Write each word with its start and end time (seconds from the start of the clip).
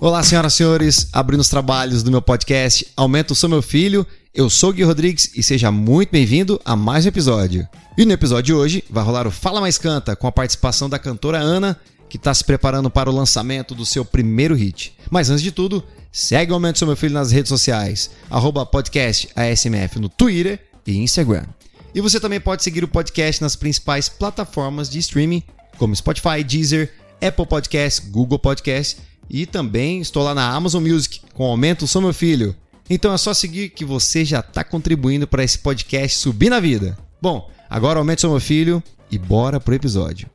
Olá, 0.00 0.22
senhoras 0.22 0.52
e 0.52 0.56
senhores, 0.58 1.08
abrindo 1.12 1.40
os 1.40 1.48
trabalhos 1.48 2.04
do 2.04 2.10
meu 2.12 2.22
podcast 2.22 2.86
Aumento 2.96 3.34
Sou 3.34 3.50
Meu 3.50 3.60
Filho. 3.60 4.06
Eu 4.32 4.48
sou 4.48 4.70
o 4.70 4.72
Gui 4.72 4.84
Rodrigues 4.84 5.32
e 5.34 5.42
seja 5.42 5.72
muito 5.72 6.10
bem-vindo 6.10 6.60
a 6.64 6.76
mais 6.76 7.04
um 7.04 7.08
episódio. 7.08 7.68
E 7.96 8.04
no 8.04 8.12
episódio 8.12 8.44
de 8.44 8.54
hoje 8.54 8.84
vai 8.88 9.02
rolar 9.02 9.26
o 9.26 9.32
Fala 9.32 9.60
Mais 9.60 9.76
Canta 9.76 10.14
com 10.14 10.28
a 10.28 10.32
participação 10.32 10.88
da 10.88 11.00
cantora 11.00 11.38
Ana, 11.38 11.76
que 12.08 12.16
está 12.16 12.32
se 12.32 12.44
preparando 12.44 12.88
para 12.88 13.10
o 13.10 13.12
lançamento 13.12 13.74
do 13.74 13.84
seu 13.84 14.04
primeiro 14.04 14.54
hit. 14.54 14.96
Mas 15.10 15.30
antes 15.30 15.42
de 15.42 15.50
tudo, 15.50 15.82
segue 16.12 16.52
o 16.52 16.54
Aumento 16.54 16.78
Sou 16.78 16.86
Meu 16.86 16.96
Filho 16.96 17.14
nas 17.14 17.32
redes 17.32 17.48
sociais, 17.48 18.08
arroba 18.30 18.64
podcast 18.64 19.28
ASMF 19.34 19.98
no 19.98 20.08
Twitter 20.08 20.60
e 20.86 20.96
Instagram. 20.96 21.42
E 21.92 22.00
você 22.00 22.20
também 22.20 22.38
pode 22.38 22.62
seguir 22.62 22.84
o 22.84 22.88
podcast 22.88 23.42
nas 23.42 23.56
principais 23.56 24.08
plataformas 24.08 24.88
de 24.88 25.00
streaming, 25.00 25.42
como 25.76 25.96
Spotify, 25.96 26.44
Deezer, 26.46 26.92
Apple 27.20 27.46
Podcasts, 27.46 28.08
Google 28.08 28.38
Podcasts 28.38 29.07
e 29.30 29.46
também 29.46 30.00
estou 30.00 30.22
lá 30.22 30.34
na 30.34 30.48
Amazon 30.50 30.86
Music 30.86 31.20
com 31.34 31.44
Aumento 31.44 31.86
Sou 31.86 32.02
Meu 32.02 32.12
Filho. 32.12 32.54
Então 32.90 33.12
é 33.12 33.18
só 33.18 33.34
seguir 33.34 33.70
que 33.70 33.84
você 33.84 34.24
já 34.24 34.40
está 34.40 34.64
contribuindo 34.64 35.26
para 35.26 35.44
esse 35.44 35.58
podcast 35.58 36.16
subir 36.16 36.50
na 36.50 36.60
vida. 36.60 36.96
Bom, 37.20 37.50
agora 37.68 37.98
Aumento 37.98 38.22
Sou 38.22 38.30
Meu 38.30 38.40
Filho 38.40 38.82
e 39.10 39.18
bora 39.18 39.60
pro 39.60 39.74
episódio. 39.74 40.28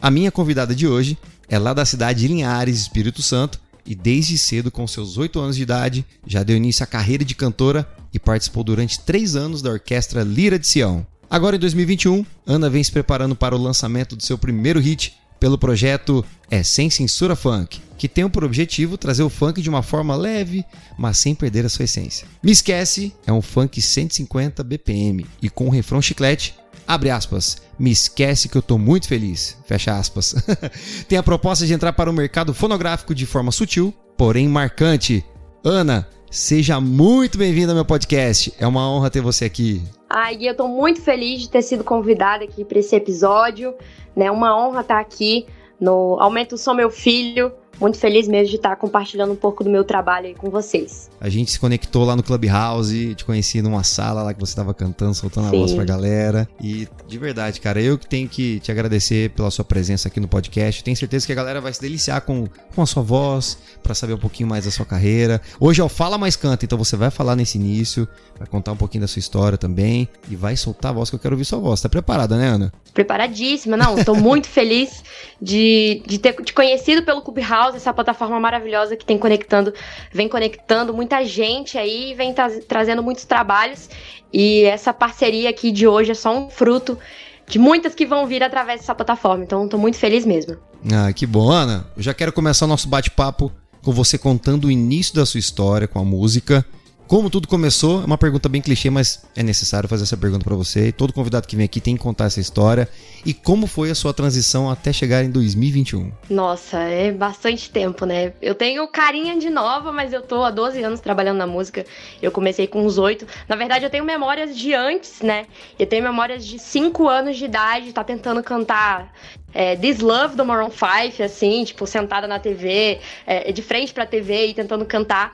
A 0.00 0.10
minha 0.10 0.30
convidada 0.30 0.74
de 0.74 0.86
hoje 0.86 1.16
é 1.48 1.58
lá 1.58 1.72
da 1.72 1.84
cidade 1.84 2.20
de 2.20 2.28
Linhares, 2.28 2.78
Espírito 2.78 3.22
Santo, 3.22 3.58
e 3.86 3.94
desde 3.94 4.36
cedo, 4.36 4.70
com 4.70 4.86
seus 4.86 5.16
8 5.16 5.40
anos 5.40 5.56
de 5.56 5.62
idade, 5.62 6.04
já 6.26 6.42
deu 6.42 6.56
início 6.56 6.84
à 6.84 6.86
carreira 6.86 7.24
de 7.24 7.34
cantora 7.34 7.88
e 8.12 8.18
participou 8.18 8.62
durante 8.62 9.00
3 9.00 9.34
anos 9.34 9.62
da 9.62 9.70
orquestra 9.70 10.22
Lira 10.22 10.58
de 10.58 10.66
Sião. 10.66 11.06
Agora 11.30 11.56
em 11.56 11.58
2021, 11.58 12.24
Ana 12.46 12.68
vem 12.68 12.84
se 12.84 12.92
preparando 12.92 13.34
para 13.34 13.56
o 13.56 13.62
lançamento 13.62 14.14
do 14.14 14.22
seu 14.22 14.36
primeiro 14.36 14.78
hit 14.78 15.17
pelo 15.38 15.58
projeto 15.58 16.24
É 16.50 16.62
Sem 16.62 16.90
Censura 16.90 17.36
Funk, 17.36 17.80
que 17.96 18.08
tem 18.08 18.28
por 18.28 18.44
objetivo 18.44 18.96
trazer 18.96 19.22
o 19.22 19.28
funk 19.28 19.60
de 19.60 19.68
uma 19.68 19.82
forma 19.82 20.14
leve, 20.14 20.64
mas 20.96 21.18
sem 21.18 21.34
perder 21.34 21.66
a 21.66 21.68
sua 21.68 21.84
essência. 21.84 22.26
Me 22.42 22.52
Esquece 22.52 23.12
é 23.26 23.32
um 23.32 23.42
funk 23.42 23.80
150 23.80 24.62
BPM 24.62 25.26
e 25.42 25.50
com 25.50 25.66
um 25.66 25.70
refrão 25.70 26.00
chiclete, 26.00 26.54
abre 26.86 27.10
aspas, 27.10 27.58
me 27.78 27.90
esquece 27.90 28.48
que 28.48 28.56
eu 28.56 28.62
tô 28.62 28.78
muito 28.78 29.08
feliz, 29.08 29.56
fecha 29.66 29.96
aspas. 29.96 30.34
tem 31.08 31.18
a 31.18 31.22
proposta 31.22 31.66
de 31.66 31.72
entrar 31.72 31.92
para 31.92 32.10
o 32.10 32.14
mercado 32.14 32.54
fonográfico 32.54 33.14
de 33.14 33.26
forma 33.26 33.52
sutil, 33.52 33.94
porém 34.16 34.48
marcante. 34.48 35.24
Ana, 35.64 36.08
seja 36.30 36.80
muito 36.80 37.38
bem-vinda 37.38 37.72
ao 37.72 37.76
meu 37.76 37.84
podcast, 37.84 38.52
é 38.58 38.66
uma 38.66 38.88
honra 38.90 39.10
ter 39.10 39.20
você 39.20 39.44
aqui. 39.44 39.82
Ai, 40.08 40.38
eu 40.40 40.54
tô 40.54 40.68
muito 40.68 41.00
feliz 41.00 41.42
de 41.42 41.50
ter 41.50 41.62
sido 41.62 41.82
convidada 41.82 42.44
aqui 42.44 42.64
para 42.64 42.78
esse 42.78 42.94
episódio, 42.94 43.74
né? 44.14 44.30
Uma 44.30 44.56
honra 44.56 44.80
estar 44.80 45.00
aqui 45.00 45.46
no 45.80 46.18
Aumento 46.20 46.56
Sou 46.58 46.74
Meu 46.74 46.90
Filho, 46.90 47.52
muito 47.80 47.98
feliz 47.98 48.26
mesmo 48.26 48.48
de 48.48 48.56
estar 48.56 48.76
compartilhando 48.76 49.32
um 49.32 49.36
pouco 49.36 49.62
do 49.62 49.70
meu 49.70 49.84
trabalho 49.84 50.26
aí 50.26 50.34
com 50.34 50.50
vocês. 50.50 51.10
A 51.20 51.28
gente 51.28 51.50
se 51.50 51.58
conectou 51.58 52.04
lá 52.04 52.16
no 52.16 52.22
Clubhouse, 52.22 53.14
te 53.14 53.24
conheci 53.24 53.62
numa 53.62 53.82
sala 53.82 54.22
lá 54.22 54.34
que 54.34 54.40
você 54.40 54.52
estava 54.52 54.74
cantando, 54.74 55.14
soltando 55.14 55.50
Sim. 55.50 55.56
a 55.56 55.58
voz 55.58 55.72
pra 55.72 55.84
galera. 55.84 56.48
E 56.60 56.88
de 57.06 57.18
verdade, 57.18 57.60
cara, 57.60 57.80
eu 57.80 57.98
que 57.98 58.06
tenho 58.06 58.28
que 58.28 58.60
te 58.60 58.70
agradecer 58.70 59.30
pela 59.30 59.50
sua 59.50 59.64
presença 59.64 60.08
aqui 60.08 60.20
no 60.20 60.28
podcast. 60.28 60.82
Tenho 60.82 60.96
certeza 60.96 61.26
que 61.26 61.32
a 61.32 61.36
galera 61.36 61.60
vai 61.60 61.72
se 61.72 61.80
deliciar 61.80 62.20
com, 62.22 62.46
com 62.74 62.82
a 62.82 62.86
sua 62.86 63.02
voz, 63.02 63.58
para 63.82 63.94
saber 63.94 64.14
um 64.14 64.18
pouquinho 64.18 64.48
mais 64.48 64.64
da 64.64 64.70
sua 64.70 64.86
carreira. 64.86 65.40
Hoje 65.58 65.80
é 65.80 65.84
o 65.84 65.88
Fala 65.88 66.18
Mais 66.18 66.36
Canta, 66.36 66.64
então 66.64 66.78
você 66.78 66.96
vai 66.96 67.10
falar 67.10 67.36
nesse 67.36 67.58
início, 67.58 68.08
vai 68.38 68.46
contar 68.46 68.72
um 68.72 68.76
pouquinho 68.76 69.02
da 69.02 69.08
sua 69.08 69.20
história 69.20 69.58
também 69.58 70.08
e 70.30 70.36
vai 70.36 70.56
soltar 70.56 70.90
a 70.90 70.94
voz 70.94 71.10
que 71.10 71.16
eu 71.16 71.20
quero 71.20 71.34
ouvir 71.34 71.44
sua 71.44 71.58
voz. 71.58 71.80
Tá 71.80 71.88
preparada, 71.88 72.36
né, 72.36 72.48
Ana? 72.48 72.72
Preparadíssima, 72.92 73.76
não. 73.76 74.02
Tô 74.04 74.14
muito 74.14 74.48
feliz 74.48 75.02
de, 75.40 76.02
de 76.06 76.18
ter 76.18 76.34
te 76.42 76.52
conhecido 76.52 77.02
pelo 77.02 77.22
Clubhouse 77.22 77.67
essa 77.76 77.92
plataforma 77.92 78.38
maravilhosa 78.40 78.96
que 78.96 79.04
tem 79.04 79.18
conectando, 79.18 79.72
vem 80.12 80.28
conectando 80.28 80.94
muita 80.94 81.24
gente 81.24 81.76
aí, 81.76 82.14
vem 82.14 82.32
tra 82.32 82.48
trazendo 82.60 83.02
muitos 83.02 83.24
trabalhos. 83.24 83.88
E 84.32 84.64
essa 84.64 84.92
parceria 84.92 85.50
aqui 85.50 85.70
de 85.70 85.86
hoje 85.86 86.12
é 86.12 86.14
só 86.14 86.36
um 86.36 86.50
fruto 86.50 86.98
de 87.46 87.58
muitas 87.58 87.94
que 87.94 88.06
vão 88.06 88.26
vir 88.26 88.42
através 88.42 88.80
dessa 88.80 88.94
plataforma. 88.94 89.42
Então, 89.42 89.64
estou 89.64 89.80
muito 89.80 89.96
feliz 89.96 90.24
mesmo. 90.26 90.56
Ah, 90.92 91.12
que 91.12 91.26
bom, 91.26 91.50
Ana. 91.50 91.86
Eu 91.96 92.02
já 92.02 92.12
quero 92.12 92.32
começar 92.32 92.66
o 92.66 92.68
nosso 92.68 92.88
bate-papo 92.88 93.50
com 93.82 93.92
você 93.92 94.18
contando 94.18 94.66
o 94.66 94.70
início 94.70 95.14
da 95.14 95.24
sua 95.24 95.40
história 95.40 95.88
com 95.88 95.98
a 95.98 96.04
música 96.04 96.64
como 97.08 97.30
tudo 97.30 97.48
começou? 97.48 98.02
É 98.02 98.04
uma 98.04 98.18
pergunta 98.18 98.50
bem 98.50 98.60
clichê, 98.60 98.90
mas 98.90 99.24
é 99.34 99.42
necessário 99.42 99.88
fazer 99.88 100.02
essa 100.02 100.16
pergunta 100.16 100.44
para 100.44 100.54
você. 100.54 100.92
Todo 100.92 101.10
convidado 101.10 101.48
que 101.48 101.56
vem 101.56 101.64
aqui 101.64 101.80
tem 101.80 101.96
que 101.96 102.02
contar 102.02 102.26
essa 102.26 102.38
história. 102.38 102.86
E 103.24 103.32
como 103.32 103.66
foi 103.66 103.90
a 103.90 103.94
sua 103.94 104.12
transição 104.12 104.70
até 104.70 104.92
chegar 104.92 105.24
em 105.24 105.30
2021? 105.30 106.12
Nossa, 106.28 106.78
é 106.78 107.10
bastante 107.10 107.70
tempo, 107.70 108.04
né? 108.04 108.34
Eu 108.42 108.54
tenho 108.54 108.86
carinha 108.88 109.38
de 109.38 109.48
nova, 109.48 109.90
mas 109.90 110.12
eu 110.12 110.20
tô 110.20 110.44
há 110.44 110.50
12 110.50 110.82
anos 110.82 111.00
trabalhando 111.00 111.38
na 111.38 111.46
música. 111.46 111.86
Eu 112.20 112.30
comecei 112.30 112.66
com 112.66 112.84
uns 112.84 112.98
8. 112.98 113.26
Na 113.48 113.56
verdade, 113.56 113.86
eu 113.86 113.90
tenho 113.90 114.04
memórias 114.04 114.56
de 114.56 114.74
antes, 114.74 115.22
né? 115.22 115.46
Eu 115.78 115.86
tenho 115.86 116.02
memórias 116.02 116.46
de 116.46 116.58
5 116.58 117.08
anos 117.08 117.38
de 117.38 117.46
idade, 117.46 117.90
tá 117.90 118.04
tentando 118.04 118.42
cantar 118.42 119.10
é, 119.54 119.76
This 119.76 120.00
Love 120.00 120.36
do 120.36 120.44
Maroon 120.44 120.70
5, 120.70 121.22
assim, 121.22 121.64
tipo, 121.64 121.86
sentada 121.86 122.26
na 122.26 122.38
TV, 122.38 123.00
é, 123.26 123.50
de 123.50 123.62
frente 123.62 123.94
pra 123.94 124.04
TV 124.04 124.48
e 124.48 124.54
tentando 124.54 124.84
cantar. 124.84 125.32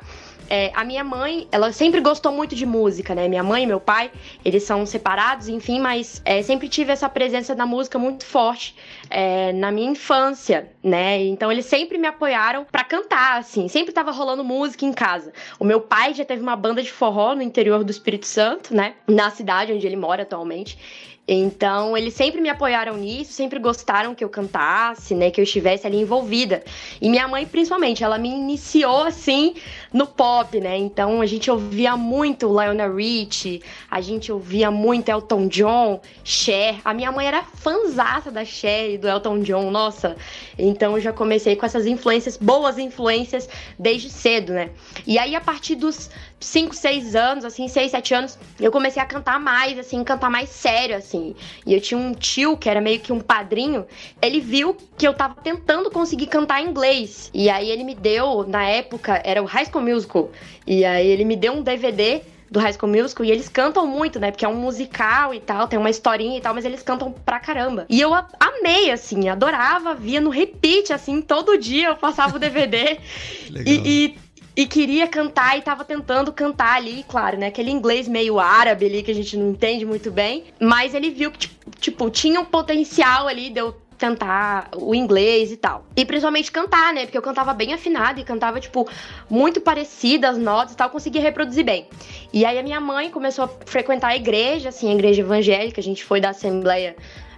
É, 0.49 0.71
a 0.75 0.85
minha 0.85 1.03
mãe, 1.03 1.49
ela 1.51 1.73
sempre 1.73 2.01
gostou 2.01 2.33
muito 2.33 2.55
de 2.55 2.67
música, 2.67 3.15
né? 3.15 3.29
Minha 3.29 3.43
mãe 3.43 3.65
e 3.65 3.67
meu 3.67 3.81
pai, 3.81 4.11
eles 4.45 4.63
são 4.63 4.85
separados, 4.85 5.49
enfim, 5.49 5.81
mas 5.81 6.21
é, 6.25 6.43
sempre 6.43 6.69
tive 6.69 6.93
essa 6.93 7.09
presença 7.09 7.55
da 7.55 7.65
música 7.65 7.99
muito 7.99 8.25
forte 8.25 8.77
é, 9.09 9.53
na 9.53 9.71
minha 9.73 9.91
infância, 9.91 10.71
né? 10.83 11.23
Então 11.25 11.51
eles 11.51 11.67
sempre 11.67 11.97
me 11.99 12.07
apoiaram 12.07 12.65
para 12.71 12.85
cantar, 12.85 13.39
assim, 13.39 13.69
sempre 13.69 13.93
tava 13.93 14.11
rolando 14.11 14.45
música 14.45 14.85
em 14.85 14.93
casa. 14.93 15.33
O 15.59 15.65
meu 15.65 15.81
pai 15.81 16.15
já 16.15 16.25
teve 16.25 16.43
uma 16.43 16.57
banda 16.57 16.83
de 16.83 16.93
forró 16.93 17.35
no 17.35 17.43
interior 17.43 17.83
do 17.83 17.91
Espírito 17.91 18.27
Santo, 18.27 18.75
né? 18.75 18.95
Na 19.09 19.31
cidade 19.31 19.73
onde 19.73 19.87
ele 19.87 19.97
mora 19.97 20.23
atualmente. 20.23 20.79
Então, 21.27 21.97
eles 21.97 22.13
sempre 22.13 22.39
me 22.41 22.51
apoiaram 22.51 22.99
nisso, 22.99 23.33
sempre 23.33 23.59
gostaram 23.59 24.15
que 24.15 24.23
eu 24.23 24.29
cantasse, 24.29 25.15
né, 25.15 25.31
que 25.31 25.41
eu 25.41 25.45
estivesse 25.45 25.87
ali 25.87 25.97
envolvida. 25.97 26.63
E 27.01 27.09
minha 27.09 27.27
mãe, 27.27 27.47
principalmente, 27.47 28.05
ela 28.05 28.19
me 28.19 28.29
iniciou 28.29 29.05
assim 29.05 29.55
no 29.95 30.09
pop, 30.09 30.61
né? 30.61 30.77
Então, 30.77 31.21
a 31.21 31.27
gente 31.27 31.49
ouvia 31.49 31.97
muito 31.97 32.49
Lionel 32.49 32.97
Richie, 32.97 33.63
a 33.89 34.01
gente 34.01 34.33
ouvia 34.33 34.69
muito 34.69 35.09
Elton 35.09 35.47
John, 35.47 36.01
Cher. 36.25 36.81
A 36.85 36.93
minha 36.93 37.13
mãe 37.13 37.29
era 37.29 37.45
fanzaça 37.45 38.29
da 38.29 38.45
Cher 38.45 38.91
e 38.91 38.99
do 38.99 39.09
Elton 39.09 39.39
John, 39.39 39.71
nossa. 39.71 40.17
Então, 40.59 40.97
eu 40.97 41.01
já 41.01 41.13
comecei 41.13 41.55
com 41.55 41.65
essas 41.65 41.87
influências, 41.87 42.37
boas 42.37 42.77
influências 42.77 43.49
desde 43.79 44.11
cedo, 44.11 44.53
né? 44.53 44.71
E 45.07 45.17
aí 45.17 45.37
a 45.37 45.41
partir 45.41 45.77
dos 45.77 46.11
5, 46.45 46.75
6 46.75 47.17
anos, 47.17 47.45
assim, 47.45 47.69
6, 47.69 47.91
7 47.91 48.15
anos, 48.15 48.39
eu 48.61 48.71
comecei 48.71 49.01
a 49.01 49.07
cantar 49.07 49.41
mais, 49.41 49.79
assim, 49.79 50.05
cantar 50.05 50.31
mais 50.31 50.51
sério, 50.51 50.97
assim. 50.97 51.35
E 51.67 51.73
eu 51.73 51.81
tinha 51.81 51.99
um 51.99 52.13
tio 52.13 52.57
que 52.57 52.69
era 52.69 52.81
meio 52.81 53.01
que 53.01 53.13
um 53.13 53.21
padrinho, 53.21 53.87
ele 54.21 54.41
viu 54.41 54.77
que 54.97 55.09
eu 55.09 55.15
tava 55.15 55.37
tentando 55.37 55.91
conseguir 55.91 56.27
cantar 56.27 56.61
em 56.61 56.69
inglês. 56.69 57.31
E 57.33 57.49
aí 57.49 57.71
ele 57.71 57.83
me 57.83 57.95
deu, 57.95 58.45
na 58.47 58.65
época, 58.65 59.21
era 59.25 59.43
o 59.43 59.47
High 59.47 59.67
School 59.67 59.84
Musical. 59.85 60.31
E 60.67 60.85
aí 60.85 61.07
ele 61.07 61.25
me 61.25 61.37
deu 61.37 61.53
um 61.53 61.63
DVD 61.63 62.23
do 62.51 62.61
High 62.61 62.73
School 62.75 62.93
Musical 62.93 63.27
e 63.27 63.31
eles 63.31 63.49
cantam 63.49 63.87
muito, 63.87 64.21
né? 64.21 64.31
Porque 64.31 64.45
é 64.45 64.49
um 64.49 64.55
musical 64.55 65.35
e 65.35 65.41
tal, 65.41 65.67
tem 65.67 65.79
uma 65.79 65.91
historinha 65.91 66.39
e 66.39 66.41
tal, 66.41 66.55
mas 66.55 66.65
eles 66.65 66.83
cantam 66.83 67.13
pra 67.13 67.41
caramba. 67.41 67.85
E 67.89 68.01
eu 68.01 68.13
amei, 68.39 68.91
assim, 68.91 69.29
adorava, 69.29 69.95
via 69.95 70.21
no 70.21 70.31
repeat, 70.31 70.93
assim, 70.93 71.21
todo 71.21 71.59
dia 71.59 71.89
eu 71.89 71.97
passava 71.97 72.37
o 72.37 72.39
DVD. 72.39 72.99
e, 73.67 73.73
e 73.85 74.25
e 74.57 74.67
queria 74.67 75.09
cantar 75.09 75.59
e 75.59 75.63
tava 75.63 75.85
tentando 75.85 76.33
cantar 76.33 76.77
ali, 76.77 77.05
claro, 77.09 77.37
né? 77.37 77.49
Aquele 77.49 77.73
inglês 77.73 78.07
meio 78.07 78.39
árabe 78.39 78.87
ali 78.87 79.03
que 79.03 79.11
a 79.11 79.15
gente 79.15 79.37
não 79.37 79.51
entende 79.51 79.85
muito 79.85 80.13
bem. 80.13 80.45
Mas 80.61 80.95
ele 80.95 81.11
viu 81.11 81.33
que, 81.33 81.51
tipo, 81.81 82.09
tinha 82.09 82.41
um 82.41 82.45
potencial 82.45 83.27
ali 83.27 83.51
de 83.51 83.59
eu 83.59 83.75
cantar 84.05 84.69
o 84.77 84.95
inglês 84.95 85.51
e 85.51 85.57
tal. 85.57 85.87
E 85.97 86.05
principalmente 86.05 86.53
cantar, 86.53 86.93
né? 86.93 87.07
Porque 87.07 87.17
eu 87.17 87.23
cantava 87.23 87.55
bem 87.55 87.73
afinado 87.73 88.21
e 88.21 88.25
cantava, 88.25 88.61
tipo, 88.61 88.87
muito 89.31 89.63
parecida 89.63 90.29
as 90.29 90.37
notas 90.37 90.75
e 90.75 90.77
tal, 90.77 90.91
conseguia 90.91 91.23
reproduzir 91.23 91.65
bem. 91.65 91.89
E 92.31 92.45
aí 92.45 92.59
a 92.59 92.63
minha 92.63 92.81
mãe 92.81 93.11
começou 93.11 93.47
a 93.47 93.51
frequentar 93.65 94.09
a 94.09 94.17
igreja, 94.17 94.69
assim, 94.69 94.91
a 94.91 94.95
igreja 94.95 95.23
evangélica, 95.23 95.81
a 95.81 95.85
gente 95.85 96.05
foi 96.05 96.21
da 96.21 96.31
Assembleia 96.31 96.95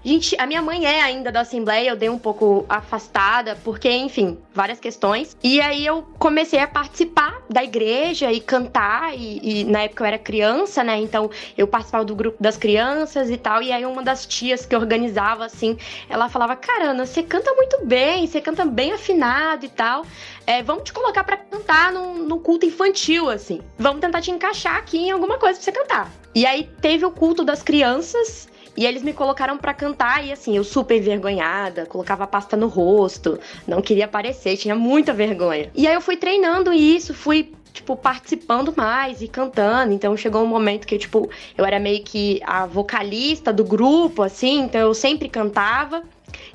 Gente, 0.06 0.36
a 0.38 0.46
minha 0.46 0.62
mãe 0.62 0.86
é 0.86 1.02
ainda 1.02 1.32
da 1.32 1.40
Assembleia, 1.40 1.90
eu 1.90 1.96
dei 1.96 2.08
um 2.08 2.16
pouco 2.16 2.64
afastada, 2.68 3.58
porque, 3.64 3.90
enfim, 3.90 4.38
várias 4.54 4.78
questões. 4.78 5.36
E 5.42 5.60
aí 5.60 5.84
eu 5.84 6.06
comecei 6.16 6.60
a 6.60 6.68
participar 6.68 7.42
da 7.50 7.64
igreja 7.64 8.30
e 8.30 8.40
cantar, 8.40 9.18
e, 9.18 9.40
e, 9.42 9.64
na 9.64 9.82
época 9.82 10.04
eu 10.04 10.06
era 10.06 10.16
criança, 10.16 10.84
né? 10.84 10.96
Então 10.98 11.28
eu 11.58 11.66
participava 11.66 12.04
do 12.04 12.14
grupo 12.14 12.40
das 12.40 12.56
crianças 12.56 13.28
e 13.30 13.36
tal. 13.36 13.60
E 13.60 13.72
aí 13.72 13.84
uma 13.84 14.00
das 14.00 14.24
tias 14.24 14.64
que 14.64 14.76
organizava, 14.76 15.44
assim, 15.44 15.76
ela 16.08 16.28
falava: 16.28 16.54
Carana, 16.54 17.04
você 17.04 17.20
canta 17.20 17.52
muito 17.54 17.84
bem, 17.84 18.28
você 18.28 18.40
canta 18.40 18.64
bem 18.64 18.92
afinado 18.92 19.66
e 19.66 19.68
tal. 19.68 20.06
É, 20.46 20.62
vamos 20.62 20.84
te 20.84 20.92
colocar 20.92 21.24
para 21.24 21.36
cantar 21.36 21.92
no, 21.92 22.38
culto 22.38 22.64
infantil, 22.64 23.28
assim. 23.28 23.60
Vamos 23.76 24.00
tentar 24.00 24.20
te 24.20 24.30
encaixar 24.30 24.76
aqui 24.76 24.98
em 24.98 25.10
alguma 25.10 25.36
coisa 25.36 25.58
pra 25.58 25.64
você 25.64 25.72
cantar. 25.72 26.12
E 26.32 26.46
aí 26.46 26.70
teve 26.80 27.04
o 27.04 27.10
culto 27.10 27.42
das 27.42 27.60
crianças 27.60 28.48
E 28.76 28.84
eles 28.84 29.02
me 29.02 29.12
colocaram 29.12 29.56
para 29.56 29.72
cantar 29.72 30.24
e 30.24 30.32
assim, 30.32 30.56
eu 30.56 30.64
super 30.64 30.96
envergonhada, 30.96 31.86
colocava 31.86 32.26
pasta 32.26 32.56
no 32.56 32.68
rosto, 32.68 33.38
não 33.66 33.80
queria 33.80 34.04
aparecer, 34.04 34.56
tinha 34.56 34.74
muita 34.74 35.12
vergonha. 35.12 35.70
E 35.74 35.86
aí 35.86 35.94
eu 35.94 36.00
fui 36.00 36.16
treinando 36.16 36.72
isso, 36.72 37.14
fui 37.14 37.52
tipo, 37.76 37.94
participando 37.94 38.72
mais 38.76 39.20
e 39.20 39.28
cantando. 39.28 39.92
Então 39.92 40.16
chegou 40.16 40.42
um 40.42 40.46
momento 40.46 40.86
que, 40.86 40.98
tipo, 40.98 41.30
eu 41.56 41.64
era 41.64 41.78
meio 41.78 42.02
que 42.02 42.40
a 42.44 42.66
vocalista 42.66 43.52
do 43.52 43.64
grupo, 43.64 44.22
assim, 44.22 44.62
então 44.62 44.80
eu 44.80 44.94
sempre 44.94 45.28
cantava. 45.28 46.02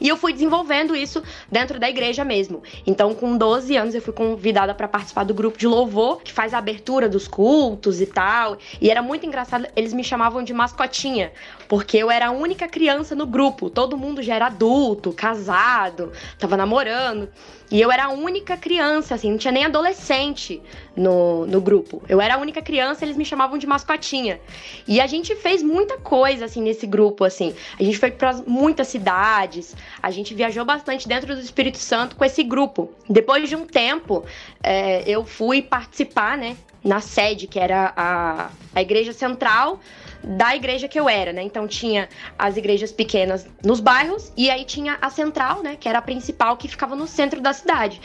E 0.01 0.07
eu 0.07 0.17
fui 0.17 0.33
desenvolvendo 0.33 0.95
isso 0.95 1.21
dentro 1.49 1.79
da 1.79 1.87
igreja 1.87 2.25
mesmo. 2.25 2.63
Então, 2.87 3.13
com 3.13 3.37
12 3.37 3.77
anos, 3.77 3.93
eu 3.93 4.01
fui 4.01 4.11
convidada 4.11 4.73
para 4.73 4.87
participar 4.87 5.23
do 5.23 5.33
grupo 5.33 5.59
de 5.59 5.67
louvor, 5.67 6.23
que 6.23 6.33
faz 6.33 6.55
a 6.55 6.57
abertura 6.57 7.07
dos 7.07 7.27
cultos 7.27 8.01
e 8.01 8.07
tal. 8.07 8.57
E 8.81 8.89
era 8.89 9.03
muito 9.03 9.27
engraçado, 9.27 9.67
eles 9.75 9.93
me 9.93 10.03
chamavam 10.03 10.43
de 10.43 10.53
mascotinha, 10.53 11.31
porque 11.69 11.97
eu 11.97 12.09
era 12.09 12.27
a 12.27 12.31
única 12.31 12.67
criança 12.67 13.13
no 13.15 13.27
grupo. 13.27 13.69
Todo 13.69 13.95
mundo 13.95 14.23
já 14.23 14.35
era 14.35 14.47
adulto, 14.47 15.13
casado, 15.13 16.11
tava 16.39 16.57
namorando. 16.57 17.29
E 17.71 17.79
eu 17.79 17.89
era 17.89 18.05
a 18.05 18.09
única 18.09 18.57
criança, 18.57 19.15
assim, 19.15 19.31
não 19.31 19.37
tinha 19.37 19.51
nem 19.51 19.63
adolescente 19.63 20.61
no, 20.93 21.45
no 21.47 21.61
grupo. 21.61 22.03
Eu 22.09 22.19
era 22.19 22.35
a 22.35 22.37
única 22.37 22.61
criança, 22.61 23.05
eles 23.05 23.15
me 23.15 23.23
chamavam 23.23 23.57
de 23.57 23.65
mascotinha. 23.65 24.41
E 24.85 24.99
a 24.99 25.07
gente 25.07 25.33
fez 25.37 25.63
muita 25.63 25.97
coisa, 25.97 26.43
assim, 26.43 26.61
nesse 26.61 26.85
grupo, 26.85 27.23
assim. 27.23 27.55
A 27.79 27.83
gente 27.83 27.97
foi 27.97 28.11
para 28.11 28.33
muitas 28.45 28.89
cidades, 28.89 29.73
a 30.01 30.11
gente 30.11 30.33
viajou 30.33 30.65
bastante 30.65 31.07
dentro 31.07 31.35
do 31.35 31.41
Espírito 31.41 31.77
Santo 31.77 32.15
com 32.15 32.25
esse 32.25 32.43
grupo. 32.43 32.91
Depois 33.09 33.49
de 33.49 33.55
um 33.55 33.65
tempo, 33.65 34.23
é, 34.61 35.03
eu 35.09 35.25
fui 35.25 35.61
participar, 35.61 36.37
né, 36.37 36.57
na 36.83 36.99
sede, 36.99 37.47
que 37.47 37.59
era 37.59 37.93
a, 37.95 38.49
a 38.73 38.81
igreja 38.81 39.13
central 39.13 39.79
da 40.23 40.55
igreja 40.55 40.87
que 40.87 40.99
eu 40.99 41.09
era, 41.09 41.33
né? 41.33 41.43
Então 41.43 41.67
tinha 41.67 42.07
as 42.37 42.57
igrejas 42.57 42.91
pequenas 42.91 43.47
nos 43.63 43.79
bairros 43.79 44.31
e 44.37 44.49
aí 44.49 44.63
tinha 44.65 44.97
a 45.01 45.09
central, 45.09 45.61
né? 45.63 45.77
Que 45.79 45.89
era 45.89 45.99
a 45.99 46.01
principal 46.01 46.57
que 46.57 46.67
ficava 46.67 46.95
no 46.95 47.07
centro 47.07 47.41
da 47.41 47.53
cidade. 47.53 48.01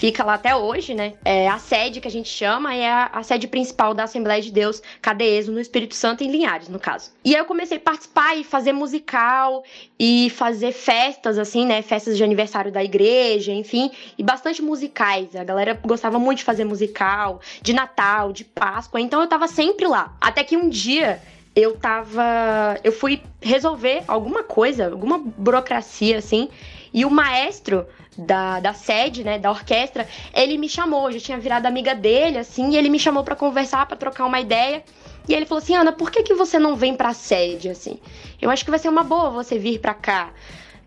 Fica 0.00 0.24
lá 0.24 0.32
até 0.32 0.56
hoje, 0.56 0.94
né? 0.94 1.12
É 1.22 1.46
a 1.46 1.58
sede 1.58 2.00
que 2.00 2.08
a 2.08 2.10
gente 2.10 2.28
chama 2.28 2.74
é 2.74 2.90
a, 2.90 3.10
a 3.12 3.22
sede 3.22 3.46
principal 3.46 3.92
da 3.92 4.04
Assembleia 4.04 4.40
de 4.40 4.50
Deus 4.50 4.82
Cadeeso 5.02 5.52
no 5.52 5.60
Espírito 5.60 5.94
Santo 5.94 6.24
em 6.24 6.30
Linhares, 6.30 6.68
no 6.68 6.78
caso. 6.78 7.10
E 7.22 7.34
aí 7.34 7.40
eu 7.40 7.44
comecei 7.44 7.76
a 7.76 7.80
participar 7.80 8.34
e 8.34 8.42
fazer 8.42 8.72
musical 8.72 9.62
e 9.98 10.30
fazer 10.30 10.72
festas 10.72 11.38
assim, 11.38 11.66
né? 11.66 11.82
Festas 11.82 12.16
de 12.16 12.24
aniversário 12.24 12.72
da 12.72 12.82
igreja, 12.82 13.52
enfim, 13.52 13.90
e 14.16 14.22
bastante 14.22 14.62
musicais. 14.62 15.36
A 15.36 15.44
galera 15.44 15.78
gostava 15.84 16.18
muito 16.18 16.38
de 16.38 16.44
fazer 16.44 16.64
musical, 16.64 17.40
de 17.60 17.74
Natal, 17.74 18.32
de 18.32 18.44
Páscoa, 18.44 19.02
então 19.02 19.20
eu 19.20 19.26
tava 19.26 19.46
sempre 19.48 19.86
lá. 19.86 20.16
Até 20.18 20.42
que 20.42 20.56
um 20.56 20.70
dia 20.70 21.20
eu 21.54 21.76
tava. 21.76 22.78
Eu 22.84 22.92
fui 22.92 23.22
resolver 23.40 24.02
alguma 24.06 24.42
coisa, 24.42 24.90
alguma 24.90 25.18
burocracia 25.18 26.18
assim, 26.18 26.48
e 26.92 27.04
o 27.04 27.10
maestro 27.10 27.86
da, 28.16 28.60
da 28.60 28.72
sede, 28.72 29.24
né, 29.24 29.38
da 29.38 29.50
orquestra, 29.50 30.06
ele 30.34 30.58
me 30.58 30.68
chamou, 30.68 31.08
eu 31.08 31.12
já 31.12 31.20
tinha 31.20 31.38
virado 31.38 31.66
amiga 31.66 31.94
dele, 31.94 32.38
assim, 32.38 32.70
e 32.70 32.76
ele 32.76 32.88
me 32.88 32.98
chamou 32.98 33.24
para 33.24 33.36
conversar, 33.36 33.86
para 33.86 33.96
trocar 33.96 34.26
uma 34.26 34.40
ideia. 34.40 34.82
E 35.28 35.34
ele 35.34 35.46
falou 35.46 35.62
assim: 35.62 35.74
Ana, 35.74 35.92
por 35.92 36.10
que, 36.10 36.22
que 36.22 36.34
você 36.34 36.58
não 36.58 36.76
vem 36.76 36.94
pra 36.94 37.12
sede, 37.12 37.68
assim? 37.68 37.98
Eu 38.40 38.50
acho 38.50 38.64
que 38.64 38.70
vai 38.70 38.78
ser 38.78 38.88
uma 38.88 39.04
boa 39.04 39.30
você 39.30 39.58
vir 39.58 39.78
pra 39.78 39.94
cá. 39.94 40.30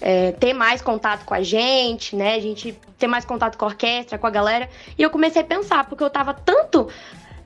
É, 0.01 0.33
ter 0.33 0.53
mais 0.53 0.81
contato 0.81 1.23
com 1.23 1.33
a 1.33 1.41
gente, 1.41 2.13
né? 2.13 2.35
A 2.35 2.39
gente 2.39 2.77
ter 2.97 3.07
mais 3.07 3.23
contato 3.23 3.57
com 3.57 3.63
a 3.63 3.69
orquestra, 3.69 4.17
com 4.17 4.27
a 4.27 4.29
galera. 4.29 4.69
E 4.97 5.01
eu 5.01 5.09
comecei 5.09 5.41
a 5.41 5.45
pensar, 5.45 5.85
porque 5.87 6.03
eu 6.03 6.09
tava 6.09 6.33
tanto 6.33 6.89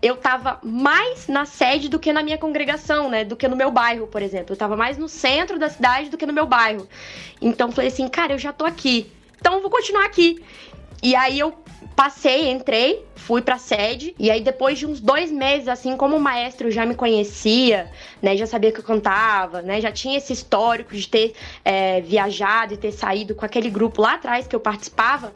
eu 0.02 0.16
tava 0.16 0.60
mais 0.64 1.28
na 1.28 1.46
sede 1.46 1.90
do 1.90 2.00
que 2.00 2.14
na 2.14 2.22
minha 2.22 2.38
congregação, 2.38 3.10
né? 3.10 3.24
Do 3.24 3.36
que 3.36 3.48
no 3.48 3.56
meu 3.56 3.72
bairro, 3.72 4.08
por 4.08 4.22
exemplo. 4.22 4.54
Eu 4.54 4.58
tava 4.58 4.76
mais 4.76 4.98
no 4.98 5.10
centro 5.10 5.58
da 5.58 5.70
cidade 5.70 6.10
do 6.10 6.18
que 6.18 6.26
no 6.26 6.34
meu 6.34 6.46
bairro. 6.46 6.88
Então 7.42 7.72
falei 7.72 7.90
assim, 7.90 8.08
cara, 8.08 8.34
eu 8.34 8.40
já 8.40 8.54
tô 8.54 8.66
aqui. 8.66 9.12
Então 9.40 9.56
eu 9.56 9.62
vou 9.62 9.72
continuar 9.72 10.06
aqui. 10.06 10.44
E 11.02 11.16
aí 11.16 11.40
eu 11.40 11.54
passei, 11.96 12.52
entrei, 12.52 13.04
fui 13.16 13.42
pra 13.42 13.58
sede. 13.58 14.16
E 14.20 14.30
aí 14.30 14.42
depois 14.42 14.78
de 14.78 14.86
uns 14.86 15.00
dois 15.00 15.32
meses, 15.32 15.68
assim, 15.68 15.98
como 15.98 16.16
o 16.16 16.20
maestro 16.20 16.70
já 16.70 16.86
me 16.86 16.94
conhecia, 16.94 17.92
né? 18.22 18.38
Já 18.38 18.46
sabia 18.46 18.72
que 18.72 18.80
eu 18.80 18.84
cantava, 18.84 19.64
né? 19.64 19.82
Já 19.82 19.92
tinha 19.92 20.18
esse 20.18 20.32
histórico 20.32 20.96
de 20.96 21.08
ter 21.08 21.34
é, 21.66 22.02
viajado 22.02 22.76
e 22.76 22.78
ter 22.78 22.92
saído 22.92 23.34
com 23.34 23.46
aquele 23.46 23.70
grupo 23.70 24.02
lá 24.02 24.14
atrás 24.14 24.46
que 24.46 24.56
eu 24.56 24.60
participava 24.60 25.34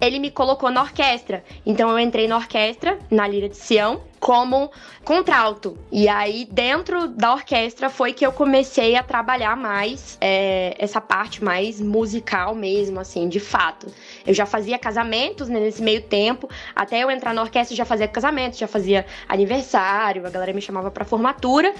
ele 0.00 0.18
me 0.18 0.30
colocou 0.30 0.70
na 0.70 0.82
orquestra. 0.82 1.44
Então 1.64 1.90
eu 1.90 1.98
entrei 1.98 2.28
na 2.28 2.36
orquestra, 2.36 2.98
na 3.10 3.26
Lira 3.26 3.48
de 3.48 3.56
Sião, 3.56 4.02
como 4.18 4.70
contralto. 5.04 5.78
E 5.92 6.08
aí, 6.08 6.48
dentro 6.50 7.06
da 7.08 7.32
orquestra, 7.32 7.88
foi 7.88 8.12
que 8.12 8.26
eu 8.26 8.32
comecei 8.32 8.96
a 8.96 9.02
trabalhar 9.02 9.56
mais 9.56 10.18
é, 10.20 10.74
essa 10.78 11.00
parte 11.00 11.44
mais 11.44 11.80
musical 11.80 12.54
mesmo, 12.54 12.98
assim, 12.98 13.28
de 13.28 13.38
fato. 13.38 13.86
Eu 14.26 14.34
já 14.34 14.44
fazia 14.44 14.78
casamentos 14.78 15.48
né, 15.48 15.60
nesse 15.60 15.82
meio 15.82 16.02
tempo, 16.02 16.48
até 16.74 17.04
eu 17.04 17.10
entrar 17.10 17.32
na 17.32 17.42
orquestra 17.42 17.76
já 17.76 17.84
fazia 17.84 18.08
casamentos, 18.08 18.58
já 18.58 18.66
fazia 18.66 19.06
aniversário, 19.28 20.26
a 20.26 20.30
galera 20.30 20.52
me 20.52 20.60
chamava 20.60 20.90
para 20.90 21.04
formatura. 21.04 21.72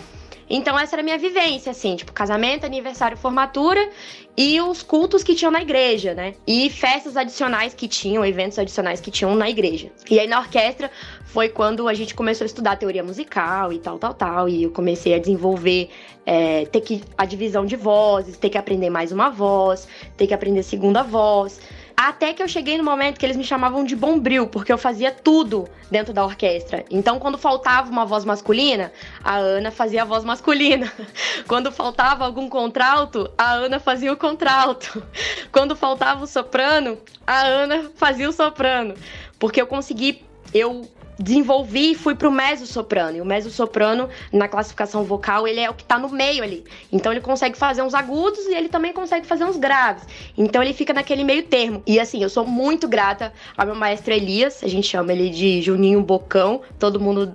Então 0.48 0.78
essa 0.78 0.94
era 0.94 1.02
a 1.02 1.04
minha 1.04 1.18
vivência, 1.18 1.72
assim, 1.72 1.96
tipo, 1.96 2.12
casamento, 2.12 2.64
aniversário, 2.64 3.16
formatura 3.16 3.88
e 4.36 4.60
os 4.60 4.82
cultos 4.82 5.24
que 5.24 5.34
tinham 5.34 5.50
na 5.50 5.62
igreja, 5.62 6.14
né? 6.14 6.34
E 6.46 6.70
festas 6.70 7.16
adicionais 7.16 7.74
que 7.74 7.88
tinham, 7.88 8.24
eventos 8.24 8.58
adicionais 8.58 9.00
que 9.00 9.10
tinham 9.10 9.34
na 9.34 9.48
igreja. 9.48 9.90
E 10.10 10.20
aí 10.20 10.28
na 10.28 10.38
orquestra 10.38 10.90
foi 11.24 11.48
quando 11.48 11.88
a 11.88 11.94
gente 11.94 12.14
começou 12.14 12.44
a 12.44 12.46
estudar 12.46 12.76
teoria 12.76 13.02
musical 13.02 13.72
e 13.72 13.78
tal, 13.78 13.98
tal, 13.98 14.14
tal. 14.14 14.48
E 14.48 14.62
eu 14.62 14.70
comecei 14.70 15.14
a 15.14 15.18
desenvolver, 15.18 15.88
é, 16.24 16.66
ter 16.66 16.80
que 16.80 17.02
a 17.16 17.24
divisão 17.24 17.64
de 17.64 17.76
vozes, 17.76 18.36
ter 18.36 18.50
que 18.50 18.58
aprender 18.58 18.90
mais 18.90 19.10
uma 19.10 19.30
voz, 19.30 19.88
ter 20.16 20.26
que 20.26 20.34
aprender 20.34 20.62
segunda 20.62 21.02
voz. 21.02 21.60
Até 21.96 22.34
que 22.34 22.42
eu 22.42 22.48
cheguei 22.48 22.76
no 22.76 22.84
momento 22.84 23.18
que 23.18 23.24
eles 23.24 23.38
me 23.38 23.44
chamavam 23.44 23.82
de 23.82 23.96
bombril, 23.96 24.46
porque 24.46 24.70
eu 24.70 24.76
fazia 24.76 25.10
tudo 25.10 25.66
dentro 25.90 26.12
da 26.12 26.22
orquestra. 26.22 26.84
Então, 26.90 27.18
quando 27.18 27.38
faltava 27.38 27.90
uma 27.90 28.04
voz 28.04 28.22
masculina, 28.22 28.92
a 29.24 29.36
Ana 29.36 29.70
fazia 29.70 30.02
a 30.02 30.04
voz 30.04 30.22
masculina. 30.22 30.92
Quando 31.48 31.72
faltava 31.72 32.24
algum 32.26 32.50
contralto, 32.50 33.30
a 33.38 33.52
Ana 33.52 33.80
fazia 33.80 34.12
o 34.12 34.16
contralto. 34.16 35.02
Quando 35.50 35.74
faltava 35.74 36.24
o 36.24 36.26
soprano, 36.26 36.98
a 37.26 37.40
Ana 37.40 37.90
fazia 37.96 38.28
o 38.28 38.32
soprano. 38.32 38.94
Porque 39.38 39.60
eu 39.60 39.66
consegui. 39.66 40.22
Eu 40.52 40.86
desenvolvi 41.18 41.92
e 41.92 41.94
fui 41.94 42.14
pro 42.14 42.30
mezzo-soprano. 42.30 43.18
E 43.18 43.20
o 43.20 43.24
mezzo-soprano, 43.24 44.08
na 44.32 44.48
classificação 44.48 45.04
vocal, 45.04 45.46
ele 45.46 45.60
é 45.60 45.70
o 45.70 45.74
que 45.74 45.84
tá 45.84 45.98
no 45.98 46.08
meio 46.08 46.42
ali. 46.42 46.64
Então 46.92 47.12
ele 47.12 47.20
consegue 47.20 47.56
fazer 47.56 47.82
uns 47.82 47.94
agudos 47.94 48.40
e 48.46 48.54
ele 48.54 48.68
também 48.68 48.92
consegue 48.92 49.26
fazer 49.26 49.44
uns 49.44 49.56
graves. 49.56 50.04
Então 50.36 50.62
ele 50.62 50.72
fica 50.72 50.92
naquele 50.92 51.24
meio 51.24 51.42
termo. 51.44 51.82
E 51.86 51.98
assim, 51.98 52.22
eu 52.22 52.28
sou 52.28 52.46
muito 52.46 52.86
grata 52.86 53.32
ao 53.56 53.66
meu 53.66 53.74
maestro 53.74 54.12
Elias, 54.12 54.62
a 54.62 54.68
gente 54.68 54.86
chama 54.86 55.12
ele 55.12 55.30
de 55.30 55.62
Juninho 55.62 56.02
Bocão. 56.02 56.60
Todo 56.78 57.00
mundo 57.00 57.34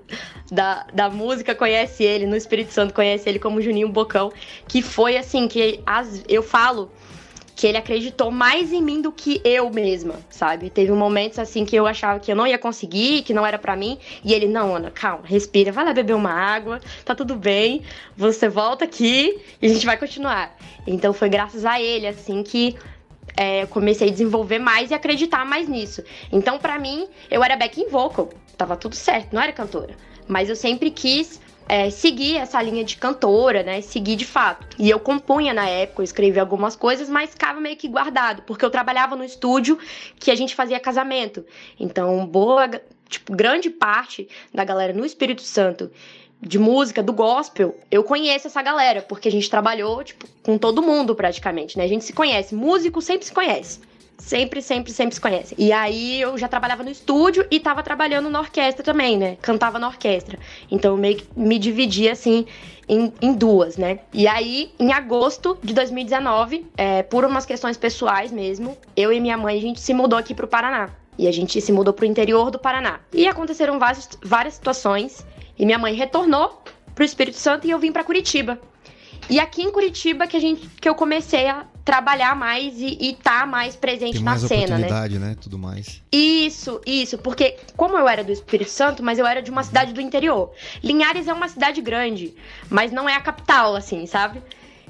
da, 0.51 0.85
da 0.93 1.09
música 1.09 1.55
conhece 1.55 2.03
ele, 2.03 2.25
no 2.27 2.35
Espírito 2.35 2.73
Santo 2.73 2.93
conhece 2.93 3.27
ele 3.27 3.39
como 3.39 3.61
Juninho 3.61 3.89
Bocão, 3.89 4.31
que 4.67 4.81
foi 4.81 5.17
assim, 5.17 5.47
que 5.47 5.81
as, 5.85 6.23
eu 6.27 6.43
falo 6.43 6.91
que 7.55 7.67
ele 7.67 7.77
acreditou 7.77 8.31
mais 8.31 8.72
em 8.72 8.81
mim 8.81 9.01
do 9.01 9.12
que 9.12 9.41
eu 9.43 9.70
mesma, 9.70 10.15
sabe? 10.29 10.70
Teve 10.70 10.91
momentos 10.91 11.39
assim 11.39 11.65
que 11.65 11.75
eu 11.75 11.86
achava 11.86 12.20
que 12.20 12.31
eu 12.31 12.36
não 12.36 12.48
ia 12.48 12.58
conseguir, 12.58 13.24
que 13.24 13.34
não 13.34 13.46
era 13.46 13.60
para 13.60 13.75
mim, 13.75 13.98
e 14.24 14.34
ele, 14.34 14.48
não, 14.48 14.75
Ana, 14.75 14.89
calma, 14.89 15.24
respira, 15.25 15.72
vai 15.72 15.86
lá 15.86 15.93
beber 15.93 16.15
uma 16.15 16.31
água, 16.31 16.79
tá 17.05 17.13
tudo 17.13 17.36
bem, 17.36 17.84
você 18.15 18.50
volta 18.50 18.86
aqui 18.86 19.39
e 19.62 19.65
a 19.65 19.70
gente 19.70 19.86
vai 19.86 19.98
continuar. 19.98 20.55
Então 20.88 21.13
foi 21.13 21.29
graças 21.29 21.65
a 21.65 21.79
ele, 21.79 22.08
assim, 22.08 22.41
que 22.43 22.75
é, 23.36 23.65
comecei 23.67 24.08
a 24.08 24.12
desenvolver 24.12 24.60
mais 24.60 24.91
e 24.91 24.93
acreditar 24.93 25.46
mais 25.46 25.67
nisso. 25.67 26.03
Então, 26.31 26.58
para 26.58 26.77
mim, 26.79 27.08
eu 27.29 27.43
era 27.43 27.55
backing 27.55 27.88
vocal, 27.88 28.29
tava 28.58 28.75
tudo 28.75 28.96
certo, 28.96 29.34
não 29.34 29.41
era 29.41 29.51
cantora. 29.51 29.96
Mas 30.27 30.50
eu 30.50 30.55
sempre 30.55 30.91
quis 30.91 31.39
é, 31.71 31.89
seguir 31.89 32.35
essa 32.35 32.61
linha 32.61 32.83
de 32.83 32.97
cantora, 32.97 33.63
né? 33.63 33.79
Seguir 33.79 34.17
de 34.17 34.25
fato. 34.25 34.75
E 34.77 34.89
eu 34.89 34.99
compunha 34.99 35.53
na 35.53 35.69
época, 35.69 36.01
eu 36.01 36.03
escrevia 36.03 36.41
algumas 36.41 36.75
coisas, 36.75 37.07
mas 37.07 37.29
ficava 37.29 37.61
meio 37.61 37.77
que 37.77 37.87
guardado, 37.87 38.41
porque 38.41 38.65
eu 38.65 38.69
trabalhava 38.69 39.15
no 39.15 39.23
estúdio 39.23 39.79
que 40.19 40.29
a 40.29 40.35
gente 40.35 40.53
fazia 40.53 40.81
casamento. 40.81 41.45
Então, 41.79 42.27
boa, 42.27 42.69
tipo, 43.07 43.33
grande 43.33 43.69
parte 43.69 44.27
da 44.53 44.65
galera 44.65 44.91
no 44.91 45.05
Espírito 45.05 45.43
Santo 45.43 45.89
de 46.41 46.59
música, 46.59 47.01
do 47.01 47.13
gospel, 47.13 47.73
eu 47.89 48.03
conheço 48.03 48.47
essa 48.47 48.61
galera, 48.61 49.01
porque 49.01 49.29
a 49.29 49.31
gente 49.31 49.49
trabalhou, 49.49 50.03
tipo, 50.03 50.27
com 50.43 50.57
todo 50.57 50.81
mundo 50.81 51.15
praticamente, 51.15 51.77
né? 51.77 51.85
A 51.85 51.87
gente 51.87 52.03
se 52.03 52.11
conhece. 52.11 52.53
Músico 52.53 53.01
sempre 53.01 53.25
se 53.25 53.31
conhece 53.31 53.79
sempre, 54.21 54.61
sempre, 54.61 54.91
sempre 54.93 55.15
se 55.15 55.19
conhecem. 55.19 55.57
E 55.59 55.71
aí 55.71 56.21
eu 56.21 56.37
já 56.37 56.47
trabalhava 56.47 56.83
no 56.83 56.89
estúdio 56.89 57.45
e 57.49 57.59
tava 57.59 57.81
trabalhando 57.83 58.29
na 58.29 58.39
orquestra 58.39 58.83
também, 58.83 59.17
né? 59.17 59.37
Cantava 59.41 59.79
na 59.79 59.87
orquestra. 59.87 60.39
Então 60.69 60.91
eu 60.91 60.97
meio 60.97 61.17
que 61.17 61.27
me 61.35 61.57
dividia 61.57 62.11
assim 62.11 62.45
em, 62.87 63.11
em, 63.21 63.33
duas, 63.33 63.77
né? 63.77 63.99
E 64.13 64.27
aí, 64.27 64.71
em 64.79 64.93
agosto 64.93 65.57
de 65.63 65.73
2019, 65.73 66.65
é, 66.77 67.03
por 67.03 67.25
umas 67.25 67.45
questões 67.45 67.77
pessoais 67.77 68.31
mesmo, 68.31 68.77
eu 68.95 69.11
e 69.11 69.19
minha 69.19 69.37
mãe, 69.37 69.57
a 69.57 69.61
gente 69.61 69.81
se 69.81 69.93
mudou 69.93 70.17
aqui 70.17 70.33
pro 70.33 70.47
Paraná. 70.47 70.89
E 71.17 71.27
a 71.27 71.31
gente 71.31 71.59
se 71.59 71.71
mudou 71.71 71.93
pro 71.93 72.05
interior 72.05 72.49
do 72.51 72.59
Paraná. 72.59 72.99
E 73.13 73.27
aconteceram 73.27 73.77
várias, 73.77 74.07
várias 74.23 74.53
situações. 74.53 75.25
E 75.57 75.65
minha 75.65 75.77
mãe 75.77 75.93
retornou 75.93 76.63
pro 76.95 77.03
Espírito 77.03 77.37
Santo 77.37 77.67
e 77.67 77.71
eu 77.71 77.79
vim 77.79 77.91
para 77.91 78.03
Curitiba. 78.03 78.59
E 79.29 79.39
aqui 79.39 79.61
em 79.61 79.71
Curitiba 79.71 80.27
que 80.27 80.35
a 80.35 80.39
gente 80.39 80.67
que 80.79 80.89
eu 80.89 80.95
comecei 80.95 81.47
a 81.47 81.65
trabalhar 81.83 82.35
mais 82.35 82.79
e, 82.79 82.97
e 83.00 83.13
tá 83.13 83.45
mais 83.45 83.75
presente 83.75 84.13
Tem 84.13 84.23
na 84.23 84.31
mais 84.31 84.41
cena, 84.41 84.59
né? 84.59 84.63
oportunidade, 84.65 85.19
né? 85.19 85.35
Tudo 85.39 85.57
mais. 85.57 86.01
Isso, 86.11 86.79
isso, 86.85 87.17
porque 87.17 87.57
como 87.75 87.97
eu 87.97 88.07
era 88.07 88.23
do 88.23 88.31
Espírito 88.31 88.69
Santo, 88.69 89.03
mas 89.03 89.17
eu 89.17 89.25
era 89.25 89.41
de 89.41 89.50
uma 89.50 89.63
cidade 89.63 89.93
do 89.93 90.01
interior. 90.01 90.51
Linhares 90.83 91.27
é 91.27 91.33
uma 91.33 91.47
cidade 91.47 91.81
grande, 91.81 92.33
mas 92.69 92.91
não 92.91 93.09
é 93.09 93.15
a 93.15 93.21
capital, 93.21 93.75
assim, 93.75 94.05
sabe? 94.05 94.41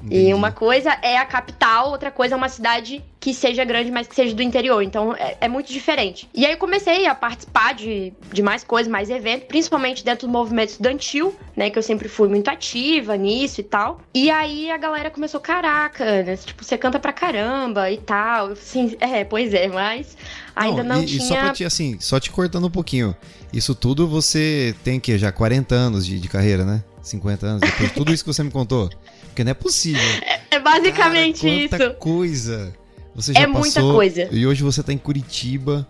Entendi. 0.03 0.29
E 0.29 0.34
uma 0.34 0.51
coisa 0.51 0.98
é 1.01 1.17
a 1.17 1.25
capital, 1.25 1.91
outra 1.91 2.12
coisa 2.12 2.36
é 2.36 2.38
uma 2.38 2.50
cidade 2.50 3.03
que 3.20 3.36
seja 3.36 3.63
grande, 3.63 3.91
mas 3.91 4.08
que 4.08 4.15
seja 4.15 4.34
do 4.34 4.41
interior. 4.41 4.81
Então 4.81 5.15
é, 5.15 5.38
é 5.41 5.48
muito 5.48 5.72
diferente. 5.72 6.27
E 6.34 6.43
aí 6.43 6.53
eu 6.53 6.58
comecei 6.58 7.05
a 7.05 7.13
participar 7.13 7.75
de, 7.75 8.12
de 8.34 8.41
mais 8.41 8.63
coisas, 8.63 8.91
mais 8.91 9.12
eventos, 9.12 9.48
principalmente 9.48 10.03
dentro 10.03 10.27
do 10.27 10.31
movimento 10.34 10.70
estudantil, 10.70 11.36
né? 11.55 11.70
Que 11.70 11.77
eu 11.77 11.84
sempre 11.84 12.10
fui 12.10 12.27
muito 12.27 12.50
ativa 12.50 13.15
nisso 13.15 13.62
e 13.62 13.63
tal. 13.63 14.01
E 14.13 14.31
aí 14.31 14.72
a 14.72 14.77
galera 14.77 15.12
começou, 15.12 15.39
caraca, 15.39 16.24
né, 16.24 16.36
tipo, 16.36 16.63
você 16.63 16.77
canta 16.77 17.00
pra 17.00 17.13
caramba 17.13 17.91
e 17.91 17.98
tal. 17.98 18.48
Assim, 18.48 18.98
é, 19.00 19.24
pois 19.24 19.53
é, 19.53 19.67
mas 19.67 20.17
ainda 20.55 20.84
não, 20.84 21.03
e, 21.03 21.05
tinha. 21.05 21.24
E 21.24 21.27
só 21.27 21.36
pra 21.36 21.53
te, 21.53 21.63
assim, 21.63 21.98
só 22.00 22.20
te 22.20 22.31
cortando 22.31 22.65
um 22.65 22.72
pouquinho. 22.72 23.15
Isso 23.53 23.75
tudo 23.75 24.08
você 24.08 24.74
tem 24.84 25.00
que 25.00 25.15
já 25.17 25.31
40 25.31 25.75
anos 25.75 26.05
de, 26.05 26.20
de 26.20 26.27
carreira, 26.27 26.65
né? 26.65 26.84
50 27.01 27.46
anos, 27.46 27.62
depois 27.62 27.89
de 27.89 27.96
tudo 27.96 28.13
isso 28.13 28.24
que 28.24 28.34
você 28.34 28.43
me 28.43 28.51
contou. 28.51 28.89
Porque 29.25 29.43
não 29.43 29.51
é 29.51 29.55
possível. 29.55 30.01
É 30.50 30.60
basicamente 30.60 31.41
Cara, 31.41 31.70
quanta 31.70 31.84
isso. 31.86 31.93
coisa. 31.96 32.74
Você 33.15 33.34
já 33.34 33.39
É 33.41 33.48
passou, 33.48 33.60
muita 33.62 33.81
coisa. 33.81 34.29
E 34.31 34.46
hoje 34.46 34.63
você 34.63 34.84
tá 34.84 34.93
em 34.93 34.98
Curitiba. 34.98 35.88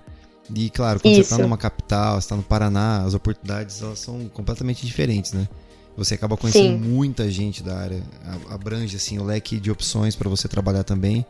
E 0.53 0.69
claro, 0.69 0.99
quando 0.99 1.13
você 1.15 1.21
Isso. 1.21 1.29
tá 1.29 1.37
numa 1.37 1.57
capital, 1.57 2.19
você 2.19 2.27
tá 2.27 2.35
no 2.35 2.43
Paraná, 2.43 3.03
as 3.05 3.13
oportunidades 3.13 3.81
elas 3.81 3.99
são 3.99 4.27
completamente 4.29 4.85
diferentes, 4.85 5.31
né? 5.31 5.47
Você 5.95 6.15
acaba 6.15 6.35
conhecendo 6.35 6.83
Sim. 6.83 6.89
muita 6.89 7.29
gente 7.29 7.63
da 7.63 7.77
área, 7.77 8.01
abrange 8.49 8.95
assim 8.95 9.17
o 9.17 9.23
leque 9.23 9.59
de 9.59 9.71
opções 9.71 10.15
pra 10.15 10.29
você 10.29 10.47
trabalhar 10.47 10.83
também, 10.83 11.25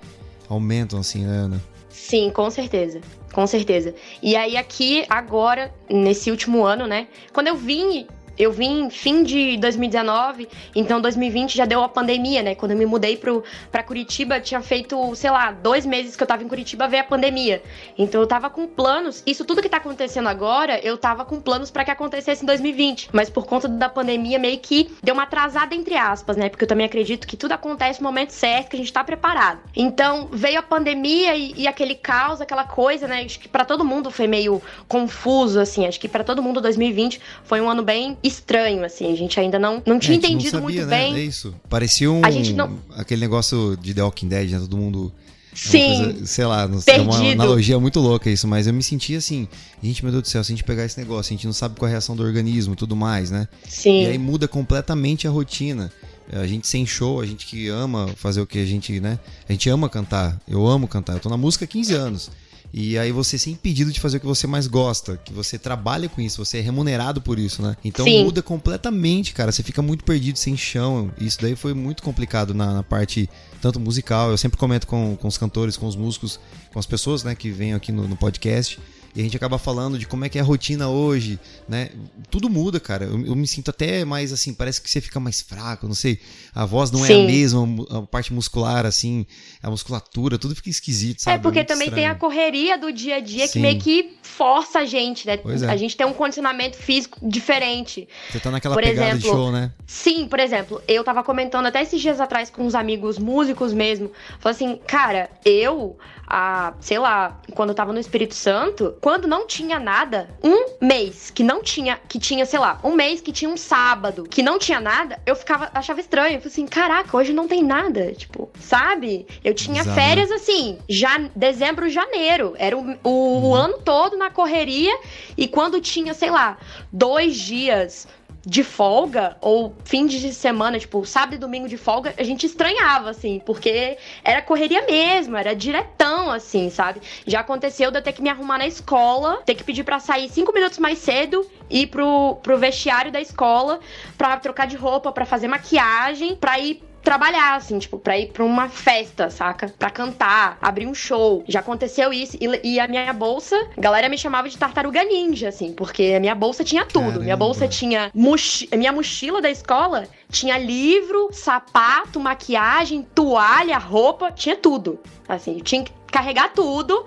aumentam 0.49 0.99
assim, 0.99 1.25
né, 1.25 1.37
Ana? 1.37 1.61
Sim, 1.89 2.31
com 2.31 2.49
certeza. 2.49 3.01
Com 3.33 3.45
certeza. 3.45 3.93
E 4.23 4.35
aí 4.35 4.57
aqui, 4.57 5.05
agora, 5.09 5.73
nesse 5.89 6.31
último 6.31 6.63
ano, 6.65 6.87
né? 6.87 7.07
Quando 7.33 7.47
eu 7.47 7.55
vim, 7.55 8.07
eu 8.37 8.51
vim 8.51 8.89
fim 8.89 9.23
de 9.23 9.57
2019, 9.57 10.47
então 10.75 11.01
2020 11.01 11.55
já 11.55 11.65
deu 11.65 11.83
a 11.83 11.89
pandemia, 11.89 12.41
né? 12.41 12.55
Quando 12.55 12.71
eu 12.71 12.77
me 12.77 12.85
mudei 12.85 13.17
pro, 13.17 13.43
pra 13.71 13.83
Curitiba, 13.83 14.39
tinha 14.39 14.61
feito, 14.61 15.15
sei 15.15 15.29
lá, 15.29 15.51
dois 15.51 15.85
meses 15.85 16.15
que 16.15 16.23
eu 16.23 16.27
tava 16.27 16.43
em 16.43 16.47
Curitiba, 16.47 16.87
veio 16.87 17.03
a 17.03 17.05
pandemia. 17.05 17.61
Então 17.97 18.21
eu 18.21 18.27
tava 18.27 18.49
com 18.49 18.67
planos, 18.67 19.21
isso 19.25 19.45
tudo 19.45 19.61
que 19.61 19.69
tá 19.69 19.77
acontecendo 19.77 20.27
agora, 20.27 20.79
eu 20.79 20.97
tava 20.97 21.25
com 21.25 21.39
planos 21.39 21.71
pra 21.71 21.85
que 21.85 21.91
acontecesse 21.91 22.43
em 22.43 22.45
2020. 22.45 23.09
Mas 23.11 23.29
por 23.29 23.45
conta 23.45 23.67
da 23.67 23.89
pandemia, 23.89 24.39
meio 24.39 24.59
que 24.59 24.91
deu 25.03 25.13
uma 25.13 25.23
atrasada, 25.23 25.75
entre 25.75 25.95
aspas, 25.95 26.37
né? 26.37 26.49
Porque 26.49 26.63
eu 26.63 26.67
também 26.67 26.85
acredito 26.85 27.27
que 27.27 27.37
tudo 27.37 27.51
acontece 27.51 28.01
no 28.01 28.07
momento 28.07 28.31
certo, 28.31 28.69
que 28.69 28.75
a 28.75 28.79
gente 28.79 28.91
tá 28.91 29.03
preparado. 29.03 29.59
Então 29.75 30.29
veio 30.31 30.59
a 30.59 30.63
pandemia 30.63 31.35
e, 31.35 31.53
e 31.55 31.67
aquele 31.67 31.95
caos, 31.95 32.41
aquela 32.41 32.63
coisa, 32.63 33.07
né? 33.07 33.23
Acho 33.23 33.39
que 33.39 33.47
pra 33.47 33.65
todo 33.65 33.83
mundo 33.83 34.09
foi 34.09 34.27
meio 34.27 34.61
confuso, 34.87 35.59
assim. 35.59 35.85
Acho 35.85 35.99
que 35.99 36.07
pra 36.07 36.23
todo 36.23 36.41
mundo 36.41 36.61
2020 36.61 37.21
foi 37.43 37.61
um 37.61 37.69
ano 37.69 37.83
bem 37.83 38.17
estranho, 38.23 38.83
assim. 38.83 39.11
A 39.11 39.15
gente 39.15 39.39
ainda 39.39 39.57
não, 39.59 39.81
não 39.85 39.99
tinha 39.99 40.15
É, 40.15 40.19
a 40.19 40.21
gente 40.21 40.25
entendido 40.33 40.57
não 40.59 40.63
sabia, 40.67 40.81
muito 40.81 40.89
né? 40.89 40.97
bem. 41.03 41.15
É 41.15 41.19
isso. 41.23 41.53
Parecia 41.69 42.11
um 42.11 42.21
não- 42.55 42.79
aquele 42.95 43.21
negócio 43.21 43.77
de 43.81 43.93
The 43.93 44.03
Walking 44.03 44.27
Dead, 44.27 44.49
né? 44.51 44.59
Todo 44.59 44.77
mundo 44.77 45.11
É 45.53 45.55
Sim, 45.55 45.85
coisa, 45.85 46.25
sei 46.25 46.45
lá, 46.45 46.65
não 46.65 46.79
sei, 46.79 46.95
é 46.95 47.01
uma 47.01 47.11
perdido. 47.11 47.41
analogia 47.41 47.77
muito 47.77 47.99
louca 47.99 48.29
isso, 48.29 48.47
mas 48.47 48.67
eu 48.67 48.73
me 48.73 48.81
senti 48.81 49.15
assim, 49.15 49.49
gente, 49.83 50.01
meu 50.01 50.09
Deus 50.09 50.21
do 50.23 50.27
céu, 50.29 50.41
se 50.45 50.51
a 50.53 50.55
gente 50.55 50.63
pegar 50.63 50.85
esse 50.85 50.97
negócio, 50.97 51.33
a 51.33 51.35
gente 51.35 51.45
não 51.45 51.51
sabe 51.51 51.75
qual 51.77 51.87
é 51.87 51.91
a 51.91 51.95
reação 51.95 52.15
do 52.15 52.23
organismo 52.23 52.71
e 52.71 52.75
tudo 52.77 52.95
mais, 52.95 53.29
né? 53.29 53.49
sim. 53.67 54.03
E 54.03 54.07
aí 54.07 54.17
muda 54.17 54.47
completamente 54.47 55.27
a 55.27 55.29
rotina. 55.29 55.91
A 56.31 56.47
gente 56.47 56.65
sem 56.65 56.85
show, 56.85 57.19
a 57.19 57.25
gente 57.25 57.45
que 57.45 57.67
ama 57.67 58.07
fazer 58.15 58.39
o 58.39 58.47
que 58.47 58.59
a 58.59 58.65
gente, 58.65 59.01
né? 59.01 59.19
A 59.49 59.51
gente 59.51 59.67
ama 59.69 59.89
cantar. 59.89 60.39
Eu 60.47 60.65
amo 60.65 60.87
cantar. 60.87 61.13
Eu 61.15 61.19
tô 61.19 61.27
na 61.27 61.35
música 61.35 61.65
há 61.65 61.67
15 61.67 61.93
anos. 61.95 62.31
E 62.73 62.97
aí 62.97 63.11
você 63.11 63.37
ser 63.37 63.49
impedido 63.49 63.91
de 63.91 63.99
fazer 63.99 64.17
o 64.17 64.19
que 64.19 64.25
você 64.25 64.47
mais 64.47 64.65
gosta, 64.65 65.17
que 65.17 65.33
você 65.33 65.59
trabalha 65.59 66.07
com 66.07 66.21
isso, 66.21 66.43
você 66.43 66.59
é 66.59 66.61
remunerado 66.61 67.21
por 67.21 67.37
isso, 67.37 67.61
né? 67.61 67.75
Então 67.83 68.05
Sim. 68.05 68.23
muda 68.23 68.41
completamente, 68.41 69.33
cara. 69.33 69.51
Você 69.51 69.61
fica 69.61 69.81
muito 69.81 70.03
perdido, 70.05 70.37
sem 70.37 70.55
chão. 70.55 71.11
Isso 71.19 71.39
daí 71.41 71.55
foi 71.55 71.73
muito 71.73 72.01
complicado 72.01 72.53
na, 72.53 72.73
na 72.75 72.83
parte 72.83 73.29
tanto 73.61 73.79
musical. 73.79 74.31
Eu 74.31 74.37
sempre 74.37 74.57
comento 74.57 74.87
com, 74.87 75.17
com 75.17 75.27
os 75.27 75.37
cantores, 75.37 75.75
com 75.75 75.85
os 75.85 75.95
músicos, 75.95 76.39
com 76.71 76.79
as 76.79 76.85
pessoas, 76.85 77.23
né, 77.23 77.35
que 77.35 77.49
vêm 77.49 77.73
aqui 77.73 77.91
no, 77.91 78.07
no 78.07 78.15
podcast. 78.15 78.79
E 79.15 79.19
a 79.19 79.23
gente 79.23 79.35
acaba 79.35 79.57
falando 79.57 79.97
de 79.97 80.05
como 80.05 80.25
é 80.25 80.29
que 80.29 80.37
é 80.37 80.41
a 80.41 80.43
rotina 80.43 80.89
hoje, 80.89 81.39
né? 81.67 81.89
Tudo 82.29 82.49
muda, 82.49 82.79
cara. 82.79 83.05
Eu, 83.05 83.25
eu 83.25 83.35
me 83.35 83.47
sinto 83.47 83.69
até 83.69 84.05
mais 84.05 84.31
assim, 84.31 84.53
parece 84.53 84.81
que 84.81 84.89
você 84.89 85.01
fica 85.01 85.19
mais 85.19 85.41
fraco, 85.41 85.87
não 85.87 85.95
sei. 85.95 86.19
A 86.53 86.65
voz 86.65 86.91
não 86.91 87.05
é 87.05 87.09
a 87.09 87.15
Sim. 87.15 87.25
mesma, 87.25 87.67
a 87.89 88.01
parte 88.03 88.33
muscular, 88.33 88.85
assim, 88.85 89.25
a 89.61 89.69
musculatura, 89.69 90.37
tudo 90.37 90.55
fica 90.55 90.69
esquisito, 90.69 91.21
sabe? 91.21 91.37
É 91.37 91.39
porque 91.39 91.59
Muito 91.59 91.67
também 91.67 91.89
tem 91.89 92.05
a 92.05 92.13
estranho. 92.13 92.19
correria 92.19 92.77
do 92.77 92.91
dia 92.91 93.15
a 93.15 93.19
dia 93.19 93.47
Sim. 93.47 93.53
que 93.53 93.59
meio 93.59 93.79
que 93.79 94.17
força 94.21 94.79
a 94.79 94.85
gente, 94.85 95.27
né? 95.27 95.33
É. 95.33 95.65
A 95.67 95.75
gente 95.75 95.95
tem 95.95 96.05
um 96.05 96.13
condicionamento 96.13 96.77
físico 96.77 97.19
diferente. 97.21 98.07
Você 98.31 98.39
tá 98.39 98.49
naquela 98.51 98.75
por 98.75 98.83
pegada 98.83 99.17
de 99.17 99.17
exemplo, 99.17 99.37
show, 99.37 99.51
né? 99.51 99.71
Sim, 99.85 100.27
por 100.27 100.39
exemplo, 100.39 100.81
eu 100.87 101.03
tava 101.03 101.23
comentando 101.23 101.65
até 101.65 101.81
esses 101.81 102.01
dias 102.01 102.19
atrás 102.19 102.49
com 102.49 102.63
uns 102.63 102.75
amigos 102.75 103.17
músicos 103.17 103.73
mesmo. 103.73 104.11
Falei 104.39 104.55
assim, 104.55 104.79
cara, 104.87 105.29
eu, 105.45 105.97
a, 106.27 106.73
sei 106.79 106.97
lá, 106.97 107.39
quando 107.53 107.69
eu 107.69 107.75
tava 107.75 107.91
no 107.93 107.99
Espírito 107.99 108.35
Santo, 108.35 108.95
quando 109.01 109.27
não 109.27 109.47
tinha 109.47 109.79
nada, 109.79 110.29
um 110.43 110.77
mês 110.79 111.31
que 111.31 111.43
não 111.43 111.63
tinha, 111.63 111.99
que 112.07 112.19
tinha, 112.19 112.45
sei 112.45 112.59
lá, 112.59 112.79
um 112.83 112.93
mês 112.93 113.19
que 113.19 113.31
tinha 113.31 113.49
um 113.49 113.57
sábado, 113.57 114.23
que 114.29 114.43
não 114.43 114.59
tinha 114.59 114.79
nada, 114.79 115.19
eu 115.25 115.35
ficava, 115.35 115.71
achava 115.73 115.99
estranho. 115.99 116.35
Eu 116.35 116.39
falei 116.39 116.51
assim, 116.51 116.67
caraca, 116.67 117.17
hoje 117.17 117.33
não 117.33 117.47
tem 117.47 117.63
nada. 117.63 118.13
Tipo, 118.13 118.49
sabe? 118.59 119.25
Eu 119.43 119.55
tinha 119.55 119.83
Bizarro, 119.83 119.95
férias 119.95 120.31
assim, 120.31 120.77
já, 120.87 121.17
dezembro, 121.35 121.89
janeiro. 121.89 122.53
Era 122.59 122.77
o, 122.77 122.95
o, 123.03 123.49
o 123.49 123.55
ano 123.55 123.79
todo 123.79 124.15
na 124.15 124.29
correria. 124.29 124.95
E 125.35 125.47
quando 125.47 125.81
tinha, 125.81 126.13
sei 126.13 126.29
lá, 126.29 126.57
dois 126.91 127.35
dias 127.35 128.07
de 128.45 128.63
folga, 128.63 129.37
ou 129.39 129.75
fim 129.85 130.07
de 130.07 130.33
semana, 130.33 130.79
tipo, 130.79 131.05
sábado 131.05 131.35
e 131.35 131.37
domingo 131.37 131.67
de 131.67 131.77
folga, 131.77 132.13
a 132.17 132.23
gente 132.23 132.45
estranhava, 132.45 133.11
assim, 133.11 133.41
porque 133.45 133.97
era 134.23 134.41
correria 134.41 134.83
mesmo, 134.85 135.37
era 135.37 135.55
diretão, 135.55 136.31
assim, 136.31 136.69
sabe? 136.69 137.01
Já 137.25 137.41
aconteceu 137.41 137.91
de 137.91 137.99
eu 137.99 138.01
ter 138.01 138.13
que 138.13 138.21
me 138.21 138.29
arrumar 138.29 138.57
na 138.57 138.67
escola, 138.67 139.41
ter 139.45 139.55
que 139.55 139.63
pedir 139.63 139.83
pra 139.83 139.99
sair 139.99 140.29
cinco 140.29 140.53
minutos 140.53 140.79
mais 140.79 140.97
cedo, 140.97 141.45
ir 141.69 141.87
pro, 141.87 142.35
pro 142.41 142.57
vestiário 142.57 143.11
da 143.11 143.21
escola 143.21 143.79
pra 144.17 144.37
trocar 144.37 144.65
de 144.65 144.75
roupa, 144.75 145.11
pra 145.11 145.25
fazer 145.25 145.47
maquiagem, 145.47 146.35
pra 146.35 146.59
ir 146.59 146.81
trabalhar, 147.03 147.55
assim, 147.55 147.79
tipo, 147.79 147.97
pra 147.97 148.17
ir 148.17 148.31
pra 148.31 148.43
uma 148.43 148.69
festa, 148.69 149.29
saca? 149.29 149.73
Pra 149.77 149.89
cantar, 149.89 150.57
abrir 150.61 150.87
um 150.87 150.93
show. 150.93 151.43
Já 151.47 151.59
aconteceu 151.59 152.13
isso. 152.13 152.37
E, 152.39 152.75
e 152.75 152.79
a 152.79 152.87
minha 152.87 153.11
bolsa, 153.13 153.55
a 153.77 153.81
galera 153.81 154.07
me 154.09 154.17
chamava 154.17 154.47
de 154.49 154.57
tartaruga 154.57 155.03
ninja, 155.03 155.49
assim, 155.49 155.73
porque 155.73 156.13
a 156.15 156.19
minha 156.19 156.35
bolsa 156.35 156.63
tinha 156.63 156.85
tudo. 156.85 157.05
Caramba. 157.05 157.23
Minha 157.23 157.37
bolsa 157.37 157.67
tinha. 157.67 158.11
Mochi 158.13 158.69
a 158.71 158.77
minha 158.77 158.91
mochila 158.91 159.41
da 159.41 159.49
escola 159.49 160.07
tinha 160.29 160.57
livro, 160.57 161.29
sapato, 161.31 162.19
maquiagem, 162.19 163.03
toalha, 163.13 163.77
roupa, 163.77 164.31
tinha 164.31 164.55
tudo. 164.55 164.99
Assim, 165.27 165.57
eu 165.57 165.61
tinha 165.61 165.83
que 165.83 165.91
carregar 166.11 166.53
tudo. 166.53 167.05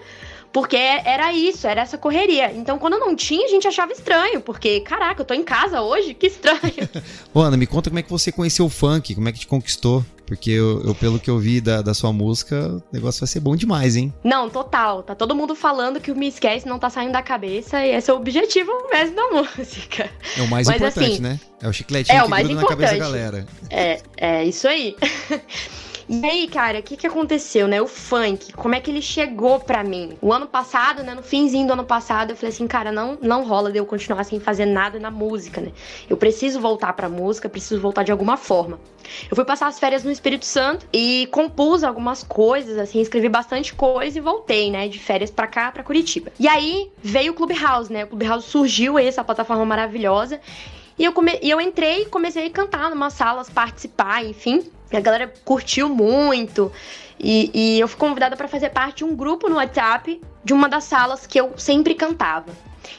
Porque 0.54 0.76
era 0.76 1.32
isso, 1.32 1.66
era 1.66 1.80
essa 1.80 1.98
correria. 1.98 2.52
Então, 2.54 2.78
quando 2.78 2.96
não 2.96 3.16
tinha, 3.16 3.44
a 3.44 3.48
gente 3.48 3.66
achava 3.66 3.90
estranho. 3.90 4.40
Porque, 4.40 4.78
caraca, 4.82 5.20
eu 5.20 5.24
tô 5.24 5.34
em 5.34 5.42
casa 5.42 5.82
hoje, 5.82 6.14
que 6.14 6.28
estranho. 6.28 6.60
Ô, 7.34 7.40
Ana, 7.40 7.56
me 7.56 7.66
conta 7.66 7.90
como 7.90 7.98
é 7.98 8.02
que 8.04 8.08
você 8.08 8.30
conheceu 8.30 8.64
o 8.64 8.68
funk, 8.68 9.16
como 9.16 9.28
é 9.28 9.32
que 9.32 9.40
te 9.40 9.48
conquistou? 9.48 10.06
Porque 10.24 10.52
eu, 10.52 10.80
eu, 10.84 10.94
pelo 10.94 11.18
que 11.18 11.28
eu 11.28 11.40
vi 11.40 11.60
da, 11.60 11.82
da 11.82 11.92
sua 11.92 12.12
música, 12.12 12.68
o 12.68 12.82
negócio 12.92 13.20
vai 13.20 13.26
ser 13.26 13.40
bom 13.40 13.56
demais, 13.56 13.96
hein? 13.96 14.14
Não, 14.22 14.48
total. 14.48 15.02
Tá 15.02 15.12
todo 15.12 15.34
mundo 15.34 15.56
falando 15.56 16.00
que 16.00 16.12
o 16.12 16.16
Me 16.16 16.28
Esquece 16.28 16.68
não 16.68 16.78
tá 16.78 16.88
saindo 16.88 17.12
da 17.12 17.20
cabeça 17.20 17.84
e 17.84 17.90
esse 17.90 18.08
é 18.08 18.14
o 18.14 18.16
objetivo 18.16 18.70
mesmo 18.92 19.16
da 19.16 19.28
música. 19.58 20.08
É 20.38 20.40
o 20.40 20.48
mais 20.48 20.68
Mas, 20.68 20.76
importante, 20.76 21.12
assim, 21.14 21.20
né? 21.20 21.40
É 21.60 21.68
o 21.68 21.72
chicletinho 21.72 22.16
é 22.16 22.20
o 22.20 22.24
que 22.26 22.30
mais 22.30 22.46
gruda 22.46 22.62
na 22.62 22.68
cabeça 22.68 22.92
da 22.92 22.96
importante. 22.98 23.20
galera. 23.20 23.46
É, 23.68 24.00
é 24.16 24.44
isso 24.44 24.68
aí. 24.68 24.96
E 26.08 26.24
aí, 26.24 26.48
cara, 26.48 26.80
o 26.80 26.82
que 26.82 26.96
que 26.96 27.06
aconteceu, 27.06 27.66
né? 27.66 27.80
O 27.80 27.86
funk, 27.86 28.52
como 28.52 28.74
é 28.74 28.80
que 28.80 28.90
ele 28.90 29.00
chegou 29.00 29.58
pra 29.60 29.82
mim? 29.82 30.16
O 30.20 30.32
ano 30.32 30.46
passado, 30.46 31.02
né, 31.02 31.14
no 31.14 31.22
finzinho 31.22 31.66
do 31.66 31.72
ano 31.72 31.84
passado, 31.84 32.30
eu 32.30 32.36
falei 32.36 32.50
assim, 32.50 32.66
cara, 32.66 32.92
não, 32.92 33.18
não 33.22 33.44
rola 33.44 33.72
de 33.72 33.78
eu 33.78 33.86
continuar 33.86 34.24
sem 34.24 34.38
fazer 34.38 34.66
nada 34.66 34.98
na 34.98 35.10
música, 35.10 35.60
né? 35.60 35.72
Eu 36.08 36.16
preciso 36.16 36.60
voltar 36.60 36.92
pra 36.92 37.08
música, 37.08 37.48
preciso 37.48 37.80
voltar 37.80 38.02
de 38.02 38.12
alguma 38.12 38.36
forma. 38.36 38.78
Eu 39.30 39.36
fui 39.36 39.44
passar 39.44 39.66
as 39.66 39.78
férias 39.78 40.04
no 40.04 40.10
Espírito 40.10 40.44
Santo 40.44 40.86
e 40.92 41.28
compus 41.30 41.82
algumas 41.82 42.22
coisas, 42.22 42.78
assim, 42.78 43.00
escrevi 43.00 43.28
bastante 43.28 43.74
coisa 43.74 44.18
e 44.18 44.20
voltei, 44.20 44.70
né, 44.70 44.88
de 44.88 44.98
férias 44.98 45.30
pra 45.30 45.46
cá, 45.46 45.72
pra 45.72 45.82
Curitiba. 45.82 46.30
E 46.38 46.46
aí 46.46 46.90
veio 47.02 47.32
o 47.32 47.34
Clubhouse, 47.34 47.92
né? 47.92 48.04
O 48.04 48.08
Clubhouse 48.08 48.46
surgiu 48.46 48.98
essa 48.98 49.24
plataforma 49.24 49.64
maravilhosa. 49.64 50.40
E 50.98 51.04
eu, 51.04 51.12
come... 51.12 51.38
e 51.42 51.50
eu 51.50 51.60
entrei 51.60 52.02
e 52.02 52.06
comecei 52.06 52.46
a 52.46 52.50
cantar 52.50 52.90
numa 52.90 53.10
salas, 53.10 53.50
participar, 53.50 54.24
enfim. 54.24 54.64
A 54.92 55.00
galera 55.00 55.32
curtiu 55.44 55.88
muito. 55.88 56.72
E, 57.18 57.50
e 57.54 57.80
eu 57.80 57.88
fui 57.88 57.98
convidada 57.98 58.36
para 58.36 58.48
fazer 58.48 58.70
parte 58.70 58.98
de 58.98 59.04
um 59.04 59.14
grupo 59.14 59.48
no 59.48 59.56
WhatsApp 59.56 60.20
de 60.44 60.52
uma 60.52 60.68
das 60.68 60.84
salas 60.84 61.26
que 61.26 61.40
eu 61.40 61.52
sempre 61.56 61.94
cantava. 61.94 62.52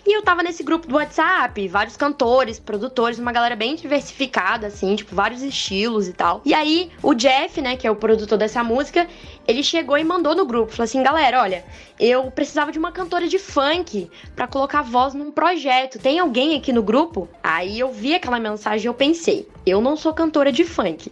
E 0.07 0.15
eu 0.15 0.21
tava 0.21 0.43
nesse 0.43 0.62
grupo 0.62 0.88
do 0.88 0.95
WhatsApp, 0.97 1.67
vários 1.67 1.97
cantores, 1.97 2.59
produtores, 2.59 3.17
uma 3.17 3.31
galera 3.31 3.55
bem 3.55 3.75
diversificada, 3.75 4.67
assim, 4.67 4.95
tipo, 4.95 5.15
vários 5.15 5.41
estilos 5.41 6.07
e 6.07 6.13
tal. 6.13 6.43
E 6.45 6.53
aí, 6.53 6.91
o 7.01 7.15
Jeff, 7.15 7.59
né, 7.59 7.75
que 7.75 7.88
é 7.88 7.91
o 7.91 7.95
produtor 7.95 8.38
dessa 8.38 8.63
música, 8.63 9.07
ele 9.47 9.63
chegou 9.63 9.97
e 9.97 10.03
mandou 10.03 10.35
no 10.35 10.45
grupo, 10.45 10.71
falou 10.71 10.83
assim, 10.83 11.01
galera, 11.01 11.41
olha, 11.41 11.65
eu 12.00 12.29
precisava 12.29 12.71
de 12.71 12.77
uma 12.77 12.91
cantora 12.91 13.27
de 13.27 13.39
funk 13.39 14.07
para 14.35 14.47
colocar 14.47 14.83
voz 14.83 15.15
num 15.15 15.31
projeto. 15.31 15.97
Tem 15.97 16.19
alguém 16.19 16.55
aqui 16.55 16.71
no 16.71 16.83
grupo? 16.83 17.27
Aí 17.41 17.79
eu 17.79 17.91
vi 17.91 18.13
aquela 18.13 18.39
mensagem 18.39 18.85
e 18.85 18.88
eu 18.88 18.93
pensei, 18.93 19.50
eu 19.65 19.81
não 19.81 19.97
sou 19.97 20.13
cantora 20.13 20.51
de 20.51 20.63
funk, 20.65 21.12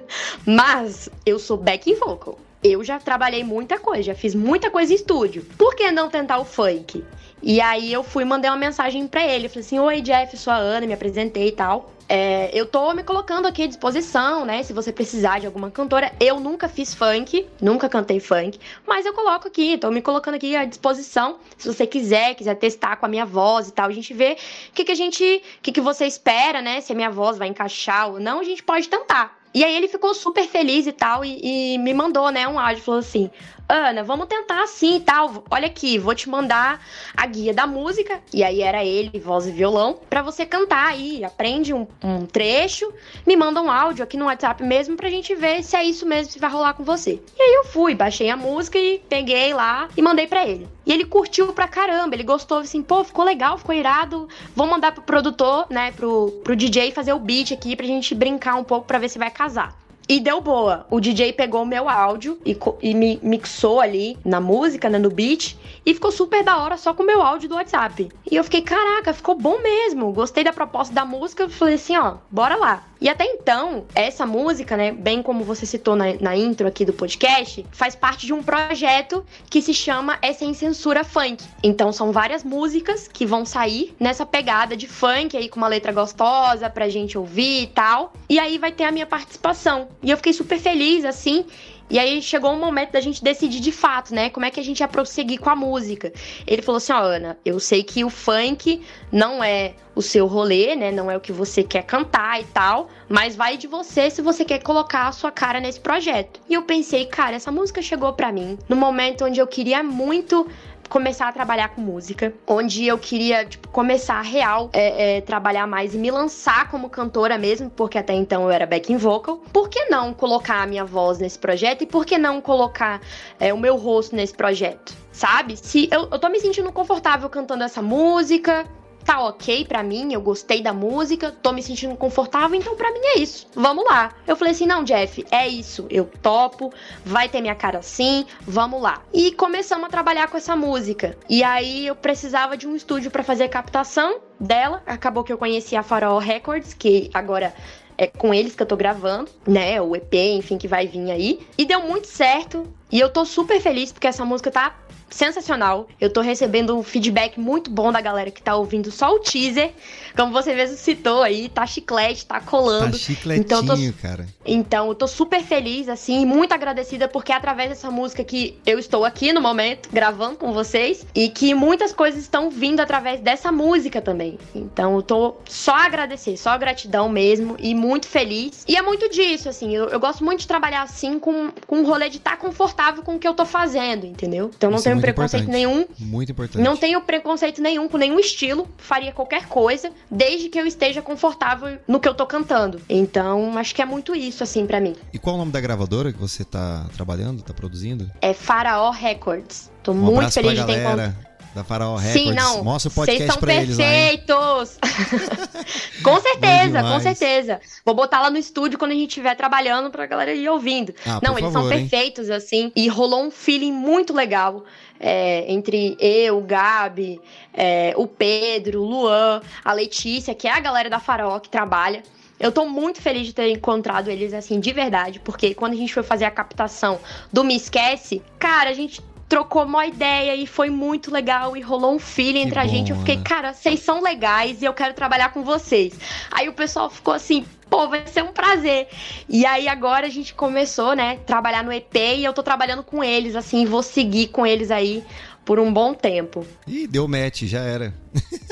mas 0.44 1.08
eu 1.24 1.38
sou 1.38 1.56
backing 1.56 1.94
vocal. 1.94 2.38
Eu 2.62 2.84
já 2.84 2.98
trabalhei 2.98 3.42
muita 3.42 3.78
coisa, 3.78 4.02
já 4.02 4.14
fiz 4.14 4.34
muita 4.34 4.70
coisa 4.70 4.92
em 4.92 4.96
estúdio. 4.96 5.46
Por 5.56 5.74
que 5.74 5.90
não 5.90 6.10
tentar 6.10 6.38
o 6.38 6.44
funk? 6.44 7.04
E 7.46 7.60
aí 7.60 7.92
eu 7.92 8.02
fui 8.02 8.24
mandei 8.24 8.50
uma 8.50 8.56
mensagem 8.56 9.06
para 9.06 9.22
ele, 9.22 9.50
falei 9.50 9.60
assim: 9.60 9.78
"Oi, 9.78 10.00
Jeff, 10.00 10.34
sou 10.38 10.50
a 10.50 10.56
Ana", 10.56 10.86
me 10.86 10.94
apresentei 10.94 11.48
e 11.48 11.52
tal. 11.52 11.90
É, 12.08 12.50
eu 12.52 12.64
tô 12.64 12.92
me 12.94 13.02
colocando 13.02 13.46
aqui 13.46 13.62
à 13.64 13.66
disposição, 13.66 14.46
né? 14.46 14.62
Se 14.62 14.72
você 14.72 14.90
precisar 14.90 15.40
de 15.40 15.46
alguma 15.46 15.70
cantora. 15.70 16.10
Eu 16.18 16.40
nunca 16.40 16.68
fiz 16.68 16.94
funk, 16.94 17.46
nunca 17.60 17.86
cantei 17.86 18.18
funk, 18.18 18.58
mas 18.86 19.04
eu 19.04 19.12
coloco 19.12 19.46
aqui, 19.46 19.76
tô 19.76 19.90
me 19.90 20.00
colocando 20.00 20.36
aqui 20.36 20.56
à 20.56 20.64
disposição. 20.64 21.36
Se 21.58 21.68
você 21.68 21.86
quiser, 21.86 22.34
quiser 22.34 22.54
testar 22.54 22.96
com 22.96 23.04
a 23.04 23.08
minha 23.10 23.26
voz 23.26 23.68
e 23.68 23.72
tal, 23.72 23.88
a 23.88 23.92
gente 23.92 24.14
vê 24.14 24.38
o 24.70 24.72
que, 24.72 24.84
que 24.84 24.92
a 24.92 24.94
gente. 24.94 25.22
o 25.22 25.62
que, 25.62 25.70
que 25.70 25.82
você 25.82 26.06
espera, 26.06 26.62
né? 26.62 26.80
Se 26.80 26.92
a 26.92 26.96
minha 26.96 27.10
voz 27.10 27.36
vai 27.36 27.48
encaixar 27.48 28.10
ou 28.10 28.18
não, 28.18 28.40
a 28.40 28.44
gente 28.44 28.62
pode 28.62 28.88
tentar. 28.88 29.44
E 29.54 29.62
aí 29.62 29.76
ele 29.76 29.86
ficou 29.86 30.12
super 30.14 30.48
feliz 30.48 30.84
e 30.84 30.92
tal, 30.92 31.24
e, 31.24 31.74
e 31.74 31.78
me 31.78 31.94
mandou, 31.94 32.28
né, 32.32 32.46
um 32.48 32.58
áudio, 32.58 32.82
falou 32.82 32.98
assim, 32.98 33.30
Ana, 33.68 34.04
vamos 34.04 34.26
tentar 34.26 34.62
assim 34.62 34.96
e 34.96 35.00
tal. 35.00 35.42
Olha 35.50 35.66
aqui, 35.66 35.98
vou 35.98 36.14
te 36.14 36.28
mandar 36.28 36.80
a 37.16 37.26
guia 37.26 37.54
da 37.54 37.66
música. 37.66 38.20
E 38.32 38.44
aí 38.44 38.60
era 38.60 38.84
ele, 38.84 39.18
voz 39.18 39.46
e 39.46 39.52
violão, 39.52 39.98
para 40.10 40.22
você 40.22 40.44
cantar 40.44 40.88
aí. 40.88 41.24
Aprende 41.24 41.72
um, 41.72 41.86
um, 42.02 42.26
trecho, 42.26 42.92
me 43.26 43.36
manda 43.36 43.62
um 43.62 43.70
áudio 43.70 44.04
aqui 44.04 44.16
no 44.18 44.26
WhatsApp 44.26 44.62
mesmo 44.62 44.96
pra 44.96 45.08
gente 45.08 45.34
ver 45.34 45.62
se 45.62 45.76
é 45.76 45.82
isso 45.82 46.04
mesmo, 46.06 46.32
se 46.32 46.38
vai 46.38 46.50
rolar 46.50 46.74
com 46.74 46.84
você. 46.84 47.22
E 47.38 47.42
aí 47.42 47.54
eu 47.54 47.64
fui, 47.64 47.94
baixei 47.94 48.28
a 48.28 48.36
música 48.36 48.78
e 48.78 48.98
peguei 49.08 49.54
lá 49.54 49.88
e 49.96 50.02
mandei 50.02 50.26
para 50.26 50.46
ele. 50.46 50.68
E 50.84 50.92
ele 50.92 51.06
curtiu 51.06 51.52
pra 51.54 51.66
caramba, 51.66 52.14
ele 52.14 52.24
gostou, 52.24 52.58
assim, 52.58 52.82
pô, 52.82 53.02
ficou 53.02 53.24
legal, 53.24 53.56
ficou 53.56 53.74
irado. 53.74 54.28
Vou 54.54 54.66
mandar 54.66 54.92
pro 54.92 55.02
produtor, 55.02 55.66
né, 55.70 55.90
pro, 55.92 56.30
pro 56.44 56.54
DJ 56.54 56.92
fazer 56.92 57.14
o 57.14 57.18
beat 57.18 57.52
aqui 57.52 57.74
pra 57.74 57.86
gente 57.86 58.14
brincar 58.14 58.56
um 58.56 58.64
pouco 58.64 58.86
pra 58.86 58.98
ver 58.98 59.08
se 59.08 59.18
vai 59.18 59.30
casar. 59.30 59.83
E 60.08 60.20
deu 60.20 60.40
boa. 60.40 60.86
O 60.90 61.00
DJ 61.00 61.32
pegou 61.32 61.62
o 61.62 61.66
meu 61.66 61.88
áudio 61.88 62.38
e, 62.44 62.56
e, 62.82 62.94
me 62.94 63.18
mixou 63.22 63.80
ali 63.80 64.18
na 64.24 64.40
música, 64.40 64.88
né, 64.90 64.98
no 64.98 65.10
beat, 65.10 65.56
e 65.84 65.94
ficou 65.94 66.12
super 66.12 66.44
da 66.44 66.58
hora 66.58 66.76
só 66.76 66.92
com 66.92 67.02
o 67.02 67.06
meu 67.06 67.22
áudio 67.22 67.48
do 67.48 67.54
WhatsApp. 67.54 68.10
E 68.30 68.36
eu 68.36 68.44
fiquei, 68.44 68.60
caraca, 68.60 69.14
ficou 69.14 69.34
bom 69.34 69.62
mesmo. 69.62 70.12
Gostei 70.12 70.44
da 70.44 70.52
proposta 70.52 70.94
da 70.94 71.04
música, 71.04 71.48
falei 71.48 71.76
assim, 71.76 71.96
ó, 71.96 72.16
bora 72.30 72.56
lá. 72.56 72.84
E 73.04 73.08
até 73.10 73.26
então, 73.26 73.84
essa 73.94 74.24
música, 74.24 74.78
né, 74.78 74.90
bem 74.90 75.22
como 75.22 75.44
você 75.44 75.66
citou 75.66 75.94
na, 75.94 76.14
na 76.14 76.34
intro 76.34 76.66
aqui 76.66 76.86
do 76.86 76.92
podcast, 76.94 77.66
faz 77.70 77.94
parte 77.94 78.24
de 78.24 78.32
um 78.32 78.42
projeto 78.42 79.22
que 79.50 79.60
se 79.60 79.74
chama 79.74 80.16
É 80.22 80.32
Sem 80.32 80.54
Censura 80.54 81.04
Funk. 81.04 81.44
Então 81.62 81.92
são 81.92 82.12
várias 82.12 82.42
músicas 82.42 83.06
que 83.06 83.26
vão 83.26 83.44
sair 83.44 83.94
nessa 84.00 84.24
pegada 84.24 84.74
de 84.74 84.88
funk 84.88 85.36
aí 85.36 85.50
com 85.50 85.58
uma 85.58 85.68
letra 85.68 85.92
gostosa 85.92 86.70
pra 86.70 86.88
gente 86.88 87.18
ouvir 87.18 87.64
e 87.64 87.66
tal. 87.66 88.14
E 88.26 88.38
aí 88.38 88.56
vai 88.56 88.72
ter 88.72 88.84
a 88.84 88.90
minha 88.90 89.04
participação. 89.04 89.86
E 90.02 90.10
eu 90.10 90.16
fiquei 90.16 90.32
super 90.32 90.58
feliz, 90.58 91.04
assim. 91.04 91.44
E 91.90 91.98
aí 91.98 92.22
chegou 92.22 92.50
um 92.52 92.58
momento 92.58 92.92
da 92.92 93.00
gente 93.00 93.22
decidir 93.22 93.60
de 93.60 93.72
fato, 93.72 94.14
né? 94.14 94.30
Como 94.30 94.46
é 94.46 94.50
que 94.50 94.58
a 94.58 94.64
gente 94.64 94.80
ia 94.80 94.88
prosseguir 94.88 95.38
com 95.38 95.50
a 95.50 95.56
música. 95.56 96.12
Ele 96.46 96.62
falou 96.62 96.78
assim: 96.78 96.92
ó, 96.92 97.00
oh, 97.00 97.04
Ana, 97.04 97.38
eu 97.44 97.60
sei 97.60 97.82
que 97.82 98.04
o 98.04 98.10
funk 98.10 98.82
não 99.12 99.44
é 99.44 99.74
o 99.94 100.02
seu 100.02 100.26
rolê, 100.26 100.74
né? 100.74 100.90
Não 100.90 101.10
é 101.10 101.16
o 101.16 101.20
que 101.20 101.32
você 101.32 101.62
quer 101.62 101.82
cantar 101.82 102.40
e 102.40 102.44
tal, 102.44 102.88
mas 103.08 103.36
vai 103.36 103.56
de 103.56 103.66
você 103.66 104.10
se 104.10 104.22
você 104.22 104.44
quer 104.44 104.62
colocar 104.62 105.08
a 105.08 105.12
sua 105.12 105.30
cara 105.30 105.60
nesse 105.60 105.78
projeto. 105.78 106.40
E 106.48 106.54
eu 106.54 106.62
pensei, 106.62 107.06
cara, 107.06 107.36
essa 107.36 107.52
música 107.52 107.80
chegou 107.80 108.12
para 108.12 108.32
mim 108.32 108.58
no 108.68 108.76
momento 108.76 109.24
onde 109.24 109.40
eu 109.40 109.46
queria 109.46 109.82
muito 109.82 110.48
começar 110.94 111.26
a 111.26 111.32
trabalhar 111.32 111.70
com 111.70 111.80
música, 111.80 112.32
onde 112.46 112.86
eu 112.86 112.96
queria 112.96 113.44
tipo, 113.44 113.66
começar 113.66 114.14
a 114.14 114.22
real 114.22 114.70
é, 114.72 115.16
é, 115.16 115.20
trabalhar 115.20 115.66
mais 115.66 115.92
e 115.92 115.98
me 115.98 116.08
lançar 116.08 116.70
como 116.70 116.88
cantora 116.88 117.36
mesmo, 117.36 117.68
porque 117.68 117.98
até 117.98 118.14
então 118.14 118.44
eu 118.44 118.50
era 118.50 118.64
backing 118.64 118.96
vocal. 118.96 119.38
Por 119.52 119.68
que 119.68 119.86
não 119.86 120.14
colocar 120.14 120.62
a 120.62 120.66
minha 120.68 120.84
voz 120.84 121.18
nesse 121.18 121.36
projeto 121.36 121.82
e 121.82 121.86
por 121.86 122.06
que 122.06 122.16
não 122.16 122.40
colocar 122.40 123.00
é, 123.40 123.52
o 123.52 123.58
meu 123.58 123.74
rosto 123.74 124.14
nesse 124.14 124.34
projeto? 124.34 124.94
Sabe? 125.10 125.56
Se 125.56 125.88
eu, 125.90 126.08
eu 126.12 126.18
tô 126.20 126.28
me 126.28 126.38
sentindo 126.38 126.70
confortável 126.70 127.28
cantando 127.28 127.64
essa 127.64 127.82
música, 127.82 128.64
tá 129.04 129.20
ok 129.20 129.64
para 129.64 129.82
mim, 129.82 130.12
eu 130.12 130.20
gostei 130.20 130.62
da 130.62 130.72
música, 130.72 131.30
tô 131.30 131.52
me 131.52 131.62
sentindo 131.62 131.94
confortável, 131.96 132.58
então 132.58 132.74
para 132.76 132.90
mim 132.92 133.00
é 133.02 133.18
isso. 133.18 133.46
Vamos 133.54 133.84
lá. 133.84 134.12
Eu 134.26 134.36
falei 134.36 134.52
assim: 134.52 134.66
"Não, 134.66 134.82
Jeff, 134.82 135.24
é 135.30 135.46
isso. 135.46 135.86
Eu 135.90 136.10
topo, 136.22 136.72
vai 137.04 137.28
ter 137.28 137.40
minha 137.40 137.54
cara 137.54 137.78
assim, 137.78 138.26
vamos 138.40 138.80
lá". 138.80 139.02
E 139.12 139.32
começamos 139.32 139.86
a 139.86 139.88
trabalhar 139.88 140.28
com 140.28 140.36
essa 140.36 140.56
música. 140.56 141.16
E 141.28 141.42
aí 141.44 141.86
eu 141.86 141.94
precisava 141.94 142.56
de 142.56 142.66
um 142.66 142.74
estúdio 142.74 143.10
para 143.10 143.22
fazer 143.22 143.44
a 143.44 143.48
captação 143.48 144.20
dela. 144.40 144.82
Acabou 144.86 145.22
que 145.22 145.32
eu 145.32 145.38
conheci 145.38 145.76
a 145.76 145.82
Farol 145.82 146.18
Records, 146.18 146.74
que 146.74 147.10
agora 147.12 147.54
é 147.96 148.06
com 148.06 148.34
eles 148.34 148.54
que 148.54 148.62
eu 148.62 148.66
tô 148.66 148.76
gravando, 148.76 149.30
né? 149.46 149.80
O 149.80 149.94
EP, 149.94 150.14
enfim, 150.14 150.58
que 150.58 150.68
vai 150.68 150.86
vir 150.86 151.10
aí. 151.10 151.46
E 151.56 151.64
deu 151.64 151.80
muito 151.80 152.06
certo. 152.06 152.66
E 152.90 153.00
eu 153.00 153.08
tô 153.08 153.24
super 153.24 153.60
feliz 153.60 153.92
porque 153.92 154.06
essa 154.06 154.24
música 154.24 154.50
tá 154.50 154.76
sensacional. 155.10 155.88
Eu 156.00 156.10
tô 156.10 156.20
recebendo 156.20 156.76
um 156.76 156.82
feedback 156.82 157.38
muito 157.38 157.70
bom 157.70 157.92
da 157.92 158.00
galera 158.00 158.30
que 158.30 158.42
tá 158.42 158.56
ouvindo 158.56 158.90
só 158.90 159.14
o 159.14 159.18
teaser. 159.18 159.72
Como 160.16 160.32
você 160.32 160.54
mesmo 160.54 160.76
citou 160.76 161.22
aí, 161.22 161.48
tá 161.48 161.66
chiclete, 161.66 162.26
tá 162.26 162.40
colando. 162.40 162.92
Tá 162.92 162.98
chicletinho, 162.98 163.44
então, 163.44 163.64
tô... 163.64 163.74
cara. 164.00 164.26
Então, 164.44 164.88
eu 164.88 164.94
tô 164.94 165.06
super 165.06 165.42
feliz, 165.42 165.88
assim, 165.88 166.26
muito 166.26 166.52
agradecida, 166.52 167.08
porque 167.08 167.32
é 167.32 167.34
através 167.34 167.70
dessa 167.70 167.90
música 167.90 168.22
que 168.22 168.58
eu 168.66 168.78
estou 168.78 169.04
aqui 169.04 169.32
no 169.32 169.40
momento, 169.40 169.88
gravando 169.92 170.36
com 170.36 170.52
vocês, 170.52 171.06
e 171.14 171.28
que 171.28 171.54
muitas 171.54 171.92
coisas 171.92 172.20
estão 172.22 172.50
vindo 172.50 172.80
através 172.80 173.20
dessa 173.20 173.50
música 173.50 174.00
também. 174.00 174.38
Então, 174.54 174.96
eu 174.96 175.02
tô 175.02 175.36
só 175.48 175.72
a 175.72 175.84
agradecer, 175.84 176.36
só 176.36 176.56
gratidão 176.58 177.08
mesmo, 177.08 177.56
e 177.58 177.74
muito 177.74 178.06
feliz. 178.06 178.64
E 178.68 178.76
é 178.76 178.82
muito 178.82 179.08
disso, 179.08 179.48
assim, 179.48 179.74
eu, 179.74 179.88
eu 179.88 179.98
gosto 179.98 180.24
muito 180.24 180.40
de 180.40 180.48
trabalhar 180.48 180.82
assim 180.82 181.18
com, 181.18 181.50
com 181.66 181.78
um 181.78 181.86
rolê 181.86 182.08
de 182.08 182.18
estar 182.18 182.32
tá 182.32 182.36
confortável 182.36 183.02
com 183.02 183.16
o 183.16 183.18
que 183.18 183.26
eu 183.26 183.34
tô 183.34 183.44
fazendo, 183.44 184.06
entendeu? 184.06 184.50
Então, 184.56 184.70
não 184.70 184.78
Isso 184.78 184.84
tenho 184.94 185.10
é 185.10 185.12
preconceito 185.12 185.42
importante. 185.44 185.66
nenhum. 185.66 185.86
Muito 185.98 186.32
importante. 186.32 186.62
Não 186.62 186.76
tenho 186.76 187.00
preconceito 187.00 187.60
nenhum 187.60 187.88
com 187.88 187.96
nenhum 187.96 188.18
estilo, 188.18 188.68
faria 188.76 189.12
qualquer 189.12 189.46
coisa, 189.46 189.90
desde 190.10 190.48
que 190.48 190.58
eu 190.58 190.66
esteja 190.66 191.02
confortável 191.02 191.78
no 191.86 192.00
que 192.00 192.08
eu 192.08 192.14
tô 192.14 192.26
cantando. 192.26 192.80
Então, 192.88 193.56
acho 193.58 193.74
que 193.74 193.82
é 193.82 193.86
muito 193.86 194.14
isso, 194.14 194.42
assim, 194.42 194.66
para 194.66 194.80
mim. 194.80 194.94
E 195.12 195.18
qual 195.18 195.34
é 195.34 195.36
o 195.36 195.38
nome 195.40 195.52
da 195.52 195.60
gravadora 195.60 196.12
que 196.12 196.18
você 196.18 196.44
tá 196.44 196.86
trabalhando, 196.94 197.42
tá 197.42 197.52
produzindo? 197.52 198.10
É 198.20 198.32
Faraó 198.32 198.90
Records. 198.90 199.70
Tô 199.82 199.92
um 199.92 199.96
muito 199.96 200.32
feliz 200.32 200.58
de 200.58 200.66
ter 200.66 200.80
encontrado 200.80 201.33
da 201.54 201.62
Faraó 201.62 201.96
Records. 201.96 202.22
Sim, 202.22 202.32
não. 202.32 202.64
Mostra 202.64 202.90
o 202.90 202.94
podcast 202.94 203.26
são 203.26 203.36
pra 203.40 203.54
perfeitos. 203.54 203.78
eles 203.78 204.78
com 206.02 206.20
certeza, 206.20 206.82
com 206.82 207.00
certeza. 207.00 207.60
Vou 207.84 207.94
botar 207.94 208.20
lá 208.20 208.30
no 208.30 208.36
estúdio 208.36 208.78
quando 208.78 208.90
a 208.90 208.94
gente 208.94 209.10
estiver 209.10 209.34
trabalhando 209.36 209.90
pra 209.90 210.04
galera 210.06 210.34
ir 210.34 210.48
ouvindo. 210.48 210.92
Ah, 211.06 211.20
não, 211.22 211.38
eles 211.38 211.52
favor, 211.52 211.68
são 211.70 211.78
perfeitos, 211.78 212.28
hein? 212.28 212.34
assim. 212.34 212.72
E 212.74 212.88
rolou 212.88 213.22
um 213.22 213.30
feeling 213.30 213.72
muito 213.72 214.12
legal. 214.12 214.64
É, 214.98 215.44
entre 215.52 215.96
eu, 216.00 216.38
o 216.38 216.40
Gabi, 216.40 217.20
é, 217.52 217.92
o 217.96 218.06
Pedro, 218.06 218.82
o 218.82 218.86
Luan, 218.86 219.42
a 219.64 219.72
Letícia, 219.72 220.34
que 220.34 220.48
é 220.48 220.52
a 220.52 220.60
galera 220.60 220.88
da 220.88 220.98
Faraó 220.98 221.38
que 221.38 221.48
trabalha. 221.48 222.02
Eu 222.38 222.50
tô 222.50 222.66
muito 222.66 223.00
feliz 223.00 223.26
de 223.26 223.34
ter 223.34 223.50
encontrado 223.50 224.10
eles 224.10 224.32
assim, 224.32 224.58
de 224.58 224.72
verdade, 224.72 225.20
porque 225.20 225.54
quando 225.54 225.74
a 225.74 225.76
gente 225.76 225.94
foi 225.94 226.02
fazer 226.02 226.24
a 226.24 226.30
captação 226.30 226.98
do 227.32 227.44
Me 227.44 227.56
Esquece, 227.56 228.22
cara, 228.38 228.70
a 228.70 228.72
gente 228.72 229.00
trocou 229.34 229.64
uma 229.64 229.84
ideia 229.84 230.36
e 230.36 230.46
foi 230.46 230.70
muito 230.70 231.12
legal 231.12 231.56
e 231.56 231.60
rolou 231.60 231.92
um 231.92 231.98
feeling 231.98 232.42
entre 232.42 232.56
a 232.56 232.68
gente. 232.68 232.92
Eu 232.92 232.98
fiquei, 232.98 233.16
cara, 233.16 233.52
vocês 233.52 233.80
são 233.80 234.00
legais 234.00 234.62
e 234.62 234.64
eu 234.64 234.72
quero 234.72 234.94
trabalhar 234.94 235.32
com 235.32 235.42
vocês. 235.42 235.98
Aí 236.30 236.48
o 236.48 236.52
pessoal 236.52 236.88
ficou 236.88 237.12
assim, 237.12 237.44
pô, 237.68 237.88
vai 237.88 238.06
ser 238.06 238.22
um 238.22 238.32
prazer. 238.32 238.86
E 239.28 239.44
aí 239.44 239.66
agora 239.66 240.06
a 240.06 240.08
gente 240.08 240.32
começou, 240.34 240.94
né, 240.94 241.16
trabalhar 241.26 241.64
no 241.64 241.72
EP 241.72 241.96
e 241.96 242.24
eu 242.24 242.32
tô 242.32 242.44
trabalhando 242.44 242.84
com 242.84 243.02
eles, 243.02 243.34
assim, 243.34 243.66
vou 243.66 243.82
seguir 243.82 244.28
com 244.28 244.46
eles 244.46 244.70
aí 244.70 245.02
por 245.44 245.58
um 245.58 245.72
bom 245.72 245.94
tempo. 245.94 246.46
Ih, 246.66 246.86
deu 246.86 247.06
match, 247.06 247.42
já 247.42 247.60
era. 247.60 247.94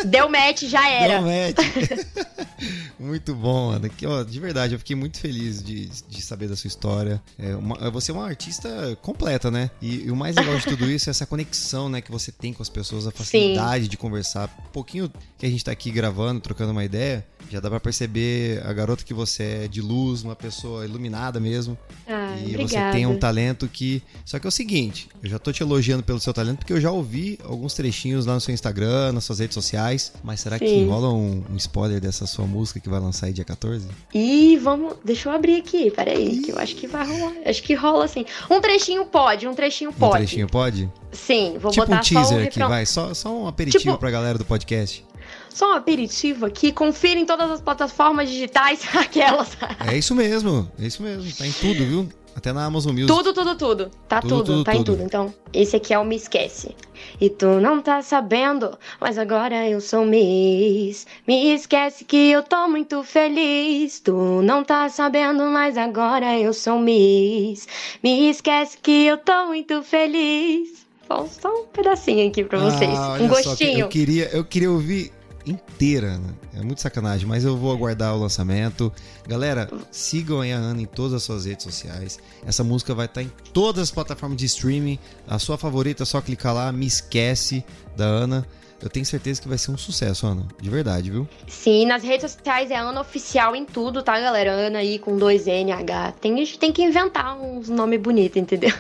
Deu 0.05 0.29
match, 0.29 0.65
já 0.65 0.89
era. 0.89 1.15
Deu 1.15 1.23
match. 1.23 2.47
muito 2.99 3.35
bom, 3.35 3.71
Ana. 3.71 3.89
Que, 3.89 4.07
ó, 4.07 4.23
de 4.23 4.41
verdade, 4.41 4.75
eu 4.75 4.79
fiquei 4.79 4.97
muito 4.97 5.19
feliz 5.19 5.63
de, 5.63 5.87
de 5.87 6.23
saber 6.23 6.49
da 6.49 6.57
sua 6.57 6.69
história. 6.69 7.23
É 7.39 7.55
uma, 7.55 7.91
você 7.91 8.11
é 8.11 8.15
uma 8.15 8.27
artista 8.27 8.99
completa, 9.01 9.51
né? 9.51 9.71
E, 9.81 10.07
e, 10.07 10.11
o 10.11 10.17
mais 10.17 10.37
legal 10.37 10.57
de 10.57 10.65
tudo 10.65 10.91
isso 10.91 11.09
é 11.09 11.11
essa 11.11 11.25
conexão, 11.25 11.89
né, 11.89 12.01
que 12.01 12.11
você 12.11 12.31
tem 12.33 12.53
com 12.53 12.63
as 12.63 12.69
pessoas, 12.69 13.07
a 13.07 13.11
facilidade 13.11 13.85
Sim. 13.85 13.91
de 13.91 13.97
conversar. 13.97 14.51
Um 14.67 14.71
pouquinho 14.71 15.11
que 15.39 15.47
a 15.47 15.49
gente 15.49 15.65
tá 15.65 15.71
aqui 15.73 15.91
gravando, 15.91 16.41
trocando 16.41 16.73
uma 16.73 16.85
ideia, 16.85 17.25
já 17.51 17.61
dá 17.61 17.69
para 17.69 17.81
perceber 17.81 18.63
a 18.67 18.73
garota 18.73 19.05
que 19.05 19.15
você 19.15 19.65
é 19.65 19.69
de 19.69 19.81
luz, 19.81 20.23
uma 20.23 20.35
pessoa 20.35 20.85
iluminada 20.85 21.39
mesmo. 21.39 21.79
Ah, 22.07 22.37
e 22.39 22.55
obrigada. 22.55 22.69
você 22.69 22.97
tem 22.97 23.07
um 23.07 23.19
talento 23.19 23.69
que. 23.69 24.03
Só 24.25 24.39
que 24.39 24.47
é 24.47 24.49
o 24.49 24.53
seguinte, 24.53 25.09
eu 25.23 25.31
já 25.31 25.39
tô 25.39 25.53
te 25.53 25.63
elogiando 25.63 26.03
pelo 26.03 26.19
seu 26.19 26.33
talento, 26.33 26.59
porque 26.59 26.73
eu 26.73 26.81
já 26.83 26.90
ouvi 26.90 27.38
alguns 27.45 27.75
trechinhos 27.75 28.27
lá 28.27 28.35
no 28.35 28.40
seu 28.40 28.53
Instagram, 28.53 29.12
nas 29.12 29.25
suas 29.25 29.38
redes 29.38 29.55
sociais. 29.55 30.12
Mas 30.23 30.40
será 30.40 30.59
Sim. 30.59 30.64
que 30.64 30.85
rola 30.85 31.12
um, 31.12 31.42
um, 31.51 31.57
spoiler 31.57 32.01
dessa 32.01 32.27
sua 32.27 32.47
música 32.47 32.81
que 32.81 32.88
vai 32.88 33.01
lançar 33.01 33.27
aí 33.27 33.33
dia 33.33 33.45
14? 33.45 33.87
Ih, 34.12 34.59
vamos. 34.59 34.97
Deixa 35.05 35.29
eu 35.29 35.33
abrir 35.33 35.57
aqui, 35.57 35.90
peraí, 35.90 36.40
que 36.40 36.51
eu 36.51 36.59
acho 36.59 36.75
que 36.75 36.87
vai 36.87 37.07
rolar. 37.07 37.35
Acho 37.47 37.62
que 37.62 37.75
rola 37.75 38.05
assim. 38.05 38.25
Um 38.51 38.61
trechinho 38.61 39.07
pode, 39.07 39.47
um 39.47 39.55
trechinho 39.55 39.92
pode. 39.92 40.14
Um 40.14 40.18
trechinho 40.18 40.47
pode? 40.49 40.90
Sim, 41.12 41.57
vou 41.59 41.71
tipo 41.71 41.87
botar 41.87 41.99
um 41.99 42.03
teaser 42.03 42.27
só 42.27 42.35
um 42.35 42.45
aqui, 42.45 42.59
vai. 42.59 42.87
Só, 42.87 43.14
só 43.14 43.35
um 43.35 43.47
aperitivo 43.47 43.85
tipo... 43.85 43.99
pra 43.99 44.11
galera 44.11 44.37
do 44.37 44.45
podcast. 44.45 45.05
Só 45.49 45.73
um 45.73 45.77
aperitivo 45.77 46.47
aqui, 46.47 46.73
confira 46.73 47.21
em 47.21 47.27
todas 47.27 47.51
as 47.51 47.61
plataformas 47.61 48.29
digitais, 48.29 48.81
aquelas. 48.97 49.57
É 49.87 49.97
isso 49.97 50.14
mesmo, 50.14 50.71
é 50.79 50.87
isso 50.87 51.03
mesmo, 51.03 51.31
tá 51.33 51.47
em 51.47 51.53
tudo, 51.53 51.85
viu? 51.85 52.09
Até 52.35 52.53
na 52.53 52.64
Amazon 52.64 52.92
Music. 52.92 53.09
Tudo, 53.09 53.33
tudo, 53.33 53.55
tudo. 53.57 53.90
Tá 54.09 54.21
tudo, 54.21 54.37
tudo, 54.37 54.45
tudo 54.45 54.64
tá 54.64 54.73
tudo. 54.73 54.81
em 54.81 54.85
tudo. 54.85 55.03
Então, 55.03 55.35
esse 55.53 55.77
aqui 55.77 55.92
é 55.92 55.99
o 55.99 56.05
Me 56.05 56.16
Esquece. 56.16 56.75
E 57.21 57.29
tu 57.29 57.47
não 57.61 57.81
tá 57.81 58.01
sabendo, 58.03 58.79
mas 59.01 59.18
agora 59.18 59.68
eu 59.68 59.81
sou 59.81 60.05
Miss. 60.05 61.07
Me 61.27 61.53
esquece 61.55 62.05
que 62.05 62.31
eu 62.31 62.42
tô 62.42 62.68
muito 62.68 63.03
feliz. 63.03 64.01
Tu 64.01 64.12
não 64.42 64.64
tá 64.64 64.88
sabendo, 64.88 65.45
mas 65.45 65.77
agora 65.77 66.38
eu 66.38 66.53
sou 66.53 66.79
Miss. 66.79 67.66
Me 68.03 68.31
esquece 68.31 68.79
que 68.79 69.07
eu 69.07 69.18
tô 69.18 69.47
muito 69.47 69.83
feliz. 69.83 70.83
Só 71.29 71.49
um 71.49 71.66
pedacinho 71.66 72.29
aqui 72.29 72.42
pra 72.42 72.59
vocês. 72.59 72.99
Ah, 72.99 73.18
um 73.21 73.29
gostinho. 73.29 73.81
eu 73.81 73.88
queria, 73.88 74.31
eu 74.33 74.45
queria 74.45 74.71
ouvir 74.71 75.12
inteira. 75.47 76.19
Né? 76.19 76.35
É 76.55 76.63
muito 76.63 76.81
sacanagem, 76.81 77.27
mas 77.27 77.45
eu 77.45 77.57
vou 77.57 77.73
aguardar 77.73 78.15
o 78.15 78.21
lançamento. 78.21 78.93
Galera, 79.27 79.71
sigam 79.91 80.41
a 80.41 80.45
Ana 80.45 80.83
em 80.83 80.87
todas 80.87 81.15
as 81.15 81.23
suas 81.23 81.45
redes 81.45 81.65
sociais. 81.65 82.19
Essa 82.47 82.63
música 82.63 82.95
vai 82.95 83.07
estar 83.07 83.23
em 83.23 83.31
todas 83.53 83.83
as 83.83 83.91
plataformas 83.91 84.39
de 84.39 84.47
streaming. 84.47 84.99
A 85.27 85.39
sua 85.39 85.59
favorita 85.59 86.03
é 86.03 86.07
só 86.07 86.21
clicar 86.21 86.55
lá, 86.55 86.73
me 86.73 86.87
esquece 86.87 87.65
da 87.97 88.05
Ana. 88.05 88.47
Eu 88.83 88.90
tenho 88.90 89.07
certeza 89.07 89.40
que 89.40 89.49
vai 89.49 89.57
ser 89.57 89.71
um 89.71 89.79
sucesso, 89.79 90.27
Ana. 90.27 90.42
De 90.61 90.68
verdade, 90.68 91.09
viu? 91.09 91.29
Sim, 91.47 91.87
nas 91.87 92.03
redes 92.03 92.33
sociais 92.33 92.71
é 92.71 92.77
Ana 92.77 93.01
Oficial 93.01 93.55
em 93.55 93.64
tudo, 93.64 94.03
tá, 94.03 94.18
galera? 94.18 94.51
Ana 94.51 94.81
aí 94.81 94.99
com 94.99 95.16
dois 95.16 95.47
NH. 95.47 96.14
Tem, 96.21 96.45
tem 96.45 96.73
que 96.73 96.83
inventar 96.83 97.40
uns 97.40 97.68
nomes 97.68 98.01
bonitos, 98.01 98.37
entendeu? 98.37 98.73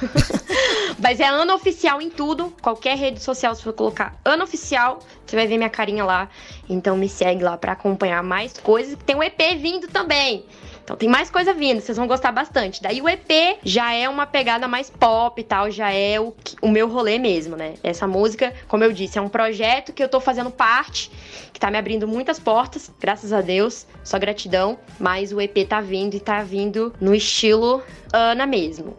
Mas 0.98 1.20
é 1.20 1.26
Ana 1.26 1.54
Oficial 1.54 2.02
em 2.02 2.10
tudo. 2.10 2.52
Qualquer 2.60 2.96
rede 2.96 3.22
social, 3.22 3.54
se 3.54 3.62
for 3.62 3.72
colocar 3.72 4.18
Ana 4.24 4.42
Oficial, 4.42 4.98
você 5.24 5.36
vai 5.36 5.46
ver 5.46 5.56
minha 5.56 5.70
carinha 5.70 6.04
lá. 6.04 6.28
Então 6.68 6.96
me 6.96 7.08
segue 7.08 7.44
lá 7.44 7.56
para 7.56 7.72
acompanhar 7.72 8.22
mais 8.24 8.54
coisas. 8.54 8.98
Tem 9.06 9.14
um 9.14 9.22
EP 9.22 9.40
vindo 9.60 9.86
também. 9.86 10.44
Então 10.92 10.98
tem 10.98 11.08
mais 11.08 11.30
coisa 11.30 11.54
vindo, 11.54 11.80
vocês 11.80 11.96
vão 11.96 12.06
gostar 12.06 12.30
bastante. 12.32 12.82
Daí 12.82 13.00
o 13.00 13.08
EP 13.08 13.58
já 13.64 13.94
é 13.94 14.06
uma 14.10 14.26
pegada 14.26 14.68
mais 14.68 14.90
pop 14.90 15.40
e 15.40 15.44
tal, 15.44 15.70
já 15.70 15.90
é 15.90 16.20
o, 16.20 16.34
o 16.60 16.68
meu 16.68 16.86
rolê 16.86 17.18
mesmo, 17.18 17.56
né? 17.56 17.74
Essa 17.82 18.06
música, 18.06 18.52
como 18.68 18.84
eu 18.84 18.92
disse, 18.92 19.18
é 19.18 19.22
um 19.22 19.28
projeto 19.28 19.90
que 19.90 20.02
eu 20.02 20.08
tô 20.08 20.20
fazendo 20.20 20.50
parte, 20.50 21.10
que 21.50 21.58
tá 21.58 21.70
me 21.70 21.78
abrindo 21.78 22.06
muitas 22.06 22.38
portas, 22.38 22.90
graças 23.00 23.32
a 23.32 23.40
Deus, 23.40 23.86
só 24.04 24.18
gratidão. 24.18 24.78
Mas 25.00 25.32
o 25.32 25.40
EP 25.40 25.66
tá 25.66 25.80
vindo 25.80 26.14
e 26.14 26.20
tá 26.20 26.42
vindo 26.42 26.92
no 27.00 27.14
estilo 27.14 27.82
Ana 28.12 28.44
mesmo. 28.44 28.94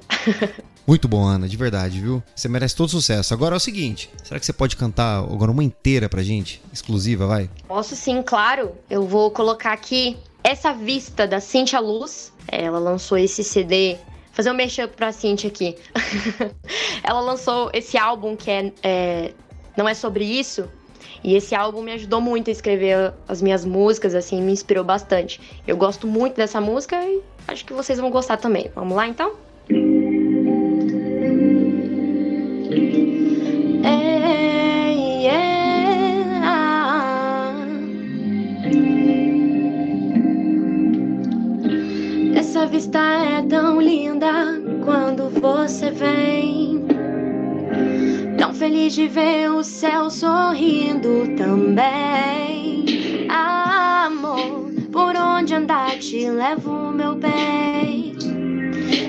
Muito 0.85 1.07
bom, 1.07 1.23
Ana, 1.23 1.47
de 1.47 1.55
verdade, 1.55 2.01
viu? 2.01 2.23
Você 2.35 2.49
merece 2.49 2.75
todo 2.75 2.89
sucesso. 2.89 3.35
Agora 3.35 3.55
é 3.55 3.57
o 3.57 3.59
seguinte, 3.59 4.09
será 4.23 4.39
que 4.39 4.45
você 4.45 4.51
pode 4.51 4.75
cantar 4.75 5.19
agora 5.19 5.51
uma 5.51 5.63
inteira 5.63 6.09
pra 6.09 6.23
gente? 6.23 6.59
Exclusiva, 6.73 7.27
vai? 7.27 7.49
Posso 7.67 7.95
sim, 7.95 8.21
claro. 8.23 8.71
Eu 8.89 9.05
vou 9.05 9.29
colocar 9.29 9.71
aqui 9.71 10.17
essa 10.43 10.73
vista 10.73 11.25
da 11.25 11.39
Cintia 11.39 11.79
Luz. 11.79 12.31
Ela 12.47 12.79
lançou 12.79 13.17
esse 13.17 13.43
CD. 13.43 13.97
Fazer 14.31 14.51
um 14.51 14.55
mashup 14.55 14.95
pra 14.95 15.11
Cintia 15.11 15.49
aqui. 15.49 15.75
ela 17.03 17.21
lançou 17.21 17.69
esse 17.73 17.97
álbum 17.97 18.35
que 18.35 18.49
é, 18.51 18.71
é 18.83 19.33
Não 19.77 19.87
é 19.87 19.93
sobre 19.93 20.25
isso. 20.25 20.69
E 21.23 21.35
esse 21.35 21.55
álbum 21.55 21.81
me 21.81 21.93
ajudou 21.93 22.19
muito 22.19 22.49
a 22.49 22.51
escrever 22.51 23.13
as 23.27 23.41
minhas 23.41 23.63
músicas, 23.63 24.13
assim, 24.13 24.41
me 24.41 24.51
inspirou 24.51 24.83
bastante. 24.83 25.39
Eu 25.65 25.77
gosto 25.77 26.05
muito 26.05 26.35
dessa 26.35 26.59
música 26.59 27.01
e 27.01 27.21
acho 27.47 27.63
que 27.65 27.71
vocês 27.71 27.97
vão 27.97 28.11
gostar 28.11 28.37
também. 28.37 28.69
Vamos 28.75 28.95
lá 28.95 29.07
então? 29.07 29.33
Você 45.67 45.91
vem. 45.91 46.85
Tão 48.37 48.53
feliz 48.53 48.93
de 48.93 49.07
ver 49.07 49.49
o 49.49 49.63
céu 49.63 50.09
sorrindo 50.09 51.37
também. 51.37 52.83
Amor, 53.29 54.73
por 54.91 55.15
onde 55.15 55.55
andar 55.55 55.97
te 55.99 56.29
levo, 56.29 56.91
meu 56.91 57.15
bem. 57.15 58.13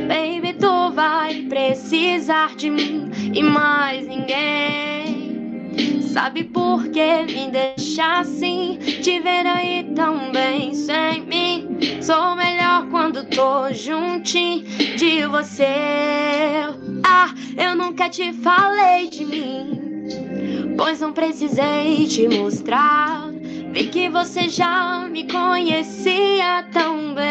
Baby, 0.06 0.52
tu 0.52 0.92
vai 0.92 1.42
precisar 1.48 2.54
de 2.54 2.70
mim 2.70 3.10
e 3.34 3.42
mais 3.42 4.06
ninguém. 4.06 4.93
Sabe 6.14 6.44
por 6.44 6.88
que 6.90 7.24
me 7.24 7.50
deixar 7.50 8.20
assim? 8.20 8.78
Te 9.02 9.18
ver 9.18 9.44
aí 9.48 9.82
tão 9.96 10.30
bem 10.30 10.72
sem 10.72 11.22
mim. 11.22 11.66
Sou 12.00 12.36
melhor 12.36 12.86
quando 12.88 13.24
tô 13.24 13.72
juntinho 13.72 14.62
de 14.96 15.26
você. 15.26 15.66
Ah, 17.04 17.34
eu 17.56 17.74
nunca 17.74 18.08
te 18.08 18.32
falei 18.32 19.08
de 19.10 19.24
mim, 19.24 20.06
pois 20.76 21.00
não 21.00 21.12
precisei 21.12 22.06
te 22.06 22.28
mostrar. 22.28 23.32
Vi 23.72 23.88
que 23.88 24.08
você 24.08 24.48
já 24.48 25.08
me 25.10 25.26
conhecia 25.26 26.64
tão 26.72 27.12
bem. 27.12 27.24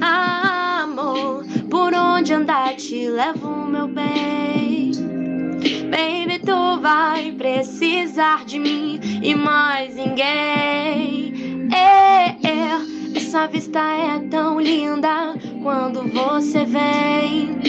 Ah, 0.00 0.80
amor, 0.84 1.44
por 1.68 1.92
onde 1.92 2.32
andar 2.32 2.74
te 2.76 3.06
levo, 3.06 3.66
meu 3.66 3.86
bem. 3.86 5.19
Baby, 5.60 6.38
tu 6.38 6.80
vai 6.80 7.32
precisar 7.32 8.44
de 8.46 8.58
mim 8.58 8.98
e 9.22 9.34
mais 9.34 9.94
ninguém. 9.94 11.68
É, 11.72 12.28
é, 12.46 12.80
essa 13.14 13.46
vista 13.46 13.78
é 13.78 14.18
tão 14.30 14.58
linda 14.58 15.34
quando 15.62 16.02
você 16.12 16.64
vem. 16.64 17.60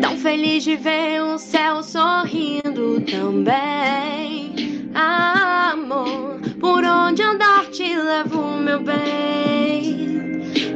Tão 0.00 0.16
feliz 0.16 0.64
de 0.64 0.76
ver 0.76 1.22
o 1.22 1.38
céu 1.38 1.82
sorrindo 1.82 3.00
também. 3.02 4.90
Amor, 4.94 6.40
por 6.60 6.84
onde 6.84 7.22
andar 7.22 7.66
te 7.66 7.94
levo, 7.94 8.56
meu 8.56 8.80
bem. 8.80 10.10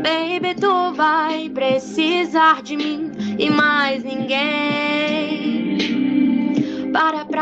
Baby, 0.03 0.55
tu 0.61 0.93
vai 0.93 1.49
precisar 1.49 2.63
de 2.63 2.77
mim 2.77 3.11
e 3.39 3.51
mais 3.51 4.05
ninguém. 4.05 5.64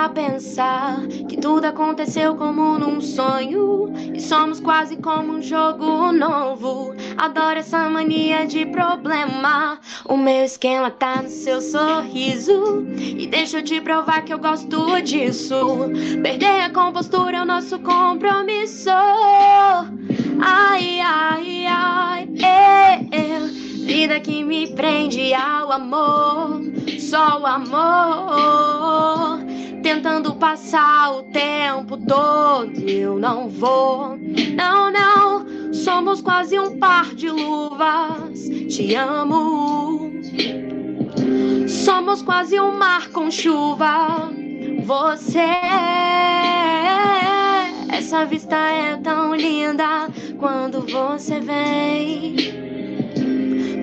Pra 0.02 0.08
pensar 0.08 1.06
que 1.28 1.36
tudo 1.36 1.64
aconteceu 1.64 2.34
como 2.34 2.76
num 2.76 3.00
sonho 3.00 3.92
e 4.12 4.20
somos 4.20 4.58
quase 4.58 4.96
como 4.96 5.34
um 5.34 5.40
jogo 5.40 6.10
novo. 6.10 6.92
Adoro 7.16 7.60
essa 7.60 7.88
mania 7.88 8.44
de 8.44 8.66
problema. 8.66 9.78
O 10.06 10.16
meu 10.16 10.44
esquema 10.44 10.90
tá 10.90 11.22
no 11.22 11.28
seu 11.28 11.60
sorriso 11.60 12.84
e 12.98 13.28
deixa 13.28 13.58
eu 13.58 13.62
te 13.62 13.80
provar 13.80 14.24
que 14.24 14.34
eu 14.34 14.40
gosto 14.40 15.00
disso. 15.02 15.88
Perder 16.20 16.62
a 16.62 16.70
compostura 16.70 17.36
é 17.36 17.42
o 17.42 17.46
nosso 17.46 17.78
compromisso. 17.78 18.90
Ai, 20.40 20.98
ai, 20.98 21.66
ai, 21.68 22.28
é, 22.42 23.16
é. 23.16 23.38
Vida 23.86 24.18
que 24.18 24.42
me 24.42 24.66
prende 24.74 25.32
ao 25.32 25.70
amor, 25.70 26.60
só 26.98 27.40
o 27.40 27.46
amor 27.46 29.51
tentando 29.82 30.34
passar 30.36 31.12
o 31.12 31.22
tempo 31.24 31.96
todo. 31.96 32.72
Eu 32.88 33.18
não 33.18 33.48
vou, 33.48 34.16
não, 34.54 34.90
não. 34.90 35.72
Somos 35.74 36.22
quase 36.22 36.58
um 36.58 36.78
par 36.78 37.14
de 37.14 37.28
luvas. 37.28 38.48
Te 38.68 38.94
amo. 38.94 40.12
Somos 41.68 42.22
quase 42.22 42.58
um 42.60 42.72
mar 42.72 43.08
com 43.08 43.30
chuva. 43.30 44.30
você. 44.84 45.40
Essa 47.90 48.24
vista 48.24 48.56
é 48.56 48.96
tão 48.98 49.34
linda 49.34 50.08
quando 50.38 50.82
você 50.82 51.40
vem. 51.40 52.36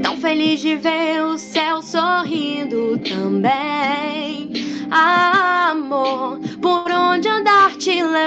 Tão 0.01 0.17
feliz 0.17 0.62
de 0.62 0.75
ver 0.75 1.23
o 1.23 1.38
céu 1.38 1.81
sorrindo 1.81 2.97
também. 2.99 4.09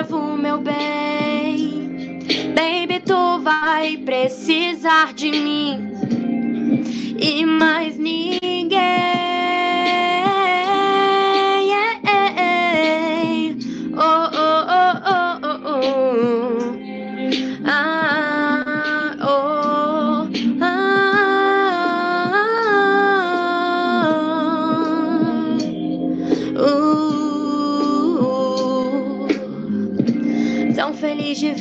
Levo, 0.02 0.36
meu 0.36 0.58
bem. 0.58 2.18
Baby, 2.54 3.00
tu 3.04 3.38
vai 3.40 3.96
precisar 3.98 5.12
de 5.14 5.30
mim 5.30 5.92
e 7.18 7.46
mais 7.46 7.96
ninguém. 7.96 9.21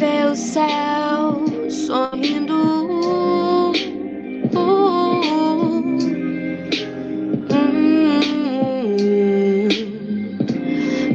Ver 0.02 0.26
o 0.26 0.36
céu 0.36 1.46
sorrindo. 1.70 2.60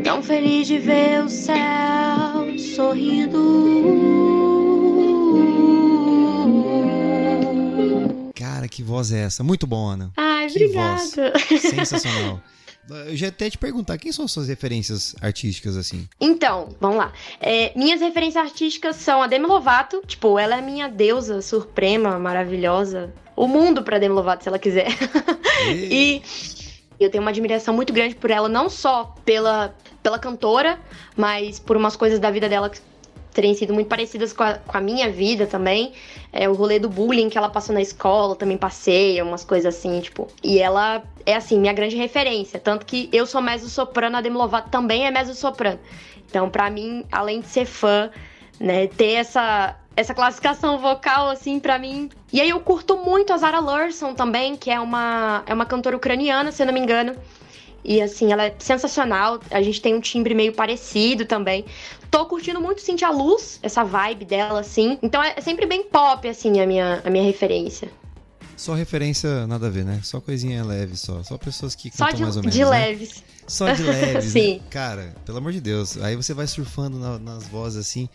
tão 0.04 0.22
feliz 0.22 0.68
de 0.68 0.78
ver 0.78 1.24
o 1.24 1.28
céu 1.28 1.56
sorrindo. 2.76 3.42
Cara, 8.36 8.68
que 8.68 8.84
voz 8.84 9.10
é 9.10 9.24
essa? 9.24 9.42
Muito 9.42 9.66
bom, 9.66 9.88
Ana. 9.88 10.12
Ai, 10.16 10.46
que 10.46 10.64
obrigada. 10.64 11.32
Voz. 11.50 11.60
Sensacional. 11.60 12.40
Eu 12.88 13.16
já 13.16 13.28
até 13.28 13.50
te 13.50 13.58
perguntar, 13.58 13.98
quem 13.98 14.12
são 14.12 14.28
suas 14.28 14.48
referências 14.48 15.14
artísticas, 15.20 15.76
assim? 15.76 16.08
Então, 16.20 16.68
vamos 16.80 16.98
lá. 16.98 17.12
É, 17.40 17.72
minhas 17.76 18.00
referências 18.00 18.44
artísticas 18.44 18.96
são 18.96 19.22
a 19.22 19.26
Demi 19.26 19.46
Lovato, 19.46 20.02
tipo, 20.06 20.38
ela 20.38 20.56
é 20.56 20.60
minha 20.60 20.88
deusa 20.88 21.42
suprema, 21.42 22.18
maravilhosa. 22.18 23.12
O 23.34 23.46
mundo 23.46 23.82
pra 23.82 23.98
Demi 23.98 24.14
Lovato, 24.14 24.42
se 24.42 24.48
ela 24.48 24.58
quiser. 24.58 24.88
e 25.68 26.22
eu 26.98 27.10
tenho 27.10 27.22
uma 27.22 27.30
admiração 27.30 27.74
muito 27.74 27.92
grande 27.92 28.14
por 28.14 28.30
ela, 28.30 28.48
não 28.48 28.70
só 28.70 29.14
pela, 29.24 29.74
pela 30.02 30.18
cantora, 30.18 30.78
mas 31.16 31.58
por 31.58 31.76
umas 31.76 31.96
coisas 31.96 32.18
da 32.18 32.30
vida 32.30 32.48
dela 32.48 32.70
terem 33.36 33.54
sido 33.54 33.74
muito 33.74 33.86
parecidas 33.86 34.32
com 34.32 34.42
a, 34.42 34.54
com 34.54 34.78
a 34.78 34.80
minha 34.80 35.10
vida 35.10 35.46
também. 35.46 35.92
É, 36.32 36.48
o 36.48 36.54
rolê 36.54 36.78
do 36.78 36.88
bullying 36.88 37.28
que 37.28 37.36
ela 37.36 37.50
passou 37.50 37.74
na 37.74 37.82
escola, 37.82 38.34
também 38.34 38.56
passei, 38.56 39.20
umas 39.20 39.44
coisas 39.44 39.76
assim, 39.76 40.00
tipo. 40.00 40.26
E 40.42 40.58
ela 40.58 41.02
é, 41.26 41.36
assim, 41.36 41.60
minha 41.60 41.74
grande 41.74 41.96
referência. 41.96 42.58
Tanto 42.58 42.86
que 42.86 43.10
eu 43.12 43.26
sou 43.26 43.42
mezzo-soprano, 43.42 44.16
a 44.16 44.22
Demi 44.22 44.36
Lovato 44.36 44.70
também 44.70 45.06
é 45.06 45.10
mezzo-soprano. 45.10 45.78
Então, 46.26 46.48
para 46.48 46.70
mim, 46.70 47.04
além 47.12 47.40
de 47.40 47.48
ser 47.48 47.66
fã, 47.66 48.10
né, 48.58 48.86
ter 48.86 49.12
essa, 49.12 49.76
essa 49.94 50.14
classificação 50.14 50.78
vocal, 50.78 51.28
assim, 51.28 51.60
para 51.60 51.78
mim. 51.78 52.08
E 52.32 52.40
aí 52.40 52.48
eu 52.48 52.60
curto 52.60 52.96
muito 52.96 53.34
a 53.34 53.36
Zara 53.36 53.60
Larson 53.60 54.14
também, 54.14 54.56
que 54.56 54.70
é 54.70 54.80
uma, 54.80 55.42
é 55.46 55.52
uma 55.52 55.66
cantora 55.66 55.94
ucraniana, 55.94 56.50
se 56.50 56.62
eu 56.62 56.66
não 56.66 56.72
me 56.72 56.80
engano. 56.80 57.14
E 57.84 58.00
assim, 58.00 58.32
ela 58.32 58.46
é 58.46 58.54
sensacional. 58.58 59.40
A 59.50 59.62
gente 59.62 59.80
tem 59.80 59.94
um 59.94 60.00
timbre 60.00 60.34
meio 60.34 60.52
parecido 60.52 61.24
também. 61.24 61.64
Tô 62.10 62.26
curtindo 62.26 62.60
muito 62.60 62.80
Cintia 62.80 63.10
Luz, 63.10 63.58
essa 63.62 63.84
vibe 63.84 64.24
dela, 64.24 64.60
assim. 64.60 64.98
Então 65.02 65.22
é 65.22 65.40
sempre 65.40 65.66
bem 65.66 65.84
pop, 65.84 66.26
assim, 66.28 66.60
a 66.60 66.66
minha, 66.66 67.02
a 67.04 67.10
minha 67.10 67.24
referência. 67.24 67.88
Só 68.56 68.74
referência, 68.74 69.46
nada 69.46 69.66
a 69.66 69.70
ver, 69.70 69.84
né? 69.84 70.00
Só 70.02 70.20
coisinha 70.20 70.64
leve, 70.64 70.96
só. 70.96 71.22
Só 71.22 71.36
pessoas 71.36 71.74
que 71.74 71.90
cantam 71.90 72.14
de, 72.14 72.22
mais 72.22 72.36
ou 72.36 72.42
menos. 72.42 72.54
De 72.54 72.64
né? 72.64 72.70
leves. 72.70 73.22
Só 73.46 73.70
de 73.70 73.82
leves, 73.82 74.14
né? 74.34 74.40
Sim. 74.40 74.54
Né? 74.54 74.60
Cara, 74.70 75.14
pelo 75.26 75.38
amor 75.38 75.52
de 75.52 75.60
Deus. 75.60 75.98
Aí 75.98 76.16
você 76.16 76.32
vai 76.32 76.46
surfando 76.46 76.98
na, 76.98 77.18
nas 77.18 77.46
vozes 77.46 77.78
assim, 77.78 78.08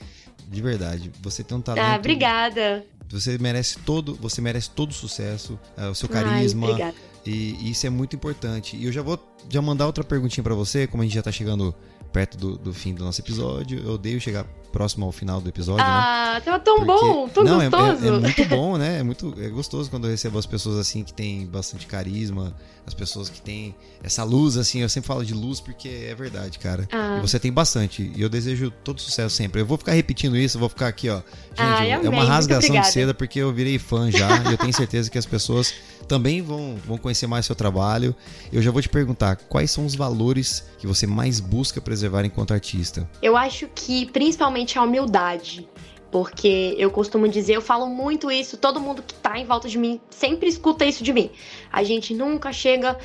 de 0.47 0.61
verdade. 0.61 1.11
Você 1.21 1.43
tem 1.43 1.57
um 1.57 1.61
talento. 1.61 1.85
Ah, 1.85 1.95
obrigada. 1.95 2.83
Você 3.09 3.37
merece 3.37 3.77
todo, 3.79 4.15
você 4.15 4.41
merece 4.41 4.69
todo 4.71 4.89
o 4.89 4.93
sucesso, 4.93 5.59
uh, 5.77 5.91
o 5.91 5.95
seu 5.95 6.09
carisma. 6.09 6.67
Ai, 6.67 6.73
obrigada 6.73 7.11
e, 7.25 7.55
e, 7.59 7.71
isso 7.71 7.85
é 7.85 7.89
muito 7.89 8.15
importante. 8.15 8.75
E 8.75 8.85
eu 8.85 8.91
já 8.91 9.01
vou 9.01 9.17
já 9.49 9.61
mandar 9.61 9.85
outra 9.85 10.03
perguntinha 10.03 10.43
para 10.43 10.55
você, 10.55 10.87
como 10.87 11.03
a 11.03 11.05
gente 11.05 11.15
já 11.15 11.21
tá 11.21 11.31
chegando 11.31 11.73
perto 12.11 12.37
do, 12.37 12.57
do, 12.57 12.73
fim 12.73 12.93
do 12.93 13.03
nosso 13.03 13.21
episódio. 13.21 13.81
Eu 13.83 13.93
odeio 13.93 14.19
chegar 14.19 14.45
próximo 14.71 15.05
ao 15.05 15.11
final 15.11 15.41
do 15.41 15.49
episódio. 15.49 15.83
Né? 15.83 15.91
Ah, 15.91 16.31
né? 16.35 16.41
tava 16.41 16.59
tão 16.59 16.77
Porque... 16.77 16.91
bom, 16.91 17.29
tão 17.29 17.43
Não, 17.43 17.59
gostoso. 17.59 18.05
É, 18.05 18.07
é, 18.07 18.13
é, 18.13 18.19
muito 18.19 18.45
bom, 18.49 18.77
né? 18.77 18.99
É 18.99 19.03
muito 19.03 19.35
é 19.37 19.49
gostoso 19.49 19.89
quando 19.89 20.05
eu 20.05 20.11
recebo 20.11 20.37
as 20.37 20.45
pessoas 20.45 20.77
assim 20.77 21.03
que 21.03 21.13
têm 21.13 21.45
bastante 21.45 21.85
carisma, 21.85 22.55
as 22.85 22.93
pessoas 22.93 23.29
que 23.29 23.41
têm 23.41 23.75
essa 24.01 24.23
luz, 24.23 24.57
assim. 24.57 24.79
Eu 24.79 24.89
sempre 24.89 25.07
falo 25.07 25.25
de 25.25 25.33
luz 25.33 25.59
porque 25.59 26.07
é 26.09 26.15
verdade, 26.15 26.57
cara. 26.57 26.87
Ah. 26.91 27.17
E 27.17 27.21
você 27.21 27.39
tem 27.39 27.51
bastante. 27.51 28.11
E 28.15 28.21
eu 28.21 28.29
desejo 28.29 28.71
todo 28.83 28.99
sucesso 28.99 29.35
sempre. 29.35 29.61
Eu 29.61 29.65
vou 29.65 29.77
ficar 29.77 29.93
repetindo 29.93 30.37
isso, 30.37 30.57
vou 30.57 30.69
ficar 30.69 30.87
aqui, 30.87 31.09
ó. 31.09 31.17
Gente, 31.17 31.57
ah, 31.57 31.85
é 31.85 32.09
uma 32.09 32.23
rasgação 32.23 32.79
de 32.79 32.87
seda 32.87 33.13
porque 33.13 33.39
eu 33.39 33.51
virei 33.51 33.77
fã 33.77 34.09
já. 34.09 34.37
e 34.43 34.51
eu 34.53 34.57
tenho 34.57 34.73
certeza 34.73 35.09
que 35.09 35.17
as 35.17 35.25
pessoas 35.25 35.73
também 36.07 36.41
vão, 36.41 36.77
vão 36.85 36.97
conhecer 36.97 37.27
mais 37.27 37.45
seu 37.45 37.55
trabalho. 37.55 38.15
Eu 38.51 38.61
já 38.61 38.71
vou 38.71 38.81
te 38.81 38.89
perguntar 38.89 39.35
quais 39.35 39.71
são 39.71 39.85
os 39.85 39.95
valores 39.95 40.63
que 40.79 40.87
você 40.87 41.05
mais 41.05 41.39
busca 41.39 41.79
preservar 42.01 42.25
enquanto 42.25 42.51
artista. 42.53 43.07
Eu 43.21 43.37
acho 43.37 43.67
que 43.73 44.07
principalmente 44.07 44.77
a 44.77 44.83
humildade. 44.83 45.69
Porque 46.09 46.75
eu 46.77 46.91
costumo 46.91 47.25
dizer, 47.25 47.53
eu 47.53 47.61
falo 47.61 47.87
muito 47.87 48.29
isso, 48.29 48.57
todo 48.57 48.81
mundo 48.81 49.01
que 49.01 49.13
tá 49.13 49.39
em 49.39 49.45
volta 49.45 49.69
de 49.69 49.77
mim 49.77 50.01
sempre 50.09 50.49
escuta 50.49 50.83
isso 50.83 51.05
de 51.05 51.13
mim. 51.13 51.31
A 51.71 51.83
gente 51.83 52.13
nunca 52.13 52.51
chega 52.51 52.97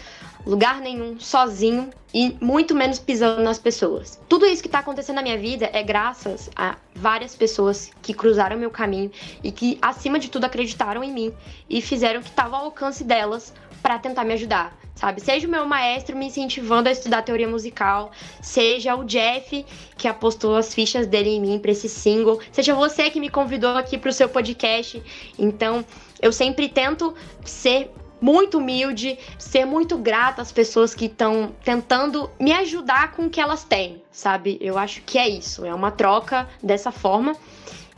lugar 0.44 0.80
nenhum 0.80 1.20
sozinho 1.20 1.90
e 2.12 2.36
muito 2.40 2.74
menos 2.74 2.98
pisando 2.98 3.42
nas 3.42 3.60
pessoas. 3.60 4.20
Tudo 4.28 4.44
isso 4.44 4.60
que 4.60 4.68
tá 4.68 4.80
acontecendo 4.80 5.16
na 5.16 5.22
minha 5.22 5.38
vida 5.38 5.70
é 5.72 5.84
graças 5.84 6.50
a 6.56 6.78
várias 6.96 7.36
pessoas 7.36 7.92
que 8.02 8.12
cruzaram 8.12 8.58
meu 8.58 8.72
caminho 8.72 9.12
e 9.40 9.52
que, 9.52 9.78
acima 9.80 10.18
de 10.18 10.28
tudo, 10.28 10.44
acreditaram 10.44 11.04
em 11.04 11.12
mim 11.12 11.32
e 11.70 11.80
fizeram 11.80 12.20
que 12.20 12.28
estava 12.28 12.56
ao 12.56 12.64
alcance 12.64 13.04
delas 13.04 13.54
para 13.82 13.98
tentar 13.98 14.24
me 14.24 14.34
ajudar 14.34 14.76
sabe? 14.96 15.20
Seja 15.20 15.46
o 15.46 15.50
meu 15.50 15.66
maestro 15.66 16.16
me 16.16 16.26
incentivando 16.26 16.88
a 16.88 16.92
estudar 16.92 17.22
teoria 17.22 17.46
musical, 17.46 18.10
seja 18.40 18.96
o 18.96 19.04
Jeff 19.04 19.64
que 19.96 20.08
apostou 20.08 20.56
as 20.56 20.74
fichas 20.74 21.06
dele 21.06 21.30
em 21.30 21.40
mim 21.40 21.58
para 21.58 21.70
esse 21.70 21.88
single, 21.88 22.40
seja 22.50 22.74
você 22.74 23.10
que 23.10 23.20
me 23.20 23.28
convidou 23.28 23.76
aqui 23.76 23.98
para 23.98 24.08
o 24.08 24.12
seu 24.12 24.28
podcast. 24.28 25.02
Então, 25.38 25.84
eu 26.20 26.32
sempre 26.32 26.68
tento 26.68 27.14
ser 27.44 27.90
muito 28.18 28.56
humilde, 28.56 29.18
ser 29.38 29.66
muito 29.66 29.98
grata 29.98 30.40
às 30.40 30.50
pessoas 30.50 30.94
que 30.94 31.04
estão 31.04 31.54
tentando 31.62 32.30
me 32.40 32.50
ajudar 32.54 33.12
com 33.12 33.26
o 33.26 33.30
que 33.30 33.40
elas 33.40 33.62
têm, 33.62 34.02
sabe? 34.10 34.56
Eu 34.62 34.78
acho 34.78 35.02
que 35.02 35.18
é 35.18 35.28
isso, 35.28 35.66
é 35.66 35.74
uma 35.74 35.90
troca 35.90 36.48
dessa 36.62 36.90
forma. 36.90 37.36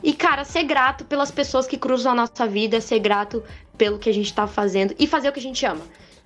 E, 0.01 0.13
cara, 0.13 0.45
ser 0.45 0.63
grato 0.63 1.03
pelas 1.03 1.29
pessoas 1.29 1.67
que 1.67 1.77
cruzam 1.77 2.13
a 2.13 2.15
nossa 2.15 2.47
vida, 2.47 2.79
ser 2.79 2.99
grato 2.99 3.43
pelo 3.79 3.97
que 3.97 4.09
a 4.09 4.13
gente 4.13 4.31
tá 4.31 4.45
fazendo 4.45 4.93
e 4.99 5.07
fazer 5.07 5.29
o 5.29 5.31
que 5.31 5.39
a 5.39 5.43
gente 5.43 5.65
ama. 5.65 5.81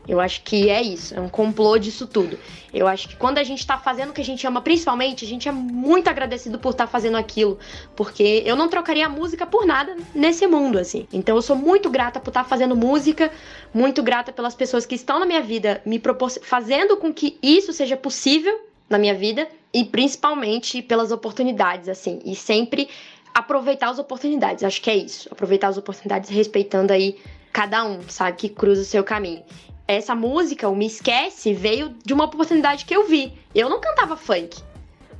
Eu 0.05 0.19
acho 0.19 0.43
que 0.43 0.69
é 0.69 0.81
isso, 0.81 1.15
é 1.15 1.21
um 1.21 1.29
complô 1.29 1.77
disso 1.77 2.05
tudo. 2.05 2.37
Eu 2.73 2.87
acho 2.87 3.07
que 3.07 3.15
quando 3.15 3.37
a 3.37 3.43
gente 3.43 3.65
tá 3.65 3.77
fazendo 3.77 4.09
o 4.09 4.13
que 4.13 4.19
a 4.19 4.25
gente 4.25 4.45
ama, 4.45 4.61
principalmente, 4.61 5.23
a 5.23 5.27
gente 5.27 5.47
é 5.47 5.51
muito 5.51 6.09
agradecido 6.09 6.59
por 6.59 6.71
estar 6.71 6.87
tá 6.87 6.91
fazendo 6.91 7.15
aquilo, 7.15 7.57
porque 7.95 8.43
eu 8.45 8.55
não 8.55 8.67
trocaria 8.67 9.05
a 9.05 9.09
música 9.09 9.45
por 9.45 9.65
nada 9.65 9.95
nesse 10.13 10.45
mundo, 10.45 10.77
assim. 10.77 11.07
Então 11.13 11.37
eu 11.37 11.41
sou 11.41 11.55
muito 11.55 11.89
grata 11.89 12.19
por 12.19 12.31
estar 12.31 12.43
tá 12.43 12.49
fazendo 12.49 12.75
música, 12.75 13.31
muito 13.73 14.03
grata 14.03 14.33
pelas 14.33 14.53
pessoas 14.53 14.85
que 14.85 14.95
estão 14.95 15.19
na 15.19 15.25
minha 15.25 15.41
vida, 15.41 15.81
me 15.85 16.01
fazendo 16.41 16.97
com 16.97 17.13
que 17.13 17.37
isso 17.41 17.71
seja 17.71 17.95
possível 17.95 18.59
na 18.89 18.97
minha 18.97 19.13
vida 19.13 19.47
e 19.73 19.85
principalmente 19.85 20.81
pelas 20.81 21.13
oportunidades, 21.13 21.87
assim, 21.87 22.19
e 22.25 22.35
sempre 22.35 22.89
aproveitar 23.33 23.89
as 23.89 23.99
oportunidades. 23.99 24.65
Acho 24.65 24.81
que 24.81 24.89
é 24.89 24.97
isso, 24.97 25.29
aproveitar 25.31 25.69
as 25.69 25.77
oportunidades 25.77 26.29
respeitando 26.29 26.91
aí 26.91 27.17
cada 27.53 27.85
um, 27.85 28.01
sabe, 28.09 28.35
que 28.35 28.49
cruza 28.49 28.81
o 28.81 28.85
seu 28.85 29.03
caminho 29.03 29.43
essa 29.87 30.15
música, 30.15 30.69
o 30.69 30.75
Me 30.75 30.87
Esquece, 30.87 31.53
veio 31.53 31.93
de 32.05 32.13
uma 32.13 32.25
oportunidade 32.25 32.85
que 32.85 32.95
eu 32.95 33.07
vi. 33.07 33.33
Eu 33.53 33.69
não 33.69 33.79
cantava 33.79 34.15
funk, 34.15 34.61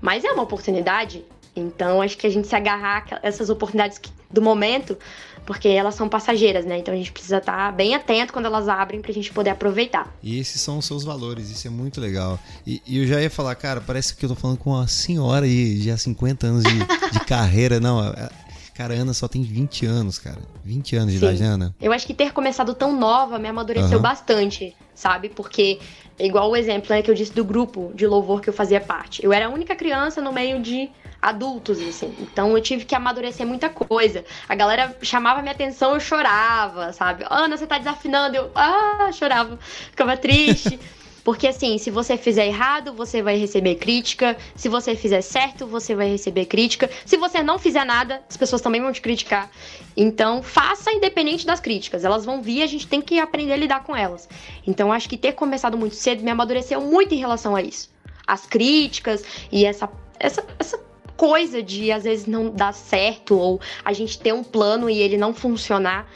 mas 0.02 0.24
é 0.24 0.32
uma 0.32 0.44
oportunidade. 0.44 1.24
Então 1.56 2.02
acho 2.02 2.18
que 2.18 2.26
a 2.26 2.30
gente 2.30 2.48
se 2.48 2.56
agarrar 2.56 3.06
a 3.12 3.20
essas 3.22 3.50
oportunidades 3.50 4.02
do 4.32 4.42
momento, 4.42 4.98
porque 5.46 5.68
elas 5.68 5.94
são 5.94 6.10
passageiras, 6.10 6.66
né? 6.66 6.80
Então 6.80 6.94
a 6.94 6.98
gente 6.98 7.12
precisa 7.12 7.38
estar 7.38 7.72
bem 7.74 7.94
atento 7.94 8.34
quando 8.34 8.46
elas 8.46 8.68
abrem 8.68 9.02
pra 9.02 9.12
gente 9.12 9.32
poder 9.32 9.52
aproveitar. 9.52 10.12
E 10.24 10.40
esses 10.40 10.60
são 10.60 10.80
os 10.80 10.86
seus 10.86 11.04
valores, 11.04 11.52
isso 11.52 11.68
é 11.68 11.70
muito 11.70 12.02
legal. 12.02 12.40
E, 12.66 12.82
e 12.88 12.98
eu 12.98 13.06
já 13.06 13.22
ia 13.22 13.30
falar, 13.30 13.54
cara, 13.54 13.82
parece 13.82 14.16
que 14.16 14.26
eu 14.26 14.30
tô 14.30 14.36
falando 14.36 14.58
com 14.58 14.72
uma 14.72 14.88
senhora 14.88 15.46
aí, 15.46 15.80
já 15.82 15.96
50 15.96 16.48
anos 16.48 16.64
de, 16.64 16.80
de 17.12 17.20
carreira. 17.28 17.80
Não, 17.80 18.00
Cara, 18.74 18.96
a 18.96 18.98
Ana 18.98 19.14
só 19.14 19.28
tem 19.28 19.44
20 19.44 19.86
anos, 19.86 20.18
cara. 20.18 20.40
20 20.64 20.96
anos 20.96 21.14
de 21.14 21.20
Sim. 21.20 21.26
idade, 21.26 21.44
Ana. 21.44 21.76
Eu 21.80 21.92
acho 21.92 22.08
que 22.08 22.14
ter 22.14 22.34
começado 22.34 22.74
tão 22.74 22.92
nova 22.98 23.38
me 23.38 23.48
amadureceu 23.48 23.98
uhum. 23.98 24.02
bastante, 24.02 24.76
sabe? 24.96 25.30
Porque 25.30 25.80
igual 26.20 26.50
o 26.50 26.56
exemplo 26.56 26.90
né, 26.90 27.02
que 27.02 27.12
eu 27.12 27.16
disse 27.16 27.34
do 27.34 27.44
grupo 27.44 27.92
de 27.94 28.08
louvor 28.08 28.42
que 28.42 28.50
eu 28.50 28.54
fazia 28.54 28.82
parte. 28.82 29.24
Eu 29.24 29.32
era 29.32 29.46
a 29.46 29.50
única 29.50 29.76
criança 29.76 30.22
no 30.22 30.32
meio 30.32 30.60
de 30.60 30.90
adultos, 31.22 31.80
assim. 31.82 32.14
Então 32.20 32.56
eu 32.58 32.62
tive 32.62 32.84
que 32.84 32.96
amadurecer 32.96 33.46
muita 33.46 33.70
coisa. 33.70 34.26
A 34.50 34.56
galera 34.56 34.96
chamava 35.04 35.42
minha 35.42 35.54
atenção, 35.54 35.94
eu 35.94 36.00
chorava, 36.00 36.92
sabe? 36.94 37.26
Ana, 37.30 37.56
você 37.56 37.68
tá 37.68 37.78
desafinando. 37.78 38.36
Eu, 38.36 38.52
ah, 38.56 39.12
chorava. 39.14 39.58
Ficava 39.92 40.18
triste. 40.18 40.80
Porque 41.24 41.48
assim, 41.48 41.78
se 41.78 41.90
você 41.90 42.18
fizer 42.18 42.48
errado, 42.48 42.94
você 42.94 43.22
vai 43.22 43.38
receber 43.38 43.76
crítica. 43.76 44.38
Se 44.56 44.68
você 44.68 44.96
fizer 44.96 45.22
certo, 45.22 45.66
você 45.66 45.96
vai 45.96 46.10
receber 46.10 46.46
crítica. 46.46 46.90
Se 47.06 47.16
você 47.16 47.42
não 47.42 47.58
fizer 47.58 47.86
nada, 47.86 48.22
as 48.30 48.36
pessoas 48.36 48.62
também 48.62 48.82
vão 48.82 48.92
te 48.92 49.02
criticar. 49.02 49.50
Então, 49.96 50.44
faça 50.44 50.92
independente 50.92 51.46
das 51.46 51.60
críticas. 51.60 52.04
Elas 52.04 52.26
vão 52.26 52.42
vir, 52.42 52.62
a 52.62 52.68
gente 52.68 52.88
tem 52.88 53.02
que 53.02 53.20
aprender 53.20 53.54
a 53.54 53.58
lidar 53.58 53.84
com 53.84 53.96
elas. 53.96 54.28
Então, 54.68 54.92
acho 54.92 55.08
que 55.08 55.18
ter 55.18 55.34
começado 55.34 55.78
muito 55.78 55.96
cedo 55.96 56.24
me 56.24 56.32
amadureceu 56.32 56.82
muito 56.82 57.14
em 57.14 57.18
relação 57.18 57.56
a 57.56 57.62
isso. 57.62 57.90
As 58.28 58.46
críticas 58.46 59.24
e 59.52 59.66
essa 59.66 59.90
essa, 60.20 60.46
essa 60.58 60.80
coisa 61.18 61.62
de 61.62 61.92
às 61.92 62.04
vezes 62.04 62.26
não 62.26 62.50
dar 62.50 62.74
certo 62.74 63.38
ou 63.38 63.60
a 63.84 63.92
gente 63.92 64.18
ter 64.18 64.34
um 64.34 64.44
plano 64.44 64.90
e 64.90 65.00
ele 65.00 65.18
não 65.18 65.34
funcionar 65.34 66.10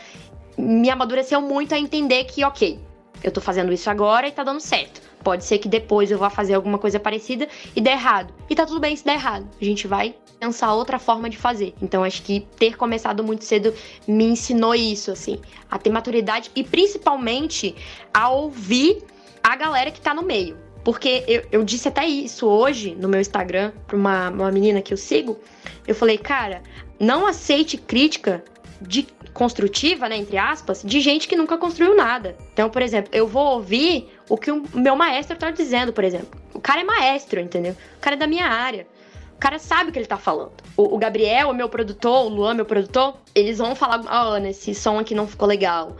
me 0.57 0.89
amadureceu 0.89 1.39
muito 1.39 1.75
a 1.75 1.77
entender 1.77 2.23
que, 2.23 2.43
ok, 2.43 2.79
eu 3.27 3.31
tô 3.31 3.41
fazendo 3.41 3.73
isso 3.73 3.89
agora 3.89 4.27
e 4.27 4.31
tá 4.31 4.43
dando 4.43 4.61
certo. 4.61 5.01
Pode 5.23 5.43
ser 5.43 5.57
que 5.57 5.67
depois 5.67 6.09
eu 6.09 6.17
vá 6.17 6.29
fazer 6.29 6.53
alguma 6.53 6.77
coisa 6.77 6.99
parecida 6.99 7.47
e 7.75 7.81
dê 7.81 7.89
errado. 7.89 8.33
E 8.49 8.55
tá 8.55 8.65
tudo 8.65 8.79
bem 8.79 8.95
se 8.95 9.03
der 9.03 9.15
errado. 9.15 9.47
A 9.61 9.65
gente 9.65 9.85
vai 9.85 10.15
pensar 10.39 10.73
outra 10.73 10.97
forma 10.97 11.29
de 11.29 11.37
fazer. 11.37 11.73
Então 11.81 12.03
acho 12.03 12.21
que 12.21 12.47
ter 12.57 12.77
começado 12.77 13.23
muito 13.23 13.43
cedo 13.43 13.73
me 14.07 14.23
ensinou 14.23 14.73
isso, 14.73 15.11
assim, 15.11 15.39
a 15.69 15.77
ter 15.77 15.89
maturidade 15.89 16.49
e 16.55 16.63
principalmente 16.63 17.75
a 18.13 18.29
ouvir 18.29 19.03
a 19.43 19.55
galera 19.55 19.91
que 19.91 19.99
tá 19.99 20.13
no 20.13 20.21
meio. 20.21 20.57
Porque 20.83 21.25
eu, 21.27 21.43
eu 21.51 21.63
disse 21.65 21.89
até 21.89 22.07
isso 22.07 22.47
hoje 22.47 22.95
no 22.95 23.09
meu 23.09 23.19
Instagram 23.19 23.73
pra 23.85 23.97
uma, 23.97 24.29
uma 24.29 24.51
menina 24.51 24.81
que 24.81 24.93
eu 24.93 24.97
sigo. 24.97 25.37
Eu 25.85 25.93
falei, 25.93 26.17
cara, 26.17 26.61
não 26.97 27.27
aceite 27.27 27.75
crítica 27.75 28.41
de 28.81 29.05
construtiva, 29.37 30.09
né, 30.09 30.17
entre 30.17 30.35
aspas, 30.35 30.81
de 30.83 30.99
gente 30.99 31.27
que 31.27 31.35
nunca 31.35 31.59
construiu 31.59 31.95
nada. 31.95 32.35
Então, 32.51 32.71
por 32.71 32.81
exemplo, 32.81 33.11
eu 33.13 33.27
vou 33.27 33.53
ouvir 33.53 34.09
o 34.27 34.35
que 34.35 34.51
o 34.51 34.63
meu 34.73 34.95
maestro 34.95 35.37
tá 35.37 35.51
dizendo, 35.51 35.93
por 35.93 36.03
exemplo. 36.03 36.41
O 36.55 36.59
cara 36.59 36.81
é 36.81 36.83
maestro, 36.83 37.39
entendeu? 37.39 37.75
O 37.97 38.01
cara 38.01 38.15
é 38.15 38.19
da 38.19 38.25
minha 38.25 38.47
área. 38.47 38.87
O 39.35 39.37
cara 39.37 39.59
sabe 39.59 39.91
o 39.91 39.93
que 39.93 39.99
ele 39.99 40.07
tá 40.07 40.17
falando. 40.17 40.53
O, 40.75 40.95
o 40.95 40.97
Gabriel, 40.97 41.51
o 41.51 41.53
meu 41.53 41.69
produtor, 41.69 42.25
o 42.25 42.29
Luan, 42.29 42.55
meu 42.55 42.65
produtor, 42.65 43.15
eles 43.35 43.59
vão 43.59 43.75
falar, 43.75 44.01
ó, 44.07 44.29
oh, 44.29 44.33
Ana, 44.33 44.49
esse 44.49 44.73
som 44.73 44.97
aqui 44.97 45.13
não 45.13 45.27
ficou 45.27 45.47
legal. 45.47 45.95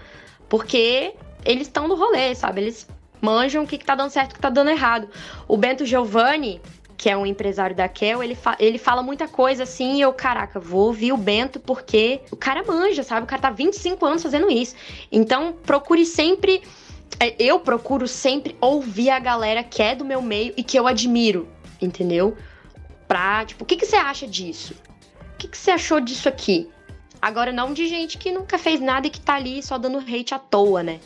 Porque 0.49 1.13
eles 1.45 1.67
estão 1.67 1.87
no 1.87 1.93
rolê, 1.93 2.33
sabe? 2.33 2.61
Eles 2.61 2.87
manjam 3.21 3.63
o 3.63 3.67
que, 3.67 3.77
que 3.77 3.85
tá 3.85 3.93
dando 3.93 4.09
certo 4.09 4.31
e 4.31 4.33
o 4.33 4.35
que 4.37 4.41
tá 4.41 4.49
dando 4.49 4.71
errado. 4.71 5.07
O 5.47 5.55
Bento 5.55 5.85
Giovanni, 5.85 6.59
que 6.97 7.09
é 7.09 7.15
um 7.15 7.25
empresário 7.25 7.75
da 7.75 7.87
Kel, 7.87 8.23
ele, 8.23 8.33
fa 8.33 8.57
ele 8.59 8.79
fala 8.79 9.03
muita 9.03 9.27
coisa 9.27 9.63
assim, 9.63 9.97
e 9.97 10.01
eu, 10.01 10.11
caraca, 10.11 10.59
vou 10.59 10.87
ouvir 10.87 11.13
o 11.13 11.17
Bento 11.17 11.59
porque 11.59 12.21
o 12.31 12.35
cara 12.35 12.63
manja, 12.63 13.03
sabe? 13.03 13.23
O 13.23 13.27
cara 13.27 13.43
tá 13.43 13.51
25 13.51 14.03
anos 14.03 14.23
fazendo 14.23 14.49
isso. 14.49 14.75
Então, 15.11 15.53
procure 15.53 16.05
sempre. 16.05 16.63
É, 17.19 17.35
eu 17.39 17.59
procuro 17.59 18.07
sempre 18.07 18.57
ouvir 18.59 19.11
a 19.11 19.19
galera 19.19 19.63
que 19.63 19.81
é 19.81 19.95
do 19.95 20.03
meu 20.03 20.21
meio 20.21 20.53
e 20.57 20.63
que 20.63 20.77
eu 20.77 20.87
admiro, 20.87 21.47
entendeu? 21.79 22.35
Pra, 23.07 23.45
tipo, 23.45 23.63
o 23.63 23.67
que, 23.67 23.77
que 23.77 23.85
você 23.85 23.95
acha 23.95 24.27
disso? 24.27 24.75
O 25.33 25.37
que, 25.37 25.47
que 25.47 25.57
você 25.57 25.71
achou 25.71 25.99
disso 25.99 26.27
aqui? 26.27 26.67
Agora, 27.21 27.51
não 27.51 27.73
de 27.73 27.87
gente 27.87 28.17
que 28.17 28.31
nunca 28.31 28.57
fez 28.57 28.79
nada 28.79 29.07
e 29.07 29.09
que 29.09 29.21
tá 29.21 29.35
ali 29.35 29.61
só 29.63 29.77
dando 29.77 29.99
hate 29.99 30.33
à 30.33 30.39
toa, 30.39 30.83
né? 30.83 30.99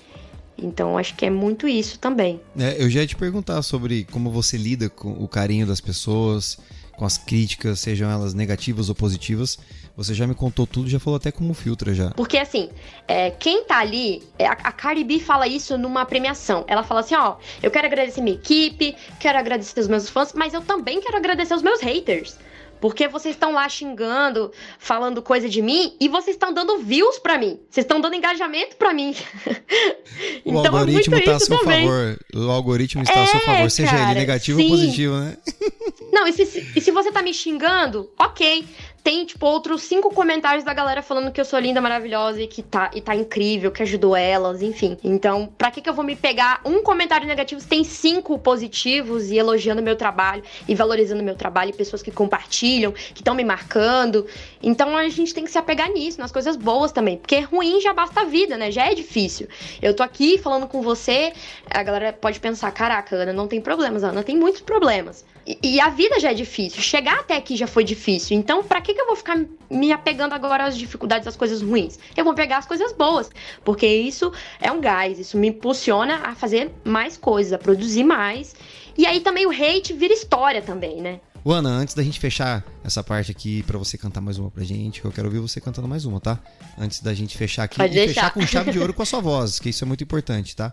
Então 0.62 0.98
acho 0.98 1.16
que 1.16 1.26
é 1.26 1.30
muito 1.30 1.68
isso 1.68 1.98
também. 2.00 2.40
É, 2.58 2.82
eu 2.82 2.90
já 2.90 3.02
ia 3.02 3.08
te 3.08 3.16
perguntar 3.16 3.62
sobre 3.64 4.06
como 4.12 4.30
você 4.30 4.58
lida 4.58 4.90
com 4.90 5.12
o 5.12 5.28
carinho 5.28 5.66
das 5.66 5.82
pessoas, 5.82 6.58
com 6.98 7.06
as 7.06 7.18
críticas, 7.18 7.80
sejam 7.80 8.10
elas 8.10 8.34
negativas 8.34 8.88
ou 8.88 8.96
positivas. 8.96 9.58
Você 9.98 10.14
já 10.14 10.26
me 10.26 10.34
contou 10.34 10.66
tudo, 10.66 10.90
já 10.90 11.00
falou 11.00 11.18
até 11.18 11.32
como 11.32 11.54
filtra 11.54 11.94
já. 11.94 12.12
Porque 12.12 12.38
assim, 12.38 12.70
é, 13.08 13.32
quem 13.32 13.66
tá 13.66 13.80
ali, 13.80 14.24
é, 14.38 14.48
a, 14.48 14.52
a 14.52 14.72
Cardi 14.72 15.04
B 15.04 15.20
fala 15.20 15.48
isso 15.48 15.78
numa 15.78 16.06
premiação. 16.06 16.64
Ela 16.68 16.84
fala 16.84 17.02
assim, 17.02 17.16
ó, 17.16 17.36
eu 17.62 17.70
quero 17.70 17.88
agradecer 17.88 18.22
minha 18.22 18.36
equipe, 18.36 18.96
quero 19.20 19.38
agradecer 19.38 19.80
os 19.80 19.88
meus 19.88 20.10
fãs, 20.10 20.34
mas 20.34 20.54
eu 20.54 20.62
também 20.62 21.02
quero 21.02 21.18
agradecer 21.18 21.54
os 21.54 21.62
meus 21.62 21.82
haters. 21.82 22.38
Porque 22.82 23.08
vocês 23.08 23.36
estão 23.36 23.54
lá 23.54 23.70
xingando, 23.70 24.52
falando 24.80 25.22
coisa 25.22 25.48
de 25.48 25.62
mim 25.62 25.96
e 26.00 26.10
vocês 26.10 26.36
estão 26.36 26.52
dando 26.52 26.80
views 26.80 27.20
para 27.20 27.38
mim. 27.38 27.60
Vocês 27.70 27.86
estão 27.86 28.02
dando 28.02 28.16
engajamento 28.16 28.76
para 28.76 28.94
mim. 28.94 29.16
o 30.44 30.50
então, 30.50 30.66
algoritmo 30.66 31.16
está 31.16 31.36
a 31.36 31.40
seu 31.40 31.60
também. 31.60 31.88
favor. 31.88 32.20
O 32.34 32.50
algoritmo 32.50 33.04
está 33.04 33.20
é, 33.20 33.24
a 33.24 33.28
seu 33.28 33.40
favor, 33.42 33.72
seja 33.72 33.92
cara, 33.92 34.12
ele 34.12 34.20
negativo 34.20 34.60
sim. 34.60 34.66
ou 34.66 34.70
positivo, 34.72 35.16
né? 35.16 35.38
Não, 36.12 36.28
e 36.28 36.34
se, 36.34 36.72
e 36.76 36.82
se 36.82 36.92
você 36.92 37.12
tá 37.12 37.22
me 37.22 37.34
xingando, 37.34 38.10
ok 38.20 38.66
tem, 39.04 39.26
tipo, 39.26 39.46
outros 39.46 39.82
cinco 39.84 40.14
comentários 40.14 40.64
da 40.64 40.74
galera 40.74 41.02
falando 41.02 41.32
que 41.32 41.42
eu 41.42 41.46
sou 41.46 41.60
linda, 41.60 41.82
maravilhosa 41.82 42.42
e 42.42 42.48
que 42.48 42.62
tá, 42.62 42.92
e 42.94 43.02
tá 43.02 43.16
incrível, 43.16 43.72
que 43.72 43.82
ajudou 43.82 44.16
elas, 44.16 44.62
enfim. 44.62 44.98
Então, 45.04 45.52
pra 45.58 45.72
que, 45.72 45.82
que 45.82 45.90
eu 45.90 45.94
vou 45.94 46.06
me 46.06 46.16
pegar 46.16 46.62
um 46.64 46.84
comentário 46.84 47.28
negativo 47.28 47.60
se 47.60 47.68
tem 47.68 47.84
cinco 47.84 48.38
positivos 48.38 49.32
e 49.32 49.38
elogiando 49.38 49.82
meu 49.82 49.96
trabalho 49.96 50.44
e 50.68 50.76
valorizando 50.76 51.24
meu 51.24 51.36
trabalho 51.36 51.72
e 51.72 51.74
pessoas 51.74 52.02
que 52.02 52.12
compartilham, 52.12 52.92
que 52.92 53.22
estão 53.22 53.34
me 53.34 53.44
marcando? 53.44 54.28
Então 54.62 54.96
a 54.96 55.10
gente 55.10 55.34
tem 55.34 55.44
que 55.44 55.52
se 55.52 55.58
apegar 55.58 55.90
nisso, 55.90 56.20
nas 56.20 56.32
coisas 56.32 56.56
boas 56.56 56.92
também. 56.92 57.18
Porque 57.18 57.40
ruim 57.40 57.82
já 57.82 57.94
basta 57.94 58.22
a 58.22 58.26
vida, 58.26 58.58
né? 58.58 58.72
Já 58.72 58.86
é 58.86 58.94
difícil. 58.94 59.48
Eu 59.82 59.96
tô 59.96 60.04
aqui 60.04 60.38
falando 60.38 60.68
com 60.68 60.82
você, 60.82 61.34
a 61.70 61.82
galera 61.82 62.14
pode 62.14 62.40
pensar: 62.40 62.72
caraca, 62.72 63.16
Ana, 63.16 63.34
não 63.34 63.48
tem 63.48 63.60
problemas. 63.60 64.04
Ana 64.04 64.24
tem 64.24 64.38
muitos 64.38 64.62
problemas. 64.62 65.26
E, 65.62 65.76
e 65.76 65.80
a 65.80 65.90
vida 65.90 66.20
já 66.20 66.32
é 66.32 66.34
difícil. 66.34 66.82
Chegar 66.82 67.20
até 67.20 67.36
aqui 67.36 67.58
já 67.58 67.68
foi 67.68 67.84
difícil. 67.84 68.38
Então, 68.38 68.64
pra 68.64 68.80
que, 68.80 68.94
que 68.94 69.02
eu 69.02 69.08
vou 69.08 69.16
ficar 69.16 69.44
me 69.70 69.92
apegando 69.92 70.34
agora 70.34 70.66
às 70.66 70.78
dificuldades, 70.78 71.28
às 71.28 71.36
coisas 71.36 71.62
ruins? 71.62 72.00
Eu 72.16 72.24
vou 72.24 72.34
pegar 72.34 72.58
as 72.58 72.66
coisas 72.66 72.94
boas. 72.94 73.30
Porque 73.64 73.86
isso 73.86 74.32
é 74.60 74.72
um 74.72 74.80
gás. 74.80 75.20
Isso 75.20 75.38
me 75.38 75.50
impulsiona 75.50 76.28
a 76.28 76.36
fazer 76.36 76.72
mais 76.84 77.18
coisas, 77.18 77.52
a 77.54 77.58
produzir 77.58 78.04
mais. 78.04 78.56
E 78.98 79.06
aí 79.06 79.20
também 79.20 79.46
o 79.46 79.52
hate 79.52 79.94
vira 79.94 80.14
história 80.14 80.62
também, 80.62 81.02
né? 81.02 81.20
Ana, 81.44 81.70
antes 81.70 81.96
da 81.96 82.04
gente 82.04 82.20
fechar 82.20 82.64
essa 82.84 83.04
parte 83.04 83.32
aqui 83.32 83.64
para 83.64 83.78
você 83.78 83.98
cantar 83.98 84.22
mais 84.22 84.38
uma 84.38 84.52
pra 84.52 84.64
gente, 84.64 85.04
eu 85.04 85.12
quero 85.12 85.28
ouvir 85.28 85.40
você 85.40 85.60
cantando 85.60 85.88
mais 85.88 86.06
uma, 86.06 86.20
tá? 86.20 86.38
Antes 86.78 87.02
da 87.02 87.14
gente 87.16 87.36
fechar 87.36 87.64
aqui 87.64 87.78
Pode 87.78 87.94
e 87.94 87.96
deixar. 87.96 88.14
fechar 88.14 88.34
com 88.34 88.46
chave 88.46 88.72
de 88.72 88.80
ouro 88.80 88.94
com 88.94 89.02
a 89.02 89.06
sua 89.06 89.20
voz, 89.22 89.60
que 89.60 89.70
isso 89.70 89.84
é 89.84 89.88
muito 89.88 90.04
importante, 90.04 90.56
tá? 90.56 90.72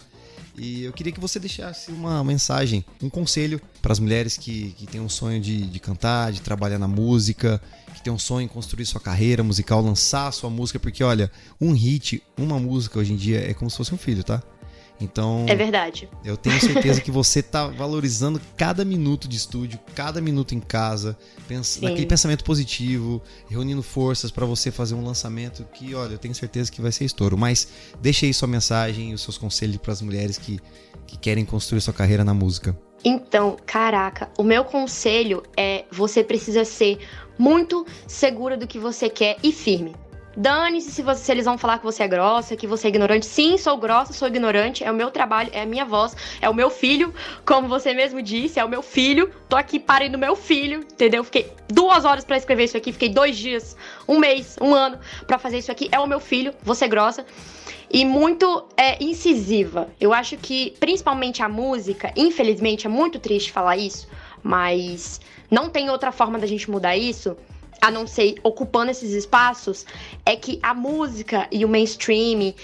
E 0.58 0.82
eu 0.82 0.92
queria 0.92 1.12
que 1.12 1.20
você 1.20 1.38
deixasse 1.38 1.90
uma 1.92 2.22
mensagem, 2.24 2.84
um 3.02 3.08
conselho 3.08 3.60
para 3.80 3.92
as 3.92 3.98
mulheres 3.98 4.36
que, 4.36 4.72
que 4.76 4.86
têm 4.86 5.00
um 5.00 5.08
sonho 5.08 5.40
de, 5.40 5.62
de 5.62 5.78
cantar, 5.78 6.32
de 6.32 6.40
trabalhar 6.40 6.78
na 6.78 6.88
música, 6.88 7.60
que 7.94 8.02
tem 8.02 8.12
um 8.12 8.18
sonho 8.18 8.44
em 8.44 8.48
construir 8.48 8.84
sua 8.84 9.00
carreira 9.00 9.42
musical, 9.42 9.80
lançar 9.80 10.32
sua 10.32 10.50
música, 10.50 10.78
porque 10.78 11.04
olha, 11.04 11.30
um 11.60 11.72
hit, 11.72 12.22
uma 12.36 12.58
música 12.58 12.98
hoje 12.98 13.12
em 13.12 13.16
dia 13.16 13.48
é 13.48 13.54
como 13.54 13.70
se 13.70 13.76
fosse 13.76 13.94
um 13.94 13.98
filho, 13.98 14.24
tá? 14.24 14.42
Então. 15.00 15.46
É 15.48 15.54
verdade. 15.54 16.08
Eu 16.24 16.36
tenho 16.36 16.60
certeza 16.60 17.00
que 17.00 17.10
você 17.10 17.42
tá 17.42 17.68
valorizando 17.68 18.40
cada 18.56 18.84
minuto 18.84 19.28
de 19.28 19.36
estúdio, 19.36 19.78
cada 19.94 20.20
minuto 20.20 20.54
em 20.54 20.60
casa, 20.60 21.16
pens 21.46 21.80
naquele 21.80 22.06
pensamento 22.06 22.44
positivo, 22.44 23.22
reunindo 23.48 23.82
forças 23.82 24.30
para 24.30 24.44
você 24.44 24.70
fazer 24.70 24.94
um 24.94 25.04
lançamento 25.04 25.64
que, 25.72 25.94
olha, 25.94 26.14
eu 26.14 26.18
tenho 26.18 26.34
certeza 26.34 26.70
que 26.70 26.80
vai 26.80 26.92
ser 26.92 27.04
estouro. 27.04 27.36
Mas 27.38 27.68
deixe 28.00 28.26
aí 28.26 28.34
sua 28.34 28.48
mensagem 28.48 29.10
e 29.10 29.14
os 29.14 29.22
seus 29.22 29.38
conselhos 29.38 29.76
para 29.76 29.92
as 29.92 30.02
mulheres 30.02 30.36
que, 30.36 30.60
que 31.06 31.16
querem 31.16 31.44
construir 31.44 31.80
sua 31.80 31.94
carreira 31.94 32.24
na 32.24 32.34
música. 32.34 32.76
Então, 33.04 33.56
caraca, 33.64 34.28
o 34.36 34.42
meu 34.42 34.64
conselho 34.64 35.42
é 35.56 35.84
você 35.90 36.24
precisa 36.24 36.64
ser 36.64 36.98
muito 37.38 37.86
segura 38.06 38.56
do 38.56 38.66
que 38.66 38.78
você 38.78 39.08
quer 39.08 39.36
e 39.42 39.52
firme. 39.52 39.94
Dane-se 40.36 40.90
se, 40.90 41.14
se 41.16 41.32
eles 41.32 41.44
vão 41.44 41.58
falar 41.58 41.78
que 41.78 41.84
você 41.84 42.04
é 42.04 42.08
grossa, 42.08 42.56
que 42.56 42.66
você 42.66 42.86
é 42.86 42.90
ignorante. 42.90 43.26
Sim, 43.26 43.56
sou 43.58 43.76
grossa, 43.76 44.12
sou 44.12 44.28
ignorante. 44.28 44.84
É 44.84 44.90
o 44.90 44.94
meu 44.94 45.10
trabalho, 45.10 45.50
é 45.52 45.62
a 45.62 45.66
minha 45.66 45.84
voz, 45.84 46.16
é 46.40 46.48
o 46.48 46.54
meu 46.54 46.70
filho, 46.70 47.12
como 47.44 47.66
você 47.66 47.92
mesmo 47.92 48.22
disse, 48.22 48.60
é 48.60 48.64
o 48.64 48.68
meu 48.68 48.82
filho. 48.82 49.32
Tô 49.48 49.56
aqui 49.56 49.78
parando 49.78 50.18
meu 50.18 50.36
filho, 50.36 50.80
entendeu? 50.80 51.24
Fiquei 51.24 51.52
duas 51.68 52.04
horas 52.04 52.24
para 52.24 52.36
escrever 52.36 52.64
isso 52.64 52.76
aqui, 52.76 52.92
fiquei 52.92 53.08
dois 53.08 53.36
dias, 53.36 53.76
um 54.06 54.18
mês, 54.18 54.56
um 54.60 54.74
ano 54.74 54.98
para 55.26 55.38
fazer 55.38 55.58
isso 55.58 55.72
aqui. 55.72 55.88
É 55.90 55.98
o 55.98 56.06
meu 56.06 56.20
filho, 56.20 56.54
você 56.62 56.84
é 56.84 56.88
grossa. 56.88 57.26
E 57.90 58.04
muito 58.04 58.66
é, 58.76 59.02
incisiva. 59.02 59.88
Eu 59.98 60.12
acho 60.12 60.36
que, 60.36 60.74
principalmente 60.78 61.42
a 61.42 61.48
música, 61.48 62.12
infelizmente 62.14 62.86
é 62.86 62.90
muito 62.90 63.18
triste 63.18 63.50
falar 63.50 63.76
isso, 63.76 64.06
mas 64.42 65.20
não 65.50 65.70
tem 65.70 65.88
outra 65.88 66.12
forma 66.12 66.38
da 66.38 66.46
gente 66.46 66.70
mudar 66.70 66.96
isso 66.96 67.36
a 67.80 67.90
não 67.90 68.06
ser 68.06 68.36
ocupando 68.42 68.90
esses 68.90 69.12
espaços, 69.12 69.86
é 70.24 70.36
que 70.36 70.58
a 70.62 70.74
música 70.74 71.46
e 71.50 71.64
o 71.64 71.68
mainstream 71.68 72.54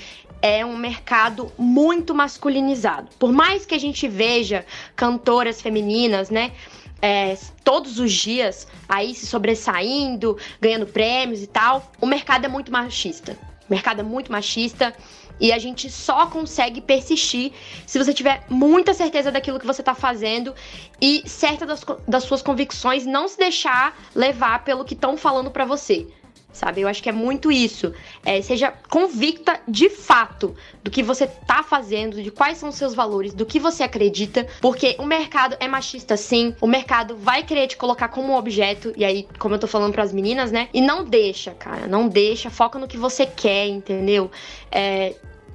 é 0.42 0.64
um 0.64 0.76
mercado 0.76 1.50
muito 1.56 2.14
masculinizado. 2.14 3.08
Por 3.18 3.32
mais 3.32 3.64
que 3.64 3.74
a 3.74 3.78
gente 3.78 4.06
veja 4.06 4.66
cantoras 4.94 5.62
femininas, 5.62 6.28
né? 6.28 6.52
É, 7.00 7.36
todos 7.62 7.98
os 7.98 8.12
dias 8.12 8.66
aí 8.88 9.14
se 9.14 9.26
sobressaindo, 9.26 10.38
ganhando 10.60 10.86
prêmios 10.86 11.42
e 11.42 11.46
tal, 11.46 11.90
o 12.00 12.06
mercado 12.06 12.44
é 12.44 12.48
muito 12.48 12.70
machista. 12.70 13.38
O 13.68 13.72
mercado 13.72 14.00
é 14.00 14.02
muito 14.02 14.30
machista 14.30 14.94
E 15.40 15.52
a 15.52 15.58
gente 15.58 15.90
só 15.90 16.26
consegue 16.26 16.80
persistir 16.80 17.52
se 17.86 17.98
você 17.98 18.14
tiver 18.14 18.44
muita 18.48 18.94
certeza 18.94 19.32
daquilo 19.32 19.58
que 19.58 19.66
você 19.66 19.82
tá 19.82 19.94
fazendo 19.94 20.54
e 21.00 21.22
certa 21.28 21.66
das, 21.66 21.84
das 22.06 22.24
suas 22.24 22.42
convicções, 22.42 23.04
não 23.04 23.26
se 23.26 23.36
deixar 23.36 23.96
levar 24.14 24.64
pelo 24.64 24.84
que 24.84 24.94
estão 24.94 25.16
falando 25.16 25.50
para 25.50 25.64
você 25.64 26.06
sabe? 26.54 26.80
Eu 26.80 26.88
acho 26.88 27.02
que 27.02 27.08
é 27.08 27.12
muito 27.12 27.52
isso. 27.52 27.92
É, 28.24 28.40
seja 28.40 28.72
convicta 28.88 29.60
de 29.68 29.90
fato 29.90 30.54
do 30.82 30.90
que 30.90 31.02
você 31.02 31.26
tá 31.26 31.62
fazendo, 31.62 32.22
de 32.22 32.30
quais 32.30 32.56
são 32.56 32.70
os 32.70 32.76
seus 32.76 32.94
valores, 32.94 33.34
do 33.34 33.44
que 33.44 33.60
você 33.60 33.82
acredita, 33.82 34.46
porque 34.60 34.96
o 34.98 35.04
mercado 35.04 35.56
é 35.60 35.68
machista 35.68 36.16
sim, 36.16 36.54
o 36.60 36.66
mercado 36.66 37.16
vai 37.16 37.42
querer 37.42 37.66
te 37.66 37.76
colocar 37.76 38.08
como 38.08 38.38
objeto, 38.38 38.92
e 38.96 39.04
aí, 39.04 39.28
como 39.38 39.56
eu 39.56 39.58
tô 39.58 39.66
falando 39.66 39.92
para 39.92 40.04
as 40.04 40.12
meninas, 40.12 40.52
né? 40.52 40.68
E 40.72 40.80
não 40.80 41.04
deixa, 41.04 41.50
cara, 41.50 41.86
não 41.86 42.08
deixa, 42.08 42.48
foca 42.48 42.78
no 42.78 42.88
que 42.88 42.96
você 42.96 43.26
quer, 43.26 43.66
entendeu? 43.66 44.30
É, 44.70 45.14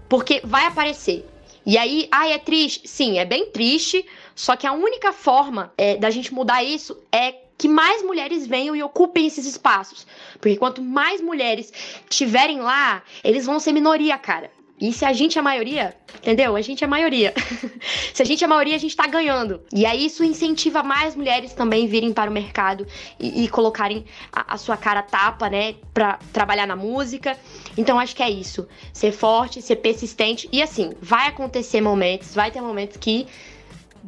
porque 0.10 0.42
vai 0.44 0.66
aparecer. 0.66 1.26
E 1.66 1.78
aí, 1.78 2.08
ai, 2.12 2.34
é 2.34 2.40
triste? 2.40 2.88
Sim, 2.88 3.20
é 3.20 3.26
bem 3.26 3.48
triste, 3.52 4.06
só 4.36 4.56
que 4.56 4.68
a 4.68 4.74
única 4.74 5.14
forma 5.14 5.72
é, 5.78 5.96
da 5.98 6.10
gente 6.10 6.34
mudar 6.34 6.64
isso 6.64 6.98
é 7.12 7.49
que 7.60 7.68
mais 7.68 8.02
mulheres 8.02 8.48
venham 8.48 8.74
e 8.74 8.82
ocupem 8.82 9.28
esses 9.28 9.46
espaços. 9.46 10.08
Porque 10.40 10.56
quanto 10.56 10.82
mais 10.82 11.20
mulheres 11.20 11.72
tiverem 12.10 12.62
lá, 12.62 13.04
eles 13.22 13.46
vão 13.46 13.60
ser 13.60 13.74
minoria, 13.74 14.18
cara. 14.18 14.50
E 14.82 14.94
se 14.94 15.04
a 15.04 15.12
gente 15.12 15.38
é 15.38 15.42
a 15.42 15.44
maioria, 15.44 15.94
entendeu? 16.20 16.56
A 16.56 16.62
gente 16.62 16.86
é 16.86 16.88
a 16.88 16.90
maioria. 16.90 17.34
se 18.14 18.22
a 18.22 18.26
gente 18.26 18.42
é 18.42 18.46
a 18.46 18.48
maioria, 18.48 18.78
a 18.78 18.80
gente 18.80 18.96
tá 18.96 19.06
ganhando. 19.08 19.62
E 19.74 19.86
aí 19.86 20.06
isso 20.06 20.24
incentiva 20.24 20.82
mais 20.82 21.18
mulheres 21.18 21.52
também 21.52 21.86
virem 21.86 22.14
para 22.14 22.32
o 22.32 22.34
mercado 22.34 22.88
e, 23.20 23.44
e 23.44 23.50
colocarem 23.50 24.06
a, 24.32 24.54
a, 24.54 24.58
sua 24.58 24.78
cara 24.78 25.04
tapa, 25.04 25.50
né? 25.50 25.76
Pra 25.94 26.18
trabalhar 26.32 26.66
na 26.66 26.78
música. 26.78 27.38
Então 27.78 28.00
acho 28.00 28.16
que 28.16 28.24
é 28.24 28.30
isso. 28.30 28.70
Ser 28.94 29.12
forte, 29.12 29.62
ser 29.62 29.76
persistente. 29.76 30.48
E 30.50 30.62
assim, 30.62 30.94
vai 31.02 31.28
acontecer 31.28 31.82
momentos, 31.82 32.34
vai 32.34 32.50
ter 32.50 32.62
momentos 32.62 32.96
que 32.96 33.28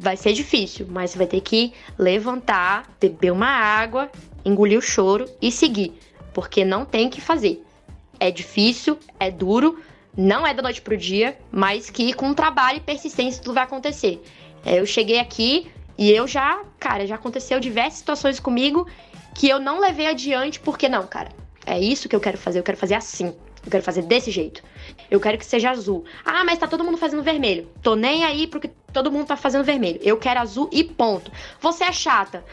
vai 0.02 0.16
ser 0.16 0.32
difícil, 0.32 0.86
mas 0.90 1.12
você 1.12 1.18
vai 1.18 1.26
ter 1.26 1.40
que 1.40 1.72
levantar, 1.96 2.90
beber 3.00 3.30
uma 3.30 3.46
água, 3.46 4.10
engolir 4.44 4.78
o 4.78 4.82
choro 4.82 5.26
e 5.40 5.52
seguir, 5.52 5.92
porque 6.34 6.64
não 6.64 6.84
tem 6.84 7.08
que 7.08 7.20
fazer. 7.20 7.64
É 8.18 8.30
difícil, 8.30 8.98
é 9.18 9.30
duro, 9.30 9.78
não 10.16 10.46
é 10.46 10.52
da 10.52 10.62
noite 10.62 10.82
pro 10.82 10.96
dia, 10.96 11.38
mas 11.50 11.88
que 11.88 12.12
com 12.12 12.34
trabalho 12.34 12.78
e 12.78 12.80
persistência 12.80 13.42
tudo 13.42 13.54
vai 13.54 13.62
acontecer. 13.62 14.20
É, 14.64 14.80
eu 14.80 14.86
cheguei 14.86 15.18
aqui 15.18 15.70
e 15.96 16.10
eu 16.10 16.26
já, 16.26 16.62
cara, 16.78 17.06
já 17.06 17.14
aconteceu 17.14 17.60
diversas 17.60 17.98
situações 18.00 18.40
comigo 18.40 18.86
que 19.34 19.48
eu 19.48 19.58
não 19.58 19.78
levei 19.78 20.06
adiante 20.06 20.58
porque 20.58 20.88
não, 20.88 21.06
cara. 21.06 21.30
É 21.64 21.78
isso 21.78 22.08
que 22.08 22.16
eu 22.16 22.20
quero 22.20 22.36
fazer, 22.36 22.58
eu 22.58 22.64
quero 22.64 22.76
fazer 22.76 22.94
assim. 22.94 23.26
Eu 23.64 23.70
quero 23.70 23.84
fazer 23.84 24.02
desse 24.02 24.30
jeito. 24.32 24.62
Eu 25.10 25.20
quero 25.20 25.38
que 25.38 25.44
seja 25.44 25.70
azul. 25.70 26.04
Ah, 26.24 26.44
mas 26.44 26.58
tá 26.58 26.66
todo 26.66 26.84
mundo 26.84 26.96
fazendo 26.96 27.22
vermelho. 27.22 27.68
Tô 27.82 27.94
nem 27.94 28.24
aí 28.24 28.46
porque 28.46 28.70
todo 28.92 29.10
mundo 29.10 29.26
tá 29.26 29.36
fazendo 29.36 29.64
vermelho. 29.64 30.00
Eu 30.02 30.16
quero 30.16 30.40
azul 30.40 30.68
e 30.72 30.84
ponto. 30.84 31.30
Você 31.60 31.84
é 31.84 31.92
chata. 31.92 32.44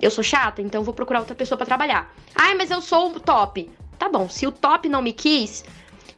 Eu 0.00 0.10
sou 0.10 0.22
chata, 0.22 0.60
então 0.60 0.82
vou 0.82 0.92
procurar 0.92 1.20
outra 1.20 1.34
pessoa 1.34 1.56
para 1.56 1.66
trabalhar. 1.66 2.14
Ah, 2.34 2.54
mas 2.56 2.70
eu 2.70 2.80
sou 2.80 3.10
o 3.10 3.20
top. 3.20 3.70
Tá 3.98 4.08
bom, 4.08 4.28
se 4.28 4.46
o 4.46 4.52
top 4.52 4.88
não 4.88 5.00
me 5.00 5.12
quis, 5.12 5.64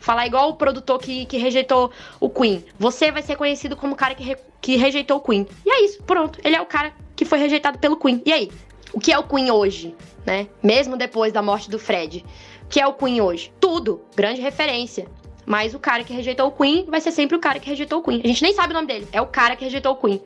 falar 0.00 0.26
igual 0.26 0.50
o 0.50 0.56
produtor 0.56 0.98
que, 0.98 1.26
que 1.26 1.38
rejeitou 1.38 1.92
o 2.18 2.28
Queen. 2.28 2.64
Você 2.78 3.12
vai 3.12 3.22
ser 3.22 3.36
conhecido 3.36 3.76
como 3.76 3.92
o 3.92 3.96
cara 3.96 4.14
que, 4.14 4.24
re, 4.24 4.36
que 4.60 4.76
rejeitou 4.76 5.18
o 5.18 5.20
Queen. 5.20 5.46
E 5.64 5.70
é 5.70 5.84
isso, 5.84 6.02
pronto. 6.02 6.40
Ele 6.42 6.56
é 6.56 6.60
o 6.60 6.66
cara 6.66 6.92
que 7.14 7.24
foi 7.24 7.38
rejeitado 7.38 7.78
pelo 7.78 7.96
Queen. 7.96 8.20
E 8.26 8.32
aí? 8.32 8.50
O 8.92 8.98
que 8.98 9.12
é 9.12 9.18
o 9.18 9.22
Queen 9.22 9.50
hoje, 9.50 9.94
né? 10.26 10.48
Mesmo 10.60 10.96
depois 10.96 11.32
da 11.32 11.42
morte 11.42 11.70
do 11.70 11.78
Fred 11.78 12.24
que 12.68 12.80
é 12.80 12.86
o 12.86 12.92
Queen 12.92 13.20
hoje? 13.20 13.52
Tudo, 13.58 14.02
grande 14.14 14.40
referência. 14.40 15.08
Mas 15.48 15.72
o 15.72 15.78
cara 15.78 16.04
que 16.04 16.12
rejeitou 16.12 16.48
o 16.48 16.52
Queen 16.52 16.84
vai 16.90 17.00
ser 17.00 17.10
sempre 17.10 17.34
o 17.34 17.40
cara 17.40 17.58
que 17.58 17.70
rejeitou 17.70 18.00
o 18.00 18.02
Queen. 18.02 18.20
A 18.22 18.26
gente 18.26 18.42
nem 18.42 18.54
sabe 18.54 18.72
o 18.72 18.74
nome 18.74 18.86
dele. 18.86 19.08
É 19.10 19.18
o 19.18 19.26
cara 19.26 19.56
que 19.56 19.64
rejeitou 19.64 19.92
o 19.92 19.96
Queen. 19.96 20.20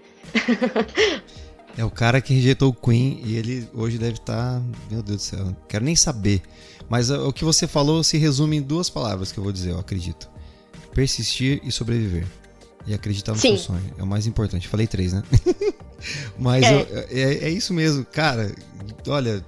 é 1.78 1.84
o 1.84 1.90
cara 1.90 2.20
que 2.20 2.34
rejeitou 2.34 2.70
o 2.70 2.74
Queen 2.74 3.22
e 3.24 3.36
ele 3.36 3.68
hoje 3.72 3.98
deve 3.98 4.14
estar. 4.14 4.58
Tá... 4.58 4.62
Meu 4.90 5.00
Deus 5.00 5.18
do 5.18 5.22
céu, 5.22 5.56
quero 5.68 5.84
nem 5.84 5.94
saber. 5.94 6.42
Mas 6.88 7.08
uh, 7.08 7.24
o 7.28 7.32
que 7.32 7.44
você 7.44 7.68
falou 7.68 8.02
se 8.02 8.18
resume 8.18 8.56
em 8.56 8.62
duas 8.62 8.90
palavras 8.90 9.30
que 9.30 9.38
eu 9.38 9.44
vou 9.44 9.52
dizer, 9.52 9.70
eu 9.70 9.78
acredito: 9.78 10.28
persistir 10.92 11.60
e 11.62 11.70
sobreviver. 11.70 12.26
E 12.84 12.92
acreditar 12.92 13.30
no 13.30 13.38
Sim. 13.38 13.56
seu 13.56 13.58
sonho. 13.58 13.94
É 13.96 14.02
o 14.02 14.06
mais 14.06 14.26
importante. 14.26 14.66
Falei 14.66 14.88
três, 14.88 15.12
né? 15.12 15.22
Mas 16.36 16.64
é. 16.64 16.80
Eu, 16.80 16.98
é, 17.10 17.34
é 17.44 17.48
isso 17.48 17.72
mesmo, 17.72 18.04
cara. 18.04 18.52
Olha, 19.06 19.44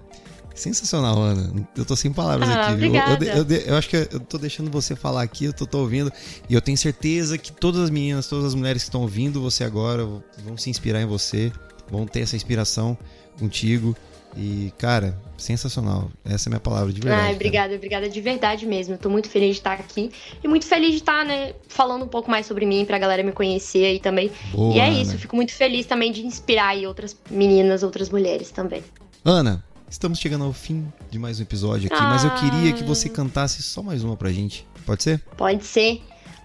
Sensacional, 0.55 1.21
Ana. 1.21 1.69
Eu 1.77 1.85
tô 1.85 1.97
sem 1.97 2.13
palavras 2.13 2.49
ah, 2.49 2.67
aqui. 2.67 2.75
Obrigada. 2.75 3.25
Eu, 3.25 3.39
eu, 3.39 3.45
eu, 3.45 3.57
eu, 3.67 3.77
acho 3.77 3.89
que 3.89 3.97
eu 3.97 4.21
tô 4.21 4.39
deixando 4.39 4.71
você 4.71 4.95
falar 4.95 5.23
aqui, 5.23 5.47
eu 5.47 5.53
tô, 5.53 5.67
tô, 5.67 5.79
ouvindo. 5.79 6.13
E 6.49 6.55
eu 6.55 6.63
tenho 6.63 6.79
certeza 6.79 7.37
que 7.37 7.53
todas 7.53 7.81
as 7.81 7.91
meninas, 7.91 8.29
todas 8.29 8.47
as 8.47 8.55
mulheres 8.55 8.83
que 8.83 8.89
estão 8.89 9.03
ouvindo 9.03 9.41
você 9.41 9.65
agora 9.65 10.07
vão 10.45 10.57
se 10.57 10.71
inspirar 10.71 11.03
em 11.03 11.07
você, 11.07 11.53
vão 11.91 12.07
ter 12.07 12.21
essa 12.21 12.37
inspiração 12.37 12.97
contigo. 13.39 13.97
E, 14.37 14.73
cara, 14.79 15.17
sensacional. 15.37 16.11
Essa 16.25 16.49
é 16.49 16.51
a 16.51 16.53
minha 16.53 16.61
palavra 16.61 16.93
de 16.93 17.01
verdade. 17.01 17.27
Ai, 17.27 17.35
obrigada, 17.35 17.67
cara. 17.67 17.77
obrigada 17.77 18.09
de 18.09 18.21
verdade 18.21 18.67
mesmo. 18.67 18.95
Eu 18.95 18.99
tô 18.99 19.09
muito 19.09 19.29
feliz 19.29 19.51
de 19.51 19.61
estar 19.61 19.75
aqui. 19.75 20.11
E 20.43 20.49
muito 20.49 20.67
feliz 20.67 20.91
de 20.91 20.97
estar, 20.97 21.25
né, 21.25 21.55
falando 21.69 22.05
um 22.05 22.09
pouco 22.09 22.31
mais 22.31 22.47
sobre 22.47 22.67
mim 22.67 22.85
pra 22.85 22.99
galera 22.99 23.23
me 23.23 23.33
conhecer 23.33 23.85
aí 23.85 24.01
também. 24.01 24.31
Boa, 24.53 24.75
e 24.75 24.79
é 24.79 24.89
Ana. 24.89 25.01
isso, 25.01 25.19
fico 25.19 25.37
muito 25.37 25.53
feliz 25.53 25.87
também 25.87 26.11
de 26.11 26.27
inspirar 26.27 26.69
aí 26.69 26.87
outras 26.87 27.17
meninas, 27.31 27.83
outras 27.83 28.11
mulheres 28.11 28.51
também. 28.51 28.83
Ana, 29.25 29.63
Estamos 29.95 30.19
chegando 30.19 30.43
ao 30.43 30.53
fim 30.53 30.93
de 31.09 31.21
mais 31.21 31.39
um 31.39 31.45
episódio 31.45 31.87
aqui, 31.87 32.03
ah. 32.03 32.09
mas 32.09 32.25
eu 32.25 32.35
queria 32.35 32.73
que 32.73 32.83
você 32.83 33.09
cantasse 33.09 33.63
só 33.63 33.81
mais 33.81 34.03
uma 34.03 34.17
pra 34.17 34.29
gente. 34.33 34.67
Pode 34.85 35.05
ser? 35.05 35.21
Pode 35.37 35.65
ser. 35.65 36.03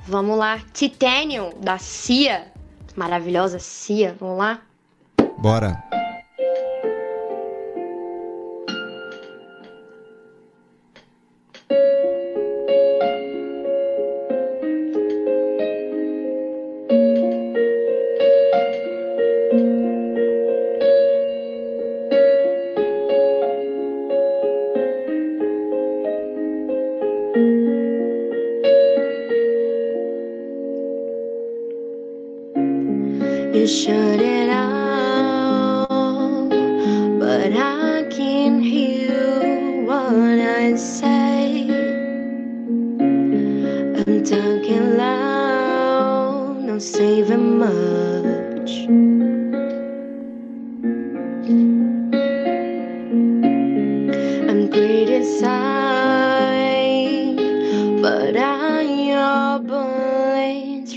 Vamos 0.07 0.37
lá. 0.37 0.61
Titanium, 0.71 1.49
da 1.59 1.79
Cia. 1.79 2.45
Maravilhosa 2.95 3.57
Cia. 3.57 4.15
Vamos 4.19 4.37
lá? 4.37 4.61
Bora. 5.39 5.83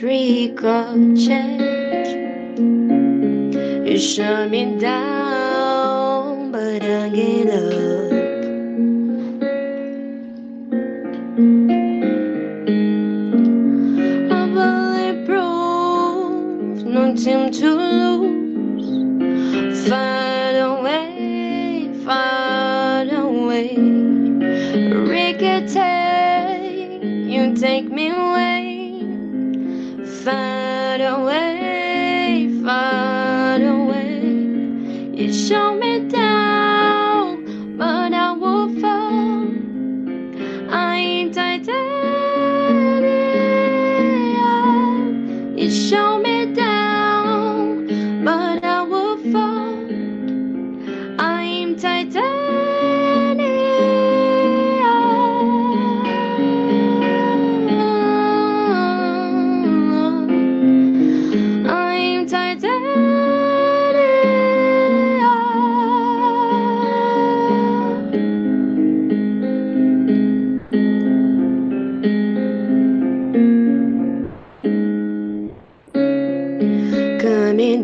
ricochet. 0.02 1.58
You 3.86 3.98
shut 3.98 4.50
me 4.50 4.78
down, 4.78 6.50
but 6.50 6.82
I 6.82 7.08
get 7.08 7.50
up. 7.50 7.91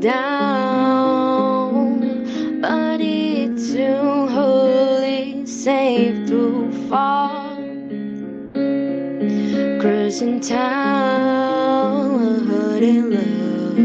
down, 0.08 2.00
it's 3.00 3.72
too 3.74 4.26
holy, 4.28 5.44
safe 5.44 6.26
to 6.26 6.72
fall. 6.88 7.56
Cruising 9.80 10.40
town, 10.40 12.18
hood 12.48 12.82
in 12.82 13.10
love. 13.10 13.76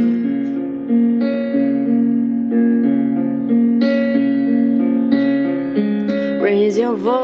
Raise 6.42 6.78
your 6.78 6.96
voice. 6.96 7.24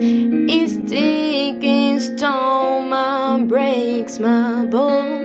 It's 0.00 0.76
taking 0.90 2.00
stone, 2.00 2.88
my 2.88 3.44
breaks 3.44 4.18
my 4.18 4.64
bones. 4.64 5.17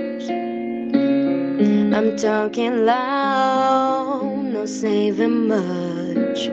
I'm 2.04 2.18
talking 2.18 2.86
loud, 2.86 4.44
no 4.52 4.66
saving 4.66 5.48
much. 5.48 6.50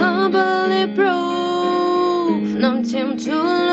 I'm 0.00 0.30
bulletproof, 0.30 1.00
no 2.60 2.80
time 2.84 3.16
to 3.16 3.65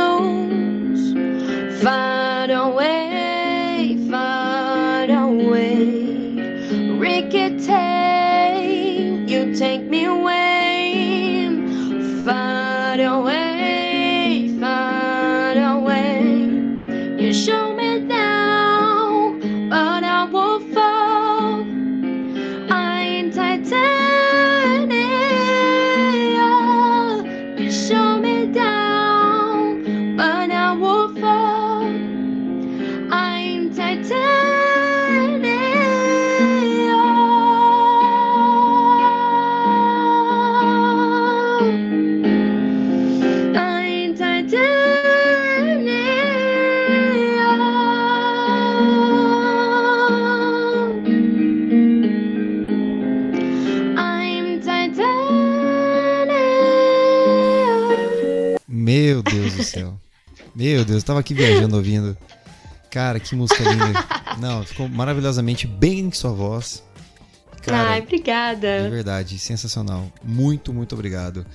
Meu 60.83 60.87
Deus, 60.89 61.01
eu 61.01 61.07
tava 61.07 61.21
aqui 61.21 61.33
viajando 61.33 61.77
ouvindo. 61.77 62.17
Cara, 62.91 63.17
que 63.17 63.33
música 63.37 63.63
linda. 63.63 64.05
Não, 64.37 64.63
ficou 64.63 64.89
maravilhosamente 64.89 65.65
bem 65.65 65.99
em 65.99 66.11
sua 66.11 66.31
voz. 66.31 66.83
Cara, 67.61 67.91
Ai, 67.91 68.01
de 68.01 68.07
obrigada. 68.07 68.89
verdade, 68.89 69.39
sensacional. 69.39 70.11
Muito, 70.21 70.73
muito 70.73 70.93
obrigado. 70.93 71.45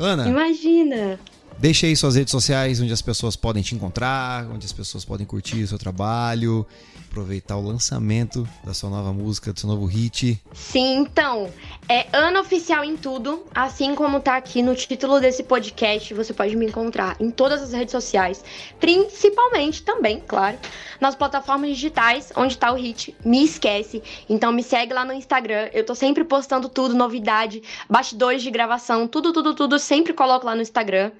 Ana, 0.00 0.28
Imagina. 0.28 1.20
Deixa 1.62 1.86
aí 1.86 1.94
suas 1.94 2.16
redes 2.16 2.32
sociais 2.32 2.80
onde 2.80 2.92
as 2.92 3.00
pessoas 3.00 3.36
podem 3.36 3.62
te 3.62 3.72
encontrar, 3.72 4.50
onde 4.50 4.66
as 4.66 4.72
pessoas 4.72 5.04
podem 5.04 5.24
curtir 5.24 5.62
o 5.62 5.68
seu 5.68 5.78
trabalho, 5.78 6.66
aproveitar 7.08 7.56
o 7.56 7.62
lançamento 7.64 8.48
da 8.64 8.74
sua 8.74 8.90
nova 8.90 9.12
música, 9.12 9.52
do 9.52 9.60
seu 9.60 9.68
novo 9.68 9.86
hit. 9.86 10.42
Sim, 10.52 10.96
então, 10.96 11.48
é 11.88 12.08
Ana 12.12 12.40
Oficial 12.40 12.82
em 12.82 12.96
tudo, 12.96 13.46
assim 13.54 13.94
como 13.94 14.18
tá 14.18 14.36
aqui 14.36 14.60
no 14.60 14.74
título 14.74 15.20
desse 15.20 15.44
podcast, 15.44 16.12
você 16.12 16.34
pode 16.34 16.56
me 16.56 16.66
encontrar 16.66 17.14
em 17.20 17.30
todas 17.30 17.62
as 17.62 17.72
redes 17.72 17.92
sociais, 17.92 18.44
principalmente 18.80 19.84
também, 19.84 20.20
claro, 20.26 20.58
nas 21.00 21.14
plataformas 21.14 21.70
digitais, 21.70 22.32
onde 22.34 22.58
tá 22.58 22.72
o 22.72 22.76
hit 22.76 23.14
Me 23.24 23.44
Esquece. 23.44 24.02
Então 24.28 24.50
me 24.50 24.64
segue 24.64 24.92
lá 24.92 25.04
no 25.04 25.12
Instagram, 25.12 25.70
eu 25.72 25.86
tô 25.86 25.94
sempre 25.94 26.24
postando 26.24 26.68
tudo, 26.68 26.92
novidade, 26.92 27.62
bastidores 27.88 28.42
de 28.42 28.50
gravação, 28.50 29.06
tudo, 29.06 29.32
tudo, 29.32 29.54
tudo, 29.54 29.78
sempre 29.78 30.12
coloco 30.12 30.44
lá 30.44 30.56
no 30.56 30.62
Instagram. 30.62 31.12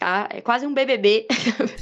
Tá? 0.00 0.30
É 0.30 0.40
quase 0.40 0.66
um 0.66 0.72
BBB. 0.72 1.26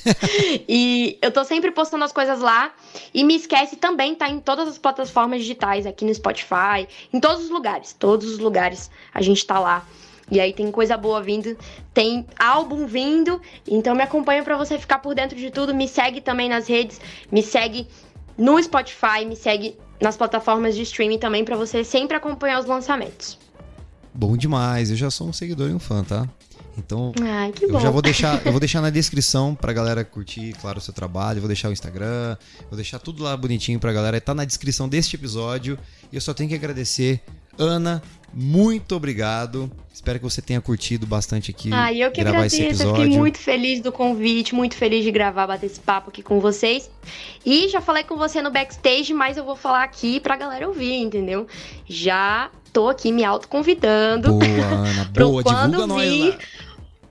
e 0.69 1.17
eu 1.23 1.31
tô 1.31 1.45
sempre 1.45 1.71
postando 1.71 2.03
as 2.03 2.13
coisas 2.13 2.41
lá. 2.41 2.73
E 3.15 3.23
me 3.23 3.37
esquece 3.37 3.77
também, 3.77 4.13
tá 4.13 4.29
em 4.29 4.41
todas 4.41 4.67
as 4.67 4.77
plataformas 4.77 5.41
digitais, 5.43 5.87
aqui 5.87 6.05
no 6.05 6.13
Spotify, 6.13 6.89
em 7.13 7.21
todos 7.21 7.45
os 7.45 7.49
lugares. 7.49 7.93
Todos 7.93 8.29
os 8.29 8.39
lugares 8.41 8.91
a 9.15 9.23
gente 9.23 9.47
tá 9.47 9.61
lá. 9.61 9.87
E 10.29 10.41
aí 10.41 10.53
tem 10.53 10.69
coisa 10.73 10.97
boa 10.97 11.23
vindo, 11.23 11.57
tem 11.95 12.27
álbum 12.37 12.87
vindo, 12.87 13.41
então 13.67 13.95
me 13.95 14.03
acompanha 14.03 14.43
pra 14.43 14.57
você 14.57 14.77
ficar 14.77 14.99
por 14.99 15.15
dentro 15.15 15.39
de 15.39 15.53
tudo. 15.53 15.73
Me 15.73 15.87
segue 15.87 16.21
também 16.21 16.49
nas 16.49 16.67
redes, 16.67 17.01
me 17.31 17.41
segue 17.41 17.87
no 18.37 18.61
Spotify, 18.61 19.25
me 19.25 19.37
segue 19.37 19.79
nas 20.01 20.17
plataformas 20.17 20.75
de 20.75 20.83
streaming 20.83 21.19
também 21.19 21.45
pra 21.45 21.57
você 21.57 21.85
sempre 21.85 22.17
acompanhar 22.17 22.59
os 22.59 22.67
lançamentos. 22.67 23.39
Bom 24.13 24.37
demais, 24.37 24.91
eu 24.91 24.97
já 24.97 25.09
sou 25.09 25.29
um 25.29 25.33
seguidor 25.33 25.71
e 25.71 25.73
um 25.73 25.79
fã, 25.79 26.03
tá? 26.03 26.29
Então, 26.79 27.13
Ai, 27.21 27.53
eu 27.61 27.73
bom. 27.73 27.81
já 27.81 27.91
vou 27.91 28.01
deixar, 28.01 28.41
eu 28.47 28.53
vou 28.53 28.61
deixar 28.61 28.81
na 28.81 28.91
descrição 28.91 29.55
pra 29.55 29.73
galera 29.73 30.05
curtir, 30.05 30.55
claro, 30.61 30.79
o 30.79 30.81
seu 30.81 30.95
trabalho, 30.95 31.41
vou 31.41 31.49
deixar 31.49 31.69
o 31.69 31.73
Instagram, 31.73 32.37
vou 32.71 32.77
deixar 32.77 32.99
tudo 32.99 33.23
lá 33.23 33.37
bonitinho 33.37 33.79
pra 33.81 33.93
galera, 33.93 34.21
tá 34.21 34.35
na 34.35 34.45
descrição 34.45 34.89
deste 34.89 35.17
episódio. 35.17 35.79
E 36.13 36.17
eu 36.17 36.21
só 36.21 36.33
tenho 36.33 36.49
que 36.49 36.55
agradecer 36.55 37.21
Ana, 37.59 38.01
muito 38.33 38.95
obrigado. 38.95 39.69
Espero 39.93 40.21
que 40.21 40.25
você 40.25 40.41
tenha 40.41 40.61
curtido 40.61 41.05
bastante 41.07 41.51
aqui 41.51 41.71
Ah, 41.73 41.93
eu 41.93 42.13
que 42.13 42.23
gravar 42.23 42.47
esse 42.47 42.57
agradeço. 42.57 42.83
Eu 42.83 42.87
episódio. 42.87 43.03
fiquei 43.03 43.19
muito 43.19 43.39
feliz 43.39 43.81
do 43.81 43.91
convite, 43.91 44.55
muito 44.55 44.77
feliz 44.77 45.03
de 45.03 45.11
gravar, 45.11 45.49
bater 45.49 45.67
esse 45.67 45.81
papo 45.81 46.11
aqui 46.11 46.23
com 46.23 46.39
vocês. 46.39 46.89
E 47.45 47.69
já 47.69 47.81
falei 47.81 48.05
com 48.05 48.17
você 48.17 48.41
no 48.41 48.53
backstage, 48.53 49.13
mas 49.13 49.37
eu 49.37 49.45
vou 49.45 49.57
falar 49.57 49.83
aqui 49.83 50.21
pra 50.21 50.37
galera 50.37 50.69
ouvir, 50.69 50.95
entendeu? 50.95 51.49
Já 51.85 52.49
tô 52.73 52.89
aqui 52.89 53.11
me 53.11 53.25
autoconvidando. 53.25 54.35
Boa, 54.35 54.45
Ana, 54.45 55.05
boa, 55.13 55.43
quando 55.43 55.71
divulga 55.73 55.87
nós 55.89 56.09
vir, 56.09 56.31
lá. 56.31 56.39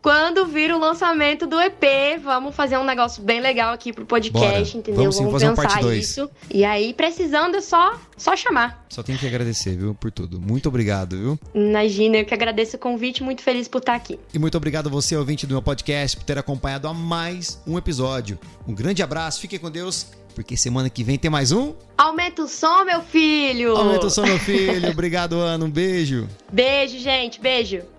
Quando 0.08 0.46
vir 0.46 0.72
o 0.72 0.80
lançamento 0.80 1.46
do 1.46 1.60
EP, 1.60 1.84
vamos 2.24 2.56
fazer 2.56 2.78
um 2.78 2.86
negócio 2.86 3.22
bem 3.22 3.42
legal 3.42 3.74
aqui 3.74 3.92
pro 3.92 4.06
podcast, 4.06 4.78
Bora. 4.78 4.80
entendeu? 4.80 5.12
Vamos 5.12 5.42
sim, 5.42 5.54
parte 5.54 5.76
pensar 5.76 5.94
isso. 5.98 6.30
E 6.50 6.64
aí, 6.64 6.94
precisando, 6.94 7.58
é 7.58 7.60
só, 7.60 8.00
só 8.16 8.34
chamar. 8.34 8.86
Só 8.88 9.04
tenho 9.04 9.20
que 9.20 9.28
agradecer, 9.28 9.76
viu, 9.76 9.94
por 9.94 10.10
tudo. 10.10 10.40
Muito 10.40 10.70
obrigado, 10.70 11.18
viu? 11.18 11.40
Imagina, 11.54 12.20
eu 12.20 12.26
que 12.26 12.34
agradeço 12.34 12.78
o 12.78 12.80
convite, 12.80 13.22
muito 13.22 13.42
feliz 13.42 13.68
por 13.68 13.80
estar 13.80 13.96
aqui. 13.96 14.18
E 14.34 14.40
muito 14.40 14.56
obrigado 14.56 14.90
você, 14.90 15.14
ouvinte 15.18 15.46
do 15.46 15.54
meu 15.56 15.62
podcast, 15.62 16.16
por 16.16 16.24
ter 16.24 16.38
acompanhado 16.38 16.88
a 16.88 16.94
mais 16.94 17.62
um 17.68 17.78
episódio. 17.78 18.40
Um 18.66 18.74
grande 18.74 19.04
abraço, 19.04 19.42
fiquem 19.42 19.60
com 19.60 19.70
Deus, 19.70 20.08
porque 20.34 20.56
semana 20.56 20.90
que 20.90 21.04
vem 21.04 21.18
tem 21.18 21.30
mais 21.30 21.52
um. 21.52 21.74
Aumenta 21.98 22.44
o 22.44 22.48
som, 22.48 22.86
meu 22.86 23.02
filho! 23.02 23.76
Aumenta 23.76 24.08
o 24.08 24.10
som, 24.10 24.22
meu 24.22 24.40
filho. 24.40 24.90
Obrigado, 24.90 25.36
Ana. 25.36 25.66
Um 25.66 25.70
beijo. 25.70 26.30
Beijo, 26.50 26.98
gente, 26.98 27.42
beijo. 27.42 27.97